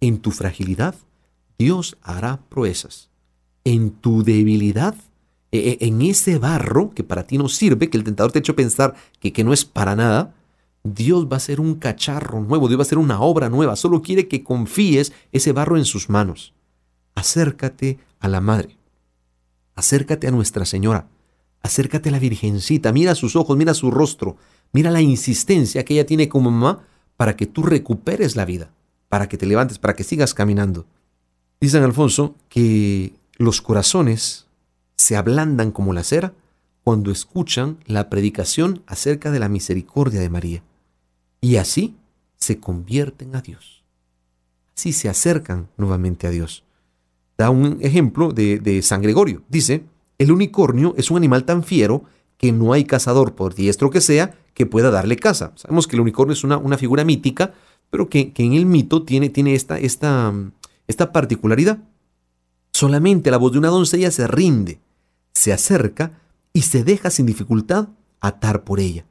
en 0.02 0.20
tu 0.20 0.32
fragilidad, 0.32 0.96
Dios 1.58 1.98
hará 2.02 2.42
proezas. 2.50 3.10
En 3.64 3.92
tu 3.92 4.24
debilidad, 4.24 4.96
e, 5.52 5.78
e, 5.80 5.88
en 5.88 6.02
ese 6.02 6.38
barro 6.38 6.92
que 6.94 7.04
para 7.04 7.28
ti 7.28 7.38
no 7.38 7.50
sirve, 7.50 7.90
que 7.90 7.98
el 7.98 8.04
tentador 8.04 8.32
te 8.32 8.40
ha 8.40 8.42
hecho 8.42 8.56
pensar 8.56 8.96
que, 9.20 9.32
que 9.32 9.44
no 9.44 9.54
es 9.54 9.64
para 9.64 9.96
nada, 9.96 10.34
Dios 10.84 11.28
va 11.32 11.38
a 11.38 11.42
ser 11.42 11.60
un 11.60 11.76
cacharro 11.76 12.42
nuevo, 12.42 12.68
Dios 12.68 12.80
va 12.80 12.84
a 12.84 12.86
ser 12.86 12.98
una 12.98 13.22
obra 13.22 13.50
nueva. 13.50 13.76
Solo 13.76 14.02
quiere 14.02 14.28
que 14.28 14.44
confíes 14.44 15.14
ese 15.32 15.52
barro 15.52 15.78
en 15.78 15.86
sus 15.86 16.10
manos. 16.10 16.54
Acércate 17.14 18.00
a 18.20 18.28
la 18.28 18.42
Madre. 18.42 18.78
Acércate 19.76 20.28
a 20.28 20.32
Nuestra 20.32 20.66
Señora. 20.66 21.08
Acércate 21.62 22.10
a 22.10 22.12
la 22.14 22.20
Virgencita. 22.20 22.92
Mira 22.92 23.14
sus 23.14 23.36
ojos, 23.36 23.56
mira 23.58 23.74
su 23.74 23.92
rostro. 23.92 24.38
Mira 24.74 24.90
la 24.90 25.02
insistencia 25.02 25.86
que 25.86 25.94
ella 25.94 26.06
tiene 26.06 26.28
como 26.30 26.50
mamá 26.50 26.84
para 27.22 27.36
que 27.36 27.46
tú 27.46 27.62
recuperes 27.62 28.36
la 28.36 28.46
vida, 28.46 28.72
para 29.08 29.30
que 29.30 29.38
te 29.38 29.46
levantes, 29.46 29.78
para 29.78 29.94
que 29.96 30.04
sigas 30.04 30.34
caminando. 30.34 30.88
Dice 31.60 31.74
San 31.74 31.84
Alfonso 31.84 32.34
que 32.50 33.14
los 33.38 33.62
corazones 33.62 34.48
se 34.96 35.16
ablandan 35.16 35.70
como 35.70 35.94
la 35.94 36.04
cera 36.04 36.34
cuando 36.84 37.12
escuchan 37.12 37.78
la 37.86 38.10
predicación 38.10 38.82
acerca 38.88 39.30
de 39.30 39.38
la 39.38 39.50
misericordia 39.50 40.20
de 40.20 40.32
María. 40.32 40.64
Y 41.42 41.58
así 41.58 41.96
se 42.38 42.60
convierten 42.60 43.36
a 43.36 43.42
Dios. 43.42 43.84
Así 44.76 44.92
se 44.92 45.08
acercan 45.08 45.70
nuevamente 45.78 46.26
a 46.26 46.32
Dios. 46.32 46.64
Da 47.38 47.52
un 47.52 47.78
ejemplo 47.82 48.32
de, 48.32 48.82
San 48.82 49.04
Gregorio. 49.04 49.44
Dice, 49.48 49.84
el 50.18 50.32
unicornio 50.32 50.96
es 50.98 51.12
un 51.12 51.18
animal 51.18 51.44
tan 51.44 51.64
fiero 51.64 52.04
que 52.40 52.52
no 52.52 52.74
hay 52.74 52.84
cazador, 52.84 53.36
por 53.36 53.54
diestro 53.54 53.92
que 53.92 54.02
sea, 54.02 54.40
que 54.54 54.66
pueda 54.66 54.92
darle 54.92 55.16
caza. 55.16 55.54
Sabemos 55.56 55.88
que 55.88 55.96
el 55.96 56.02
unicornio 56.02 56.34
es 56.34 56.44
una, 56.44 56.58
una 56.58 56.78
figura 56.78 57.04
mítica, 57.04 57.54
pero 57.90 58.10
que, 58.10 58.34
en 58.36 58.54
el 58.54 58.66
mito 58.66 59.04
tiene, 59.04 59.30
tiene 59.30 59.54
esta, 59.54 59.78
esta, 59.78 60.34
esta 60.88 61.12
particularidad. 61.12 61.80
Solamente 62.72 63.32
la 63.32 63.38
voz 63.38 63.52
de 63.52 63.60
una 63.60 63.68
doncella 63.68 64.12
se 64.12 64.28
rinde, 64.28 64.80
se 65.34 65.54
acerca 65.54 66.20
y 66.54 66.64
se 66.64 66.84
deja 66.84 67.10
sin 67.10 67.26
dificultad 67.26 67.90
atar 68.20 68.64
por 68.64 68.80
ella. 68.80 69.06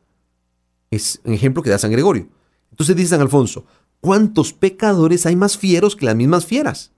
Es 0.91 1.21
un 1.25 1.35
ejemplo 1.35 1.63
que 1.63 1.71
da 1.71 1.79
San 1.79 1.93
Gregorio. 1.93 2.29
Entonces 2.71 2.97
dice 2.97 3.11
San 3.11 3.21
Alfonso, 3.21 3.65
¿cuántos 4.01 4.53
pecadores 4.53 5.27
hay 5.27 5.37
más 5.37 5.57
fieros 5.59 5.95
que 5.95 6.07
las 6.07 6.17
mismas 6.17 6.47
fieras? 6.47 6.93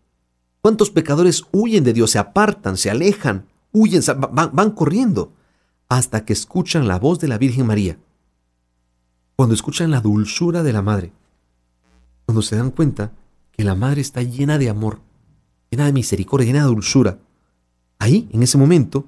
¿Cuántos 0.60 0.90
pecadores 0.90 1.44
huyen 1.50 1.82
de 1.82 1.92
Dios, 1.92 2.12
se 2.12 2.18
apartan, 2.18 2.76
se 2.76 2.90
alejan, 2.90 3.46
huyen, 3.72 4.02
van, 4.30 4.50
van 4.52 4.70
corriendo, 4.70 5.32
hasta 5.88 6.24
que 6.24 6.32
escuchan 6.32 6.86
la 6.86 7.00
voz 7.00 7.18
de 7.18 7.28
la 7.28 7.38
Virgen 7.38 7.66
María? 7.66 7.98
Cuando 9.36 9.54
escuchan 9.54 9.90
la 9.90 10.00
dulzura 10.00 10.62
de 10.62 10.72
la 10.72 10.82
Madre, 10.82 11.12
cuando 12.26 12.42
se 12.42 12.56
dan 12.56 12.70
cuenta 12.70 13.12
que 13.50 13.64
la 13.64 13.74
Madre 13.74 14.00
está 14.00 14.22
llena 14.22 14.58
de 14.58 14.68
amor, 14.68 15.00
llena 15.70 15.86
de 15.86 15.92
misericordia, 15.92 16.46
llena 16.46 16.60
de 16.60 16.66
dulzura, 16.66 17.18
ahí, 17.98 18.28
en 18.32 18.42
ese 18.42 18.58
momento, 18.58 19.06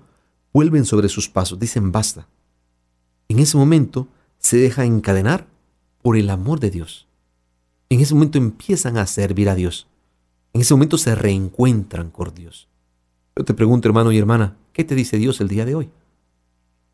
vuelven 0.53 0.85
sobre 0.85 1.09
sus 1.09 1.29
pasos, 1.29 1.59
dicen 1.59 1.93
basta. 1.93 2.29
En 3.29 3.39
ese 3.39 3.57
momento 3.57 4.09
se 4.39 4.57
deja 4.57 4.85
encadenar 4.85 5.47
por 6.03 6.17
el 6.17 6.31
amor 6.31 6.61
de 6.61 6.71
Dios. 6.71 7.07
En 7.89 8.01
ese 8.01 8.15
momento 8.15 8.39
empiezan 8.39 8.97
a 8.99 9.07
servir 9.07 9.49
a 9.49 9.55
Dios. 9.55 9.87
En 10.53 10.61
ese 10.61 10.75
momento 10.75 10.99
se 10.99 11.15
reencuentran 11.15 12.11
con 12.11 12.35
Dios. 12.35 12.69
Yo 13.37 13.45
te 13.45 13.55
pregunto, 13.55 13.89
hermano 13.89 14.13
y 14.13 14.19
hermana, 14.19 14.57
¿qué 14.73 14.85
te 14.85 14.95
dice 14.95 15.17
Dios 15.17 15.41
el 15.41 15.49
día 15.49 15.65
de 15.65 15.75
hoy? 15.75 15.91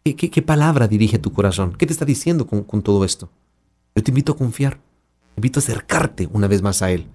¿Qué, 0.03 0.42
palabra 0.42 0.88
dirige 0.88 1.18
tu 1.18 1.32
corazón? 1.32 1.74
¿Qué 1.76 1.86
te 1.86 1.92
está 1.92 2.05
diciendo 2.05 2.46
con, 2.46 2.64
con 2.64 2.82
todo 2.82 3.05
esto? 3.05 3.30
Yo 3.94 4.03
te 4.03 4.11
invito 4.11 4.32
a 4.32 4.36
confiar, 4.36 4.74
te 4.74 5.40
invito 5.40 5.59
a 5.59 5.62
acercarte 5.62 6.28
una 6.32 6.48
vez 6.48 6.62
más 6.62 6.80
a 6.82 6.90
Él, 6.90 7.07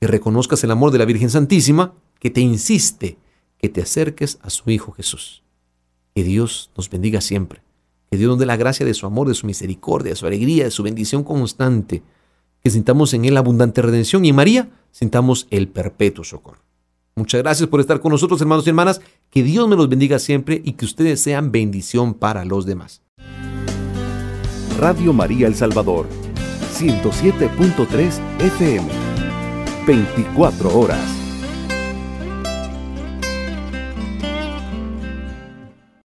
que 0.00 0.06
reconozcas 0.06 0.62
el 0.64 0.72
amor 0.72 0.90
de 0.90 0.98
la 0.98 1.04
Virgen 1.04 1.30
Santísima, 1.30 1.94
que 2.18 2.30
te 2.30 2.40
insiste 2.40 3.18
que 3.58 3.68
te 3.68 3.82
acerques 3.82 4.38
a 4.42 4.50
su 4.50 4.70
Hijo 4.70 4.92
Jesús. 4.92 5.42
Que 6.14 6.24
Dios 6.24 6.70
nos 6.76 6.90
bendiga 6.90 7.20
siempre. 7.20 7.62
Que 8.10 8.16
Dios 8.16 8.28
nos 8.28 8.38
dé 8.38 8.46
la 8.46 8.56
gracia 8.56 8.86
de 8.86 8.94
su 8.94 9.06
amor, 9.06 9.28
de 9.28 9.34
su 9.34 9.46
misericordia, 9.46 10.10
de 10.10 10.16
su 10.16 10.26
alegría, 10.26 10.64
de 10.64 10.70
su 10.70 10.82
bendición 10.82 11.24
constante. 11.24 12.02
Que 12.62 12.70
sintamos 12.70 13.14
en 13.14 13.24
Él 13.24 13.36
abundante 13.36 13.82
redención 13.82 14.24
y 14.24 14.30
en 14.30 14.36
María 14.36 14.70
sintamos 14.90 15.46
el 15.50 15.68
perpetuo 15.68 16.24
socorro. 16.24 16.60
Muchas 17.18 17.42
gracias 17.42 17.66
por 17.70 17.80
estar 17.80 17.98
con 17.98 18.12
nosotros, 18.12 18.38
hermanos 18.42 18.66
y 18.66 18.68
hermanas. 18.68 19.00
Que 19.30 19.42
Dios 19.42 19.66
me 19.68 19.74
los 19.74 19.88
bendiga 19.88 20.18
siempre 20.18 20.60
y 20.62 20.72
que 20.74 20.84
ustedes 20.84 21.18
sean 21.18 21.50
bendición 21.50 22.12
para 22.12 22.44
los 22.44 22.66
demás. 22.66 23.00
Radio 24.78 25.14
María 25.14 25.46
El 25.46 25.54
Salvador, 25.54 26.06
107.3 26.74 28.20
FM, 28.40 28.88
24 29.86 30.78
horas. 30.78 31.25